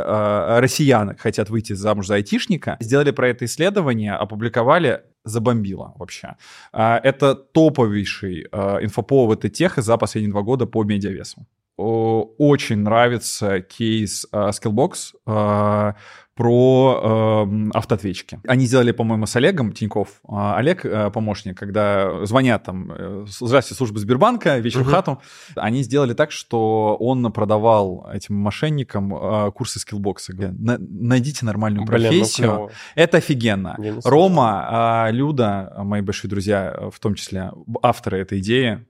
россиян 0.60 1.16
хотят 1.18 1.50
выйти 1.50 1.74
замуж 1.74 2.08
за 2.08 2.16
айтишника. 2.16 2.78
Сделали 2.80 3.12
про 3.12 3.33
это 3.34 3.46
исследование, 3.46 4.14
опубликовали, 4.14 5.04
забомбило 5.26 5.94
вообще. 5.98 6.36
А, 6.72 7.00
Это 7.04 7.36
топовейший 7.36 8.48
э, 8.52 8.84
инфоповод 8.84 9.46
и 9.46 9.50
тех 9.50 9.78
за 9.78 9.98
последние 9.98 10.32
два 10.32 10.42
года 10.42 10.66
по 10.66 10.84
медиавесу. 10.84 11.46
очень 11.76 12.78
нравится 12.78 13.62
кейс 13.62 14.28
uh, 14.32 14.52
Skillbox 14.52 15.96
про 16.36 17.46
э, 17.48 17.70
автоответчики. 17.74 18.40
Они 18.48 18.66
сделали, 18.66 18.92
по-моему, 18.92 19.28
с 19.28 19.36
Олегом 19.36 19.72
Тиньков. 19.72 20.20
А 20.28 20.58
Олег, 20.58 20.84
э, 20.84 21.12
помощник, 21.12 21.58
когда 21.58 22.26
звонят 22.26 22.64
там, 22.64 22.92
э, 22.92 23.26
здравствуйте, 23.28 23.78
служба 23.78 24.00
Сбербанка, 24.00 24.58
вечер 24.58 24.82
uh-huh. 24.82 24.86
в 24.86 24.92
хату, 24.92 25.22
они 25.56 25.84
сделали 25.84 26.14
так, 26.14 26.32
что 26.32 26.98
он 27.00 27.32
продавал 27.32 28.10
этим 28.12 28.36
мошенникам 28.36 29.14
э, 29.14 29.52
курсы 29.52 29.80
скиллбокса. 29.80 30.34
На, 30.34 30.78
найдите 30.80 31.46
нормальную 31.46 31.86
Блин, 31.86 32.02
ну 32.02 32.10
профессию. 32.10 32.52
Ну, 32.52 32.70
Это 32.96 33.18
офигенно. 33.18 33.78
Рома, 34.04 35.08
э, 35.10 35.12
Люда, 35.12 35.74
мои 35.78 36.02
большие 36.02 36.30
друзья, 36.30 36.90
в 36.92 37.00
том 37.00 37.14
числе 37.14 37.52
авторы 37.84 38.20
этой 38.20 38.40
идеи, 38.40 38.86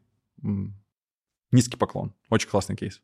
низкий 1.52 1.78
поклон. 1.78 2.14
Очень 2.30 2.50
классный 2.50 2.78
кейс. 2.78 3.02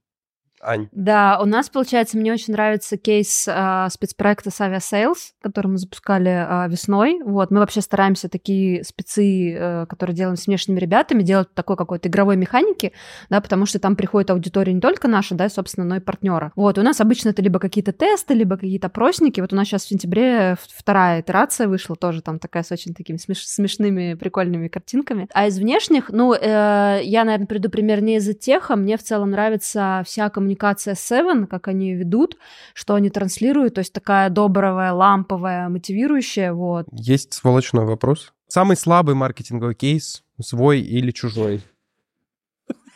Ань. 0.61 0.89
Да, 0.91 1.39
у 1.41 1.45
нас, 1.45 1.69
получается, 1.69 2.17
мне 2.17 2.33
очень 2.33 2.53
нравится 2.53 2.97
кейс 2.97 3.47
э, 3.47 3.87
спецпроекта 3.89 4.49
Savia 4.49 4.79
Sales, 4.79 5.31
который 5.41 5.67
мы 5.67 5.77
запускали 5.77 6.29
э, 6.29 6.69
весной. 6.69 7.21
Вот, 7.23 7.51
мы 7.51 7.59
вообще 7.59 7.81
стараемся 7.81 8.29
такие 8.29 8.83
спецы, 8.83 9.53
э, 9.53 9.85
которые 9.87 10.15
делаем 10.15 10.35
с 10.35 10.47
внешними 10.47 10.79
ребятами, 10.79 11.23
делать 11.23 11.53
такой 11.53 11.77
какой-то 11.77 12.09
игровой 12.09 12.35
механики, 12.35 12.93
да, 13.29 13.41
потому 13.41 13.65
что 13.65 13.79
там 13.79 13.95
приходит 13.95 14.31
аудитория 14.31 14.73
не 14.73 14.81
только 14.81 15.07
наша, 15.07 15.35
да, 15.35 15.49
собственно, 15.49 15.85
но 15.85 15.95
и 15.95 15.99
партнера. 15.99 16.51
Вот, 16.55 16.77
у 16.77 16.81
нас 16.81 16.99
обычно 16.99 17.29
это 17.29 17.41
либо 17.41 17.59
какие-то 17.59 17.93
тесты, 17.93 18.33
либо 18.33 18.55
какие-то 18.55 18.87
опросники. 18.87 19.39
Вот 19.39 19.53
у 19.53 19.55
нас 19.55 19.67
сейчас 19.67 19.85
в 19.85 19.87
сентябре 19.87 20.57
вторая 20.59 21.21
итерация 21.21 21.67
вышла, 21.67 21.95
тоже 21.95 22.21
там 22.21 22.39
такая 22.39 22.63
с 22.63 22.71
очень 22.71 22.93
такими 22.93 23.17
смеш- 23.17 23.45
смешными, 23.45 24.15
прикольными 24.15 24.67
картинками. 24.67 25.27
А 25.33 25.47
из 25.47 25.57
внешних, 25.57 26.09
ну, 26.09 26.33
э, 26.33 26.99
я, 27.03 27.23
наверное, 27.23 27.47
приду 27.47 27.69
пример 27.69 28.01
не 28.01 28.17
из-за 28.17 28.33
теха, 28.33 28.75
мне 28.75 28.97
в 28.97 29.03
целом 29.03 29.31
нравится 29.31 30.03
вся 30.05 30.29
коммуникация 30.29 30.48
коммуникация 30.55 30.95
Seven, 30.95 31.47
как 31.47 31.67
они 31.67 31.93
ведут, 31.93 32.37
что 32.73 32.95
они 32.95 33.09
транслируют, 33.09 33.75
то 33.75 33.79
есть 33.79 33.93
такая 33.93 34.29
добрая, 34.29 34.93
ламповая, 34.93 35.69
мотивирующая, 35.69 36.53
вот. 36.53 36.87
Есть 36.91 37.33
сволочной 37.33 37.85
вопрос. 37.85 38.33
Самый 38.47 38.75
слабый 38.77 39.15
маркетинговый 39.15 39.75
кейс, 39.75 40.23
свой 40.41 40.81
или 40.81 41.11
чужой? 41.11 41.61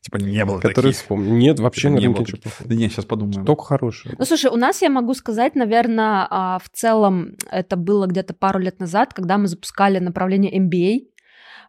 Типа 0.00 0.16
не 0.16 0.44
было 0.44 0.60
Который 0.60 0.92
вспомнил. 0.92 1.34
Нет, 1.34 1.60
вообще 1.60 1.90
не 1.90 2.08
было. 2.08 2.24
Да 2.64 2.74
нет, 2.74 2.92
сейчас 2.92 3.04
подумаем. 3.04 3.44
Только 3.44 3.64
хорошее. 3.64 4.14
Ну, 4.18 4.24
слушай, 4.24 4.50
у 4.50 4.56
нас, 4.56 4.80
я 4.80 4.90
могу 4.90 5.14
сказать, 5.14 5.54
наверное, 5.56 6.26
а, 6.30 6.58
в 6.58 6.70
целом 6.70 7.36
это 7.50 7.76
было 7.76 8.06
где-то 8.06 8.34
пару 8.34 8.58
лет 8.60 8.80
назад, 8.80 9.12
когда 9.12 9.36
мы 9.36 9.48
запускали 9.48 9.98
направление 9.98 10.58
MBA, 10.58 11.08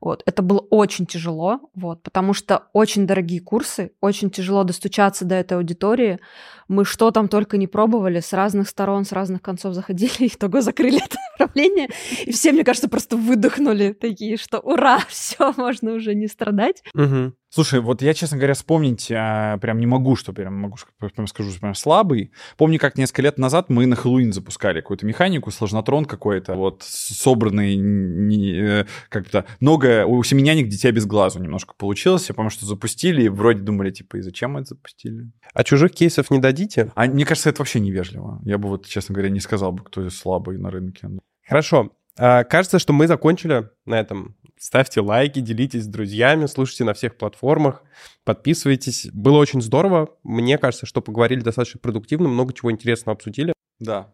вот. 0.02 0.24
Это 0.26 0.42
было 0.42 0.60
очень 0.60 1.06
тяжело, 1.06 1.60
вот, 1.74 2.02
потому 2.04 2.34
что 2.34 2.64
очень 2.74 3.08
дорогие 3.08 3.42
курсы, 3.42 3.92
очень 4.02 4.30
тяжело 4.30 4.64
достучаться 4.64 5.26
до 5.26 5.36
этой 5.36 5.58
аудитории. 5.58 6.20
Мы 6.68 6.86
что 6.86 7.12
там 7.12 7.28
только 7.28 7.58
не 7.58 7.68
пробовали, 7.68 8.20
с 8.20 8.34
разных 8.34 8.70
сторон, 8.70 9.06
с 9.06 9.12
разных 9.12 9.42
концов 9.42 9.74
заходили, 9.74 10.12
и 10.20 10.28
итого 10.28 10.62
закрыли 10.62 10.98
это 11.06 11.18
направление. 11.38 11.90
И 12.26 12.32
все, 12.32 12.52
мне 12.52 12.64
кажется, 12.64 12.90
просто 12.90 13.18
выдохнули 13.18 13.94
такие, 13.94 14.38
что 14.38 14.60
ура, 14.60 15.00
все, 15.08 15.54
можно 15.58 15.94
уже 15.94 16.16
не 16.16 16.28
страдать. 16.28 16.84
Угу. 16.94 17.34
Слушай, 17.56 17.80
вот 17.80 18.02
я, 18.02 18.14
честно 18.14 18.36
говоря, 18.36 18.54
вспомнить 18.54 19.10
а, 19.10 19.58
прям 19.60 19.80
не 19.80 19.86
могу, 19.86 20.18
что 20.18 20.34
прям 20.34 20.56
могу 20.56 20.76
прям 21.16 21.26
скажу, 21.26 21.52
что 21.52 21.62
прям 21.62 21.74
слабый. 21.74 22.34
Помню, 22.58 22.80
как 22.80 22.98
несколько 22.98 23.22
лет 23.22 23.38
назад 23.38 23.70
мы 23.70 23.86
на 23.86 23.96
Хэллоуин 23.96 24.34
запускали 24.34 24.82
какую-то 24.82 25.06
механику, 25.06 25.52
сложнотрон 25.52 26.04
какой-то, 26.04 26.56
вот 26.56 26.84
собранный, 26.84 28.82
э, 28.82 28.86
как-то 29.08 29.46
много 29.62 30.06
у 30.06 30.22
семеняник 30.22 30.68
дитя 30.68 30.92
без 30.92 31.06
глазу 31.06 31.40
немножко 31.40 31.76
получилось. 31.78 32.28
Я 32.28 32.36
помню, 32.36 32.52
что 32.52 32.66
запустили 32.66 33.24
и 33.24 33.30
вроде 33.30 33.62
думали, 33.62 33.90
типа, 33.90 34.18
и 34.18 34.22
зачем 34.22 34.52
мы 34.52 34.60
это 34.60 34.76
запустили? 34.76 35.32
А 35.54 35.64
чужих 35.64 35.94
кейсов 35.94 36.32
не 36.32 36.40
дадите? 36.40 36.92
А 36.94 37.06
мне 37.06 37.24
кажется, 37.24 37.50
это 37.50 37.62
вообще 37.62 37.80
невежливо. 37.80 38.42
Я 38.44 38.58
бы 38.58 38.68
вот, 38.68 38.86
честно 38.86 39.16
говоря, 39.16 39.30
не 39.30 39.40
сказал 39.40 39.72
бы, 39.72 39.82
кто 39.82 40.10
слабый 40.10 40.58
на 40.58 40.72
рынке. 40.72 41.08
Хорошо. 41.48 41.94
А, 42.18 42.44
кажется, 42.44 42.80
что 42.80 42.92
мы 42.92 43.08
закончили 43.08 43.70
на 43.86 43.98
этом 43.98 44.36
Ставьте 44.58 45.02
лайки, 45.02 45.40
делитесь 45.40 45.84
с 45.84 45.88
друзьями, 45.88 46.46
слушайте 46.46 46.86
на 46.86 46.94
всех 46.94 47.18
платформах, 47.18 47.84
подписывайтесь. 48.24 49.10
Было 49.12 49.38
очень 49.38 49.62
здорово. 49.62 50.16
Мне 50.24 50.58
кажется, 50.58 50.86
что 50.86 51.02
поговорили 51.02 51.42
достаточно 51.42 51.80
продуктивно, 51.80 52.30
много 52.30 52.54
чего 52.54 52.72
интересного 52.72 53.16
обсудили. 53.16 53.54
Да. 53.80 54.14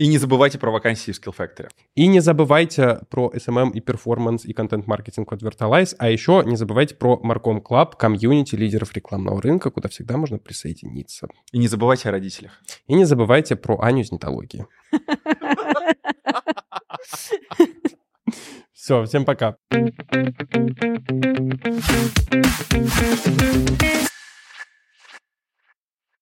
И 0.00 0.06
не 0.06 0.16
забывайте 0.16 0.58
про 0.58 0.70
вакансии 0.70 1.12
в 1.12 1.20
Skill 1.20 1.34
Factory. 1.36 1.68
И 1.94 2.06
не 2.06 2.20
забывайте 2.20 3.00
про 3.10 3.30
SMM 3.34 3.72
и 3.72 3.80
перформанс 3.80 4.46
и 4.46 4.54
контент-маркетинг 4.54 5.30
от 5.30 5.42
Vertalize, 5.42 5.94
а 5.98 6.08
еще 6.08 6.42
не 6.46 6.56
забывайте 6.56 6.94
про 6.94 7.20
Marcom 7.22 7.60
Club, 7.60 7.96
комьюнити 7.98 8.54
лидеров 8.54 8.94
рекламного 8.94 9.42
рынка, 9.42 9.70
куда 9.70 9.90
всегда 9.90 10.16
можно 10.16 10.38
присоединиться. 10.38 11.28
И 11.52 11.58
не 11.58 11.68
забывайте 11.68 12.08
о 12.08 12.12
родителях. 12.12 12.62
И 12.86 12.94
не 12.94 13.04
забывайте 13.04 13.56
про 13.56 13.78
Аню 13.80 14.00
из 14.00 14.10
нетологии. 14.10 14.66
Все, 18.72 19.04
всем 19.04 19.24
пока. 19.24 19.56